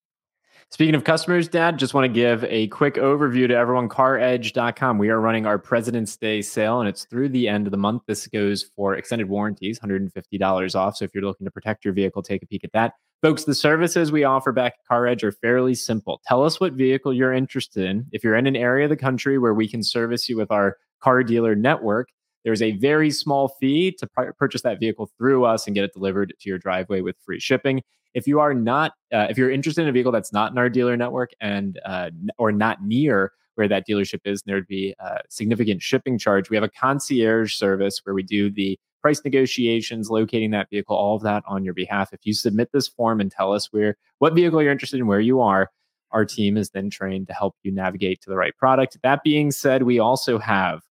Speaking 0.72 0.94
of 0.94 1.02
customers, 1.02 1.48
Dad, 1.48 1.80
just 1.80 1.94
want 1.94 2.04
to 2.04 2.08
give 2.08 2.44
a 2.44 2.68
quick 2.68 2.94
overview 2.94 3.48
to 3.48 3.54
everyone. 3.56 3.88
CarEdge.com. 3.88 4.98
We 4.98 5.10
are 5.10 5.20
running 5.20 5.44
our 5.44 5.58
President's 5.58 6.16
Day 6.16 6.40
sale, 6.42 6.78
and 6.78 6.88
it's 6.88 7.04
through 7.06 7.30
the 7.30 7.48
end 7.48 7.66
of 7.66 7.72
the 7.72 7.76
month. 7.76 8.02
This 8.06 8.28
goes 8.28 8.70
for 8.76 8.94
extended 8.94 9.28
warranties, 9.28 9.80
$150 9.80 10.74
off. 10.76 10.96
So 10.96 11.04
if 11.04 11.10
you're 11.12 11.24
looking 11.24 11.44
to 11.44 11.50
protect 11.50 11.84
your 11.84 11.92
vehicle, 11.92 12.22
take 12.22 12.44
a 12.44 12.46
peek 12.46 12.62
at 12.62 12.70
that. 12.72 12.92
Folks, 13.20 13.44
the 13.44 13.54
services 13.54 14.12
we 14.12 14.22
offer 14.22 14.52
back 14.52 14.74
at 14.74 14.94
CarEdge 14.94 15.24
are 15.24 15.32
fairly 15.32 15.74
simple. 15.74 16.20
Tell 16.24 16.44
us 16.44 16.60
what 16.60 16.74
vehicle 16.74 17.12
you're 17.12 17.32
interested 17.32 17.84
in. 17.84 18.06
If 18.12 18.22
you're 18.22 18.36
in 18.36 18.46
an 18.46 18.54
area 18.54 18.84
of 18.84 18.90
the 18.90 18.96
country 18.96 19.38
where 19.38 19.54
we 19.54 19.66
can 19.66 19.82
service 19.82 20.28
you 20.28 20.36
with 20.36 20.52
our 20.52 20.76
car 21.00 21.24
dealer 21.24 21.56
network, 21.56 22.10
There's 22.44 22.62
a 22.62 22.72
very 22.72 23.10
small 23.10 23.48
fee 23.60 23.92
to 23.92 24.06
purchase 24.38 24.62
that 24.62 24.80
vehicle 24.80 25.10
through 25.18 25.44
us 25.44 25.66
and 25.66 25.74
get 25.74 25.84
it 25.84 25.92
delivered 25.92 26.34
to 26.40 26.48
your 26.48 26.58
driveway 26.58 27.00
with 27.02 27.16
free 27.24 27.40
shipping. 27.40 27.82
If 28.14 28.26
you 28.26 28.40
are 28.40 28.54
not, 28.54 28.92
uh, 29.12 29.26
if 29.30 29.38
you're 29.38 29.50
interested 29.50 29.82
in 29.82 29.88
a 29.88 29.92
vehicle 29.92 30.12
that's 30.12 30.32
not 30.32 30.52
in 30.52 30.58
our 30.58 30.68
dealer 30.68 30.96
network 30.96 31.30
and 31.40 31.78
uh, 31.84 32.10
or 32.38 32.52
not 32.52 32.82
near 32.82 33.32
where 33.54 33.68
that 33.68 33.86
dealership 33.86 34.20
is, 34.24 34.42
there'd 34.42 34.66
be 34.66 34.94
a 34.98 35.18
significant 35.28 35.82
shipping 35.82 36.18
charge. 36.18 36.50
We 36.50 36.56
have 36.56 36.64
a 36.64 36.68
concierge 36.68 37.54
service 37.54 38.00
where 38.04 38.14
we 38.14 38.22
do 38.22 38.50
the 38.50 38.78
price 39.00 39.22
negotiations, 39.24 40.10
locating 40.10 40.50
that 40.50 40.68
vehicle, 40.70 40.96
all 40.96 41.16
of 41.16 41.22
that 41.22 41.42
on 41.46 41.64
your 41.64 41.74
behalf. 41.74 42.12
If 42.12 42.20
you 42.24 42.34
submit 42.34 42.70
this 42.72 42.88
form 42.88 43.20
and 43.20 43.30
tell 43.30 43.52
us 43.52 43.72
where 43.72 43.96
what 44.18 44.34
vehicle 44.34 44.62
you're 44.62 44.72
interested 44.72 45.00
in, 45.00 45.06
where 45.06 45.20
you 45.20 45.40
are, 45.40 45.70
our 46.10 46.24
team 46.24 46.56
is 46.56 46.70
then 46.70 46.90
trained 46.90 47.28
to 47.28 47.32
help 47.32 47.54
you 47.62 47.70
navigate 47.70 48.20
to 48.22 48.30
the 48.30 48.36
right 48.36 48.56
product. 48.56 48.98
That 49.02 49.22
being 49.22 49.50
said, 49.50 49.84
we 49.84 49.98
also 49.98 50.38
have 50.38 50.82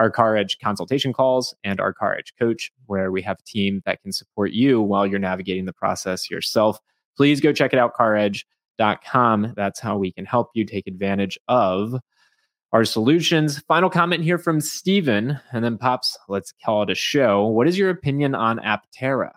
our 0.00 0.10
CarEdge 0.10 0.58
consultation 0.60 1.12
calls 1.12 1.54
and 1.62 1.78
our 1.78 1.92
CarEdge 1.92 2.32
coach, 2.38 2.72
where 2.86 3.12
we 3.12 3.20
have 3.22 3.36
a 3.38 3.42
team 3.42 3.82
that 3.84 4.02
can 4.02 4.12
support 4.12 4.50
you 4.50 4.80
while 4.80 5.06
you're 5.06 5.18
navigating 5.18 5.66
the 5.66 5.74
process 5.74 6.30
yourself. 6.30 6.80
Please 7.16 7.40
go 7.40 7.52
check 7.52 7.74
it 7.74 7.78
out, 7.78 7.94
caredge.com. 7.94 9.52
That's 9.54 9.78
how 9.78 9.98
we 9.98 10.10
can 10.10 10.24
help 10.24 10.48
you 10.54 10.64
take 10.64 10.86
advantage 10.86 11.38
of 11.48 11.94
our 12.72 12.86
solutions. 12.86 13.58
Final 13.68 13.90
comment 13.90 14.24
here 14.24 14.38
from 14.38 14.62
Steven, 14.62 15.38
and 15.52 15.62
then 15.62 15.76
Pops, 15.76 16.16
let's 16.28 16.54
call 16.64 16.82
it 16.82 16.90
a 16.90 16.94
show. 16.94 17.46
What 17.46 17.68
is 17.68 17.76
your 17.76 17.90
opinion 17.90 18.34
on 18.34 18.58
Aptera? 18.58 19.32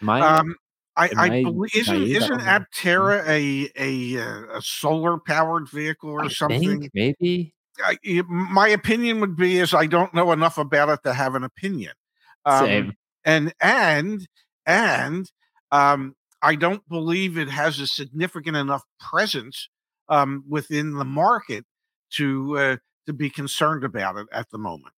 Am 0.00 0.10
I, 0.10 0.20
um, 0.20 0.54
I, 0.96 1.06
I, 1.06 1.24
I 1.24 1.42
believe 1.42 1.74
isn't 1.74 2.02
isn't 2.02 2.40
Aptera 2.40 3.26
a 3.26 3.68
a 3.76 4.22
uh, 4.22 4.58
a 4.58 4.62
solar 4.62 5.18
powered 5.18 5.68
vehicle 5.68 6.10
or 6.10 6.26
I 6.26 6.28
something? 6.28 6.88
Maybe. 6.94 7.52
I, 7.84 8.22
my 8.28 8.68
opinion 8.68 9.20
would 9.20 9.36
be 9.36 9.58
is 9.58 9.74
I 9.74 9.86
don't 9.86 10.14
know 10.14 10.32
enough 10.32 10.58
about 10.58 10.88
it 10.88 11.00
to 11.04 11.12
have 11.12 11.34
an 11.34 11.44
opinion. 11.44 11.92
Um, 12.44 12.64
Same. 12.64 12.92
And 13.24 13.54
and 13.60 14.26
and 14.66 15.30
um, 15.70 16.14
I 16.42 16.54
don't 16.54 16.86
believe 16.88 17.36
it 17.36 17.50
has 17.50 17.80
a 17.80 17.86
significant 17.86 18.56
enough 18.56 18.84
presence 19.00 19.68
um, 20.08 20.44
within 20.48 20.94
the 20.94 21.04
market 21.04 21.64
to 22.12 22.58
uh, 22.58 22.76
to 23.06 23.12
be 23.12 23.30
concerned 23.30 23.84
about 23.84 24.16
it 24.16 24.26
at 24.32 24.50
the 24.50 24.58
moment. 24.58 24.94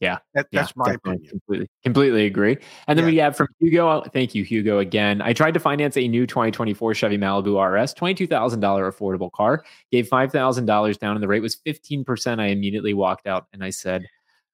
Yeah, 0.00 0.18
that, 0.34 0.46
that's 0.52 0.70
yeah, 0.70 0.72
my 0.76 0.92
opinion. 0.92 1.28
Completely, 1.28 1.68
completely 1.82 2.26
agree. 2.26 2.56
And 2.86 2.96
then 2.96 3.06
yeah. 3.06 3.10
we 3.10 3.16
have 3.16 3.36
from 3.36 3.48
Hugo. 3.58 4.02
Thank 4.12 4.32
you, 4.32 4.44
Hugo. 4.44 4.78
Again, 4.78 5.20
I 5.20 5.32
tried 5.32 5.54
to 5.54 5.60
finance 5.60 5.96
a 5.96 6.06
new 6.06 6.24
2024 6.24 6.94
Chevy 6.94 7.18
Malibu 7.18 7.58
RS, 7.60 7.94
twenty-two 7.94 8.28
thousand 8.28 8.60
dollar 8.60 8.90
affordable 8.90 9.32
car. 9.32 9.64
Gave 9.90 10.06
five 10.06 10.30
thousand 10.30 10.66
dollars 10.66 10.98
down, 10.98 11.16
and 11.16 11.22
the 11.22 11.26
rate 11.26 11.42
was 11.42 11.56
fifteen 11.56 12.04
percent. 12.04 12.40
I 12.40 12.46
immediately 12.46 12.94
walked 12.94 13.26
out, 13.26 13.46
and 13.52 13.64
I 13.64 13.70
said, 13.70 14.06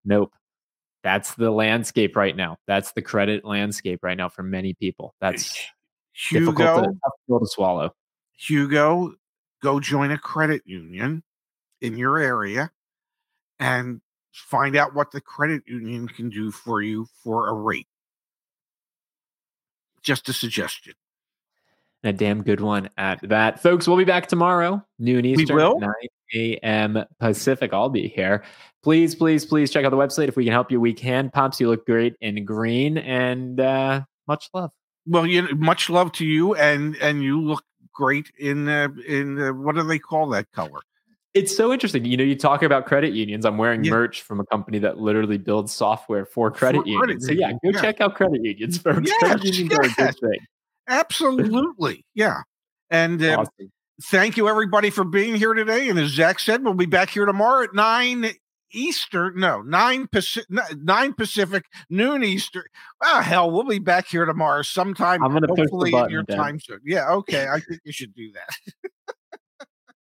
"Nope." 0.04 0.32
That's 1.02 1.34
the 1.34 1.50
landscape 1.50 2.16
right 2.16 2.34
now. 2.34 2.56
That's 2.66 2.92
the 2.92 3.02
credit 3.02 3.44
landscape 3.44 4.00
right 4.02 4.16
now 4.16 4.30
for 4.30 4.42
many 4.42 4.72
people. 4.72 5.14
That's 5.20 5.54
Hugo, 6.14 6.52
difficult 6.52 6.96
to, 7.28 7.38
to 7.40 7.46
swallow. 7.46 7.94
Hugo, 8.38 9.12
go 9.62 9.80
join 9.80 10.10
a 10.10 10.18
credit 10.18 10.62
union 10.64 11.22
in 11.82 11.98
your 11.98 12.18
area 12.18 12.70
and 13.58 14.00
find 14.34 14.76
out 14.76 14.94
what 14.94 15.10
the 15.12 15.20
credit 15.20 15.62
union 15.66 16.08
can 16.08 16.28
do 16.28 16.50
for 16.50 16.82
you 16.82 17.06
for 17.22 17.48
a 17.48 17.52
rate. 17.52 17.86
Just 20.02 20.28
a 20.28 20.32
suggestion. 20.32 20.94
a 22.02 22.12
damn 22.12 22.42
good 22.42 22.60
one 22.60 22.90
at 22.98 23.20
that. 23.28 23.62
Folks, 23.62 23.88
we'll 23.88 23.96
be 23.96 24.04
back 24.04 24.26
tomorrow, 24.26 24.84
noon 24.98 25.24
Eastern, 25.24 25.56
9 25.56 25.90
a.m. 26.34 27.04
Pacific. 27.18 27.72
I'll 27.72 27.88
be 27.88 28.08
here. 28.08 28.44
Please, 28.82 29.14
please, 29.14 29.46
please 29.46 29.70
check 29.70 29.84
out 29.86 29.90
the 29.90 29.96
website. 29.96 30.28
If 30.28 30.36
we 30.36 30.44
can 30.44 30.52
help 30.52 30.70
you, 30.70 30.80
we 30.80 30.92
can. 30.92 31.30
Pops, 31.30 31.58
you 31.58 31.70
look 31.70 31.86
great 31.86 32.16
in 32.20 32.44
green 32.44 32.98
and 32.98 33.58
uh, 33.58 34.02
much 34.28 34.50
love. 34.52 34.70
Well, 35.06 35.26
you 35.26 35.42
know, 35.42 35.48
much 35.56 35.88
love 35.88 36.12
to 36.12 36.26
you, 36.26 36.54
and 36.54 36.96
and 36.96 37.22
you 37.22 37.40
look 37.40 37.64
great 37.92 38.30
in 38.38 38.68
uh, 38.68 38.88
in 39.06 39.40
uh, 39.40 39.52
what 39.52 39.74
do 39.74 39.82
they 39.84 39.98
call 39.98 40.28
that 40.30 40.50
color? 40.52 40.80
It's 41.34 41.54
so 41.54 41.72
interesting. 41.72 42.04
You 42.04 42.16
know, 42.16 42.22
you 42.22 42.36
talk 42.36 42.62
about 42.62 42.86
credit 42.86 43.12
unions. 43.12 43.44
I'm 43.44 43.58
wearing 43.58 43.82
yeah. 43.82 43.90
merch 43.90 44.22
from 44.22 44.38
a 44.38 44.46
company 44.46 44.78
that 44.78 44.98
literally 44.98 45.36
builds 45.36 45.72
software 45.72 46.24
for 46.24 46.50
credit 46.52 46.82
for 46.82 46.86
unions. 46.86 47.26
Credit 47.26 47.40
so 47.40 47.46
yeah, 47.46 47.52
go 47.52 47.76
yeah. 47.76 47.80
check 47.80 48.00
out 48.00 48.14
credit 48.14 48.40
unions. 48.42 48.80
Yes, 48.84 49.18
credit 49.18 49.44
unions 49.44 49.70
yes. 49.72 49.78
are 49.78 49.82
a 49.82 50.06
good 50.06 50.20
thing. 50.20 50.40
Absolutely. 50.88 52.04
yeah. 52.14 52.42
And 52.90 53.22
uh, 53.22 53.38
awesome. 53.40 53.72
thank 54.04 54.36
you 54.36 54.48
everybody 54.48 54.90
for 54.90 55.02
being 55.02 55.34
here 55.34 55.54
today. 55.54 55.88
And 55.88 55.98
as 55.98 56.10
Zach 56.10 56.38
said, 56.38 56.62
we'll 56.62 56.74
be 56.74 56.86
back 56.86 57.10
here 57.10 57.26
tomorrow 57.26 57.64
at 57.64 57.74
nine 57.74 58.30
Eastern, 58.74 59.38
no, 59.38 59.62
nine 59.62 60.06
Pacific, 60.08 60.48
nine 60.76 61.14
Pacific, 61.14 61.64
noon 61.90 62.22
Eastern. 62.22 62.64
Ah, 63.02 63.22
hell, 63.22 63.50
we'll 63.50 63.64
be 63.64 63.78
back 63.78 64.06
here 64.06 64.24
tomorrow 64.24 64.62
sometime. 64.62 65.22
I'm 65.22 65.30
going 65.30 65.42
to 65.42 65.48
push 65.48 65.68
the 65.70 65.90
button 65.90 66.06
in 66.06 66.10
your 66.10 66.24
time 66.24 66.58
zone. 66.58 66.80
Yeah, 66.84 67.10
okay. 67.10 67.48
I 67.48 67.60
think 67.60 67.80
you 67.84 67.92
should 67.92 68.14
do 68.14 68.32
that. 68.32 69.13